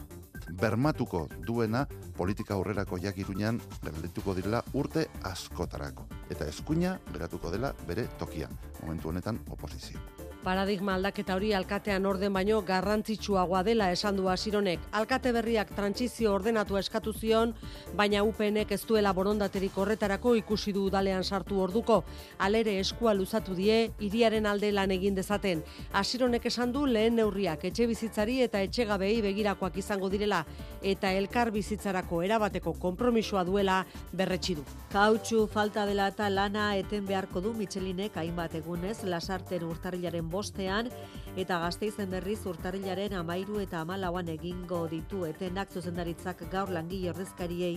Bermatuko 0.50 1.26
duena 1.46 1.86
politika 2.16 2.54
aurrerako 2.54 2.98
jakirunean 2.98 3.60
geldituko 3.82 4.34
direla 4.34 4.62
urte 4.74 5.06
askotarako. 5.22 6.08
Eta 6.30 6.48
eskuina 6.48 6.98
geratuko 7.12 7.50
dela 7.54 7.74
bere 7.86 8.08
tokian, 8.18 8.50
momentu 8.82 9.08
honetan 9.08 9.38
oposizio. 9.50 10.17
Paradigma 10.44 10.94
aldaketa 10.94 11.34
hori 11.34 11.48
alkatean 11.52 12.06
orden 12.06 12.32
baino 12.32 12.60
garrantzitsuagoa 12.62 13.64
dela 13.66 13.88
esan 13.90 14.16
du 14.16 14.28
Asironek. 14.30 14.80
Alkate 14.94 15.32
berriak 15.34 15.72
trantsizio 15.74 16.30
ordenatu 16.32 16.78
eskatu 16.78 17.12
zion, 17.12 17.54
baina 17.98 18.22
UPNek 18.22 18.70
ez 18.76 18.80
duela 18.86 19.12
borondaterik 19.12 19.74
horretarako 19.76 20.36
ikusi 20.38 20.72
du 20.72 20.84
udalean 20.86 21.24
sartu 21.24 21.58
orduko. 21.60 22.04
Alere 22.38 22.76
eskua 22.78 23.14
luzatu 23.18 23.56
die 23.58 23.90
hiriaren 23.98 24.46
alde 24.46 24.70
lan 24.72 24.94
egin 24.94 25.18
dezaten. 25.18 25.64
Asironek 25.92 26.46
esan 26.46 26.72
du 26.72 26.86
lehen 26.86 27.18
neurriak 27.18 27.66
etxe 27.72 27.88
bizitzari 27.90 28.38
eta 28.46 28.62
etxegabei 28.62 29.16
begirakoak 29.26 29.76
izango 29.82 30.08
direla 30.08 30.44
eta 30.82 31.10
elkar 31.18 31.50
bizitzarako 31.50 32.22
erabateko 32.22 32.76
konpromisoa 32.78 33.42
duela 33.44 33.80
berretsi 34.12 34.54
du. 34.54 34.64
Kautxu 34.92 35.46
falta 35.50 35.84
dela 35.84 36.08
eta 36.14 36.30
lana 36.30 36.70
eten 36.78 37.04
beharko 37.10 37.42
du 37.42 37.52
Michelinek 37.58 38.16
hainbat 38.16 38.54
egunez 38.62 39.02
lasarten 39.02 39.66
urtarrilaren 39.66 40.27
bostean 40.30 40.90
eta 41.38 41.58
gazteizen 41.62 42.10
berriz 42.10 42.40
urtarrilaren 42.50 43.14
amairu 43.14 43.60
eta 43.62 43.82
amalauan 43.84 44.28
egingo 44.32 44.80
ditu 44.90 45.24
etenak 45.28 45.70
zuzendaritzak 45.70 46.42
gaur 46.50 46.72
langile 46.74 47.10
ordezkariei 47.12 47.76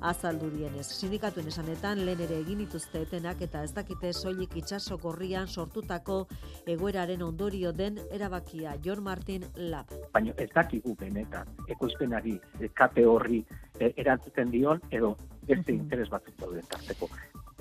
azaldu 0.00 0.50
dienez. 0.50 0.86
Sindikatuen 0.96 1.48
esanetan 1.50 2.04
lehen 2.06 2.22
ere 2.26 2.38
egin 2.44 2.62
dituzte 2.62 3.02
etenak 3.06 3.42
eta 3.46 3.64
ez 3.66 3.72
dakite 3.76 4.12
soilik 4.12 4.56
itsaso 4.56 4.98
gorrian 4.98 5.48
sortutako 5.48 6.20
egoeraren 6.66 7.22
ondorio 7.22 7.72
den 7.72 7.98
erabakia 8.10 8.76
Jon 8.84 9.02
Martin 9.02 9.44
Lab. 9.56 9.90
baina 10.12 10.32
ez 10.36 10.48
dakigu 10.54 10.94
benetan 11.00 11.48
ekoizpenari 11.68 12.38
kate 12.74 13.04
horri 13.06 13.44
eh, 13.80 13.92
erantzuten 13.96 14.50
dion 14.50 14.80
edo 14.90 15.16
beste 15.46 15.72
interes 15.72 16.08
batzuk 16.10 16.36
dauden 16.40 16.66
tarteko. 16.70 17.08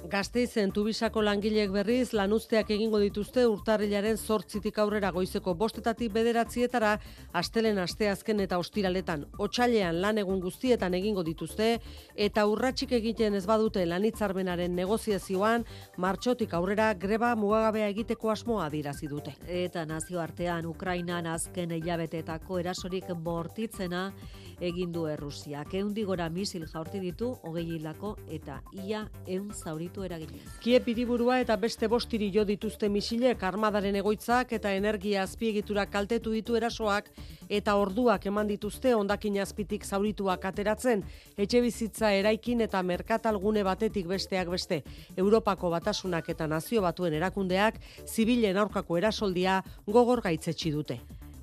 Gasteizen 0.08 0.72
tubisako 0.72 1.22
langileek 1.22 1.72
berriz 1.74 2.14
lanuzteak 2.16 2.70
egingo 2.72 3.00
dituzte 3.02 3.44
urtarrilaren 3.48 4.18
zortzitik 4.18 4.78
aurrera 4.80 5.12
goizeko 5.12 5.54
bostetatik 5.60 6.14
bederatzietara 6.14 6.94
astelen 7.34 7.78
asteazken 7.84 8.40
eta 8.40 8.58
ostiraletan. 8.58 9.26
Otsailean 9.38 10.00
lan 10.02 10.18
egun 10.18 10.40
guztietan 10.40 10.96
egingo 10.96 11.24
dituzte 11.28 11.70
eta 12.16 12.46
urratsik 12.48 12.94
egiten 12.96 13.36
ez 13.36 13.46
badute 13.46 13.86
lanitzarbenaren 13.86 14.76
negoziazioan 14.76 15.66
martxotik 15.98 16.54
aurrera 16.54 16.94
greba 16.94 17.36
mugagabea 17.36 17.90
egiteko 17.92 18.32
asmoa 18.32 18.66
adirazi 18.70 19.08
dute. 19.12 19.36
Eta 19.48 19.86
nazioartean 19.86 20.66
Ukrainan 20.66 21.28
azken 21.28 21.76
hilabeteetako 21.76 22.60
erasorik 22.64 23.12
bortitzena 23.14 24.14
egin 24.62 24.92
du 24.92 25.06
Errusiak. 25.08 25.74
Eundi 25.80 26.04
gora 26.04 26.30
misil 26.30 26.66
jaurti 26.68 27.00
ditu, 27.00 27.32
hogei 27.44 27.66
hilako 27.76 28.16
eta 28.30 28.60
ia 28.86 29.06
eun 29.28 29.52
zauritu 29.54 30.04
eragin. 30.04 30.32
Kiep 30.64 30.88
hiriburua 30.88 31.40
eta 31.44 31.56
beste 31.58 31.88
bostiri 31.88 32.30
jo 32.34 32.46
dituzte 32.46 32.90
misilek 32.90 33.44
armadaren 33.44 33.96
egoitzak 33.96 34.54
eta 34.58 34.74
energia 34.76 35.24
azpiegitura 35.24 35.86
kaltetu 35.86 36.32
ditu 36.36 36.56
erasoak 36.60 37.12
eta 37.50 37.76
orduak 37.76 38.26
eman 38.30 38.48
dituzte 38.48 38.94
ondakin 38.96 39.40
azpitik 39.42 39.86
zaurituak 39.86 40.46
ateratzen, 40.46 41.04
etxe 41.38 41.62
bizitza 41.62 42.12
eraikin 42.14 42.62
eta 42.62 42.82
merkatalgune 42.84 43.64
batetik 43.64 44.08
besteak 44.08 44.50
beste. 44.50 44.84
Europako 45.18 45.72
batasunak 45.74 46.30
eta 46.30 46.48
nazio 46.48 46.82
batuen 46.86 47.14
erakundeak 47.14 47.80
zibilen 48.06 48.58
aurkako 48.58 48.98
erasoldia 48.98 49.64
gogor 49.88 50.22
gaitzetsi 50.22 50.72
dute. 50.76 51.00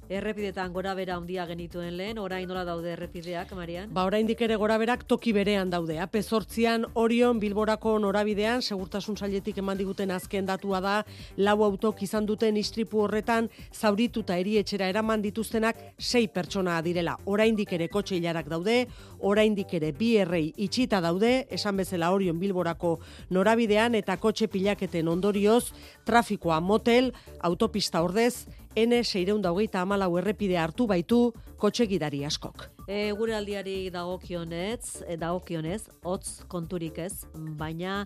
Errepidetan 0.09 0.71
gora 0.73 0.93
bera 0.95 1.17
handia 1.19 1.43
genituen 1.49 1.97
lehen, 1.99 2.19
orain 2.23 2.47
nola 2.47 2.63
daude 2.65 2.93
errepideak, 2.93 3.51
Marian? 3.59 3.89
Ba, 3.91 4.05
oraindik 4.07 4.41
ere 4.47 4.55
goraberak 4.55 5.03
toki 5.11 5.33
berean 5.35 5.71
daude. 5.71 5.97
Ape 5.99 6.21
zortzian, 6.23 6.85
Orion 6.95 7.41
Bilborako 7.43 7.97
norabidean, 7.99 8.63
segurtasun 8.63 9.17
sailetik 9.19 9.59
eman 9.59 9.79
diguten 9.81 10.13
azken 10.15 10.47
datua 10.47 10.79
da, 10.81 10.93
lau 11.37 11.57
autok 11.67 12.05
izan 12.07 12.29
duten 12.29 12.57
istripu 12.57 13.01
horretan, 13.03 13.49
zaurituta 13.75 14.37
erietxera 14.39 14.87
eraman 14.93 15.25
dituztenak 15.25 15.81
sei 15.99 16.29
pertsona 16.29 16.79
direla. 16.87 17.17
Oraindik 17.27 17.73
ere 17.75 17.89
kotxe 17.91 18.21
hilarak 18.21 18.47
daude, 18.53 18.85
oraindik 19.27 19.75
ere 19.75 19.91
bi 19.91 20.13
errei 20.23 20.53
itxita 20.55 21.01
daude, 21.03 21.49
esan 21.51 21.83
bezala 21.83 22.13
Orion 22.15 22.39
Bilborako 22.39 23.01
norabidean, 23.35 23.99
eta 23.99 24.17
kotxe 24.23 24.47
pilaketen 24.47 25.11
ondorioz, 25.11 25.73
trafikoa 26.07 26.61
motel, 26.61 27.11
autopista 27.43 28.05
ordez, 28.07 28.47
N 28.77 28.93
seireunda 29.03 29.49
hogeita 29.55 29.81
amalau 29.81 30.18
errepide 30.20 30.59
hartu 30.61 30.85
baitu 30.87 31.33
kotxe 31.57 31.87
gidari 31.89 32.18
askok. 32.29 32.66
E, 32.85 33.09
gure 33.16 33.33
aldiari 33.33 33.89
dagokionez, 33.89 35.01
dagokionez, 35.16 35.87
hotz 36.05 36.45
konturik 36.53 37.01
ez, 37.01 37.24
baina 37.57 38.03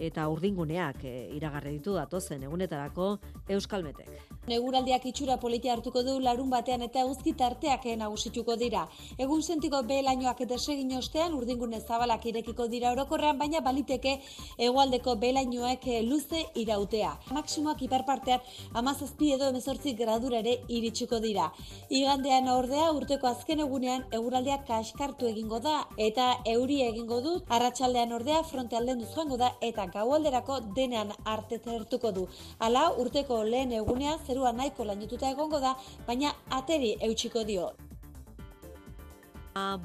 eta 0.00 0.26
urdinguneak 0.32 1.04
e, 1.04 1.14
iragarri 1.36 1.76
ditu 1.76 1.94
datozen 1.98 2.42
egunetarako 2.48 3.10
Euskalmetek. 3.52 4.08
Neguraldiak 4.48 5.04
itxura 5.10 5.36
politia 5.42 5.74
hartuko 5.74 6.02
du 6.02 6.16
larun 6.24 6.48
batean 6.50 6.82
eta 6.86 7.04
uzki 7.06 7.34
tarteak 7.36 7.84
nagusituko 8.00 8.56
dira. 8.56 8.86
Egun 9.18 9.42
sentiko 9.42 9.82
belainoak 9.86 10.40
desegin 10.48 10.96
ostean 10.96 11.34
urdingune 11.36 11.80
zabalak 11.80 12.24
irekiko 12.26 12.66
dira 12.72 12.92
orokorrean, 12.94 13.38
baina 13.38 13.60
baliteke 13.60 14.16
hegoaldeko 14.58 15.16
belainoek 15.20 15.86
luze 16.08 16.42
irautea. 16.54 17.12
Maksimoak 17.36 17.82
iparpartean 17.86 18.40
amazazpi 18.74 19.34
edo 19.36 19.50
emezortzi 19.52 19.94
gradura 19.98 20.40
ere 20.40 20.56
iritsiko 20.68 21.20
dira. 21.20 21.50
Igandean 21.90 22.48
ordea 22.48 22.90
urteko 22.96 23.28
azken 23.28 23.60
egunean 23.66 24.06
eguraldiak 24.10 24.66
kaskartu 24.66 25.28
egingo 25.28 25.60
da 25.60 25.76
eta 26.08 26.30
euri 26.46 26.80
egingo 26.88 27.20
du 27.20 27.36
arratsaldean 27.48 28.12
ordea 28.18 28.42
fronte 28.50 28.76
alden 28.80 29.04
joango 29.14 29.36
da 29.36 29.52
eta 29.60 29.89
gaualderako 29.92 30.60
denean 30.76 31.12
arte 31.24 31.58
zertuko 31.58 32.12
du. 32.12 32.26
Hala 32.58 32.90
urteko 33.02 33.42
lehen 33.44 33.72
egunea 33.72 34.18
zerua 34.26 34.52
nahiko 34.52 34.84
lainotuta 34.84 35.30
egongo 35.30 35.60
da, 35.60 35.76
baina 36.06 36.34
ateri 36.50 36.96
eutxiko 37.00 37.44
dio. 37.44 37.70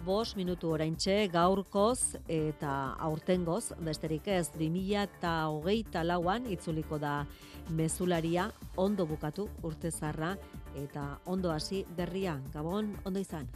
Bos 0.06 0.36
minutu 0.38 0.70
oraintxe 0.72 1.28
gaurkoz 1.34 2.16
eta 2.30 2.96
aurtengoz, 3.02 3.74
besterik 3.82 4.28
ez, 4.28 4.52
2000 4.54 5.02
eta 5.02 5.34
hogeita 5.50 6.04
lauan 6.06 6.46
itzuliko 6.54 7.00
da 7.02 7.26
mezularia 7.70 8.52
ondo 8.78 9.06
bukatu 9.06 9.50
urte 9.64 9.92
zarra 9.92 10.36
eta 10.76 11.20
ondo 11.26 11.52
hasi 11.52 11.86
berria. 11.98 12.40
Gabon, 12.54 12.96
ondo 13.06 13.20
izan. 13.20 13.50